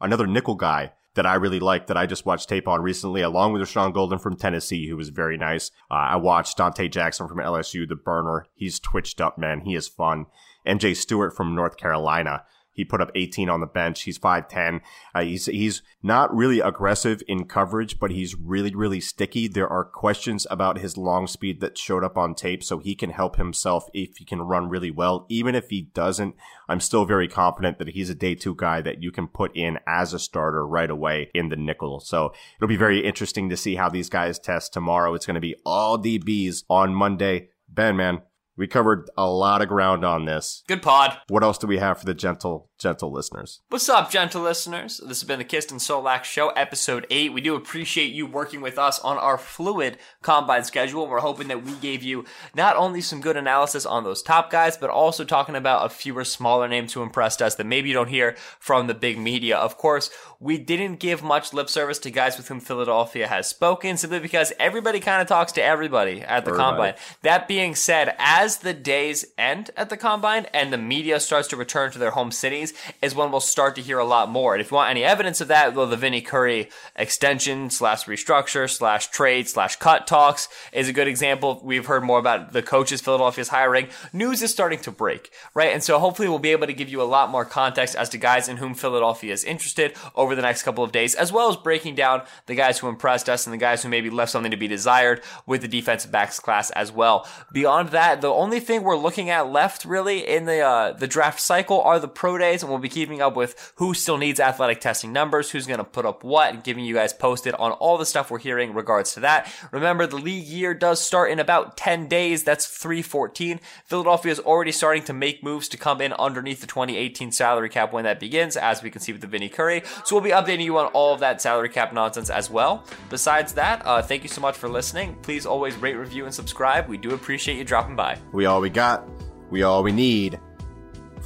Another 0.00 0.28
nickel 0.28 0.54
guy 0.54 0.92
that 1.14 1.26
I 1.26 1.34
really 1.34 1.60
like 1.60 1.86
that 1.86 1.96
I 1.96 2.06
just 2.06 2.26
watched 2.26 2.48
tape 2.48 2.68
on 2.68 2.82
recently, 2.82 3.22
along 3.22 3.52
with 3.52 3.62
Rashaan 3.62 3.92
Gaulden 3.92 4.20
from 4.20 4.36
Tennessee, 4.36 4.88
who 4.88 4.96
was 4.96 5.08
very 5.08 5.36
nice. 5.36 5.70
Uh, 5.90 5.94
I 5.94 6.16
watched 6.16 6.58
Donte 6.58 6.90
Jackson 6.90 7.28
from 7.28 7.38
LSU, 7.38 7.88
the 7.88 7.96
burner. 7.96 8.46
He's 8.54 8.78
twitched 8.78 9.20
up, 9.20 9.38
man. 9.38 9.60
He 9.60 9.74
is 9.74 9.88
fun. 9.88 10.26
MJ 10.66 10.94
Stewart 10.94 11.34
from 11.34 11.54
North 11.54 11.76
Carolina. 11.76 12.44
He 12.78 12.84
put 12.84 13.00
up 13.00 13.10
18 13.16 13.50
on 13.50 13.58
the 13.58 13.66
bench. 13.66 14.02
He's 14.02 14.20
5'10. 14.20 14.80
Uh, 15.12 15.22
he's, 15.22 15.46
he's 15.46 15.82
not 16.00 16.32
really 16.32 16.60
aggressive 16.60 17.24
in 17.26 17.46
coverage, 17.46 17.98
but 17.98 18.12
he's 18.12 18.36
really, 18.36 18.72
really 18.72 19.00
sticky. 19.00 19.48
There 19.48 19.68
are 19.68 19.84
questions 19.84 20.46
about 20.48 20.78
his 20.78 20.96
long 20.96 21.26
speed 21.26 21.60
that 21.60 21.76
showed 21.76 22.04
up 22.04 22.16
on 22.16 22.36
tape, 22.36 22.62
so 22.62 22.78
he 22.78 22.94
can 22.94 23.10
help 23.10 23.34
himself 23.34 23.88
if 23.92 24.18
he 24.18 24.24
can 24.24 24.42
run 24.42 24.68
really 24.68 24.92
well. 24.92 25.26
Even 25.28 25.56
if 25.56 25.70
he 25.70 25.82
doesn't, 25.82 26.36
I'm 26.68 26.78
still 26.78 27.04
very 27.04 27.26
confident 27.26 27.78
that 27.78 27.88
he's 27.88 28.10
a 28.10 28.14
day 28.14 28.36
two 28.36 28.54
guy 28.54 28.80
that 28.82 29.02
you 29.02 29.10
can 29.10 29.26
put 29.26 29.56
in 29.56 29.80
as 29.88 30.14
a 30.14 30.20
starter 30.20 30.64
right 30.64 30.88
away 30.88 31.32
in 31.34 31.48
the 31.48 31.56
nickel. 31.56 31.98
So 31.98 32.32
it'll 32.58 32.68
be 32.68 32.76
very 32.76 33.04
interesting 33.04 33.48
to 33.48 33.56
see 33.56 33.74
how 33.74 33.88
these 33.88 34.08
guys 34.08 34.38
test 34.38 34.72
tomorrow. 34.72 35.14
It's 35.14 35.26
going 35.26 35.34
to 35.34 35.40
be 35.40 35.56
all 35.66 35.98
DBs 35.98 36.62
on 36.70 36.94
Monday. 36.94 37.48
Ben, 37.68 37.96
man, 37.96 38.22
we 38.58 38.66
covered 38.66 39.08
a 39.16 39.30
lot 39.30 39.62
of 39.62 39.68
ground 39.68 40.04
on 40.04 40.24
this. 40.24 40.64
Good 40.66 40.82
pod. 40.82 41.16
What 41.28 41.44
else 41.44 41.58
do 41.58 41.68
we 41.68 41.78
have 41.78 42.00
for 42.00 42.06
the 42.06 42.14
gentle, 42.14 42.67
gentle 42.78 43.10
listeners? 43.10 43.60
What's 43.68 43.88
up, 43.88 44.10
gentle 44.10 44.42
listeners? 44.42 44.98
This 44.98 45.20
has 45.20 45.24
been 45.24 45.40
the 45.40 45.44
Kist 45.44 45.72
and 45.72 45.80
Solak 45.80 46.22
Show, 46.22 46.50
episode 46.50 47.06
8. 47.10 47.32
We 47.32 47.40
do 47.40 47.56
appreciate 47.56 48.12
you 48.12 48.24
working 48.24 48.60
with 48.60 48.78
us 48.78 49.00
on 49.00 49.18
our 49.18 49.36
fluid 49.36 49.98
combine 50.22 50.62
schedule. 50.62 51.08
We're 51.08 51.20
hoping 51.20 51.48
that 51.48 51.64
we 51.64 51.72
gave 51.72 52.02
you 52.04 52.24
not 52.54 52.76
only 52.76 53.00
some 53.00 53.20
good 53.20 53.36
analysis 53.36 53.84
on 53.84 54.04
those 54.04 54.22
top 54.22 54.50
guys, 54.50 54.76
but 54.76 54.90
also 54.90 55.24
talking 55.24 55.56
about 55.56 55.86
a 55.86 55.88
fewer 55.88 56.24
smaller 56.24 56.68
names 56.68 56.92
who 56.92 57.02
impressed 57.02 57.42
us 57.42 57.56
that 57.56 57.66
maybe 57.66 57.88
you 57.88 57.94
don't 57.94 58.08
hear 58.08 58.36
from 58.60 58.86
the 58.86 58.94
big 58.94 59.18
media. 59.18 59.56
Of 59.56 59.76
course, 59.76 60.10
we 60.38 60.56
didn't 60.56 61.00
give 61.00 61.22
much 61.22 61.52
lip 61.52 61.68
service 61.68 61.98
to 62.00 62.10
guys 62.12 62.36
with 62.36 62.46
whom 62.46 62.60
Philadelphia 62.60 63.26
has 63.26 63.48
spoken 63.48 63.96
simply 63.96 64.20
because 64.20 64.52
everybody 64.60 65.00
kind 65.00 65.20
of 65.20 65.26
talks 65.26 65.50
to 65.52 65.62
everybody 65.62 66.20
at 66.20 66.44
the 66.44 66.52
everybody. 66.52 66.58
combine. 66.58 66.94
That 67.22 67.48
being 67.48 67.74
said, 67.74 68.14
as 68.18 68.58
the 68.58 68.74
days 68.74 69.24
end 69.36 69.70
at 69.76 69.90
the 69.90 69.96
combine 69.96 70.46
and 70.54 70.72
the 70.72 70.78
media 70.78 71.18
starts 71.18 71.48
to 71.48 71.56
return 71.56 71.90
to 71.90 71.98
their 71.98 72.12
home 72.12 72.30
cities 72.30 72.67
is 73.02 73.14
when 73.14 73.30
we'll 73.30 73.40
start 73.40 73.74
to 73.76 73.82
hear 73.82 73.98
a 73.98 74.04
lot 74.04 74.28
more. 74.28 74.54
And 74.54 74.60
if 74.60 74.70
you 74.70 74.76
want 74.76 74.90
any 74.90 75.04
evidence 75.04 75.40
of 75.40 75.48
that, 75.48 75.74
well, 75.74 75.86
the 75.86 75.96
Vinny 75.96 76.20
Curry 76.20 76.70
extension 76.96 77.70
slash 77.70 78.04
restructure 78.04 78.68
slash 78.68 79.08
trade 79.08 79.48
slash 79.48 79.76
cut 79.76 80.06
talks 80.06 80.48
is 80.72 80.88
a 80.88 80.92
good 80.92 81.08
example. 81.08 81.60
We've 81.62 81.86
heard 81.86 82.04
more 82.04 82.18
about 82.18 82.52
the 82.52 82.62
coaches 82.62 83.00
Philadelphia's 83.00 83.48
hiring. 83.48 83.88
News 84.12 84.42
is 84.42 84.50
starting 84.50 84.80
to 84.80 84.90
break, 84.90 85.30
right? 85.54 85.72
And 85.72 85.82
so 85.82 85.98
hopefully 85.98 86.28
we'll 86.28 86.38
be 86.38 86.52
able 86.52 86.66
to 86.66 86.72
give 86.72 86.88
you 86.88 87.02
a 87.02 87.04
lot 87.04 87.30
more 87.30 87.44
context 87.44 87.94
as 87.96 88.08
to 88.10 88.18
guys 88.18 88.48
in 88.48 88.58
whom 88.58 88.74
Philadelphia 88.74 89.32
is 89.32 89.44
interested 89.44 89.94
over 90.14 90.34
the 90.34 90.42
next 90.42 90.62
couple 90.62 90.84
of 90.84 90.92
days, 90.92 91.14
as 91.14 91.32
well 91.32 91.48
as 91.48 91.56
breaking 91.56 91.94
down 91.94 92.22
the 92.46 92.54
guys 92.54 92.78
who 92.78 92.88
impressed 92.88 93.28
us 93.28 93.46
and 93.46 93.52
the 93.52 93.58
guys 93.58 93.82
who 93.82 93.88
maybe 93.88 94.10
left 94.10 94.32
something 94.32 94.50
to 94.50 94.56
be 94.56 94.68
desired 94.68 95.22
with 95.46 95.62
the 95.62 95.68
defensive 95.68 96.10
backs 96.10 96.40
class 96.40 96.70
as 96.70 96.92
well. 96.92 97.26
Beyond 97.52 97.90
that, 97.90 98.20
the 98.20 98.28
only 98.28 98.60
thing 98.60 98.82
we're 98.82 98.96
looking 98.96 99.30
at 99.30 99.50
left 99.50 99.84
really 99.84 100.26
in 100.26 100.44
the 100.44 100.60
uh, 100.60 100.92
the 100.92 101.06
draft 101.06 101.40
cycle 101.40 101.80
are 101.82 101.98
the 101.98 102.08
pro 102.08 102.38
days, 102.38 102.57
and 102.62 102.70
we'll 102.70 102.78
be 102.78 102.88
keeping 102.88 103.20
up 103.20 103.36
with 103.36 103.72
who 103.76 103.94
still 103.94 104.18
needs 104.18 104.40
athletic 104.40 104.80
testing 104.80 105.12
numbers, 105.12 105.50
who's 105.50 105.66
going 105.66 105.78
to 105.78 105.84
put 105.84 106.06
up 106.06 106.24
what, 106.24 106.52
and 106.52 106.64
giving 106.64 106.84
you 106.84 106.94
guys 106.94 107.12
posted 107.12 107.54
on 107.54 107.72
all 107.72 107.98
the 107.98 108.06
stuff 108.06 108.30
we're 108.30 108.38
hearing 108.38 108.70
in 108.70 108.76
regards 108.76 109.14
to 109.14 109.20
that. 109.20 109.52
Remember, 109.72 110.06
the 110.06 110.16
league 110.16 110.46
year 110.46 110.74
does 110.74 111.00
start 111.00 111.30
in 111.30 111.38
about 111.38 111.76
10 111.76 112.08
days. 112.08 112.44
That's 112.44 112.66
314. 112.66 113.60
Philadelphia 113.84 114.32
is 114.32 114.40
already 114.40 114.72
starting 114.72 115.02
to 115.04 115.12
make 115.12 115.42
moves 115.42 115.68
to 115.68 115.76
come 115.76 116.00
in 116.00 116.12
underneath 116.14 116.60
the 116.60 116.66
2018 116.66 117.32
salary 117.32 117.68
cap 117.68 117.92
when 117.92 118.04
that 118.04 118.20
begins, 118.20 118.56
as 118.56 118.82
we 118.82 118.90
can 118.90 119.00
see 119.00 119.12
with 119.12 119.20
the 119.20 119.26
Vinny 119.26 119.48
Curry. 119.48 119.82
So 120.04 120.16
we'll 120.16 120.24
be 120.24 120.30
updating 120.30 120.64
you 120.64 120.78
on 120.78 120.86
all 120.86 121.14
of 121.14 121.20
that 121.20 121.40
salary 121.40 121.68
cap 121.68 121.92
nonsense 121.92 122.30
as 122.30 122.50
well. 122.50 122.84
Besides 123.10 123.52
that, 123.54 123.82
uh, 123.84 124.02
thank 124.02 124.22
you 124.22 124.28
so 124.28 124.40
much 124.40 124.56
for 124.56 124.68
listening. 124.68 125.16
Please 125.22 125.46
always 125.46 125.76
rate, 125.76 125.96
review, 125.96 126.24
and 126.24 126.34
subscribe. 126.34 126.88
We 126.88 126.96
do 126.96 127.14
appreciate 127.14 127.56
you 127.56 127.64
dropping 127.64 127.96
by. 127.96 128.18
We 128.32 128.46
all 128.46 128.60
we 128.60 128.70
got, 128.70 129.08
we 129.50 129.62
all 129.62 129.82
we 129.82 129.92
need. 129.92 130.40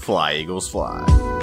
Fly, 0.02 0.34
Eagles, 0.34 0.68
fly. 0.68 1.41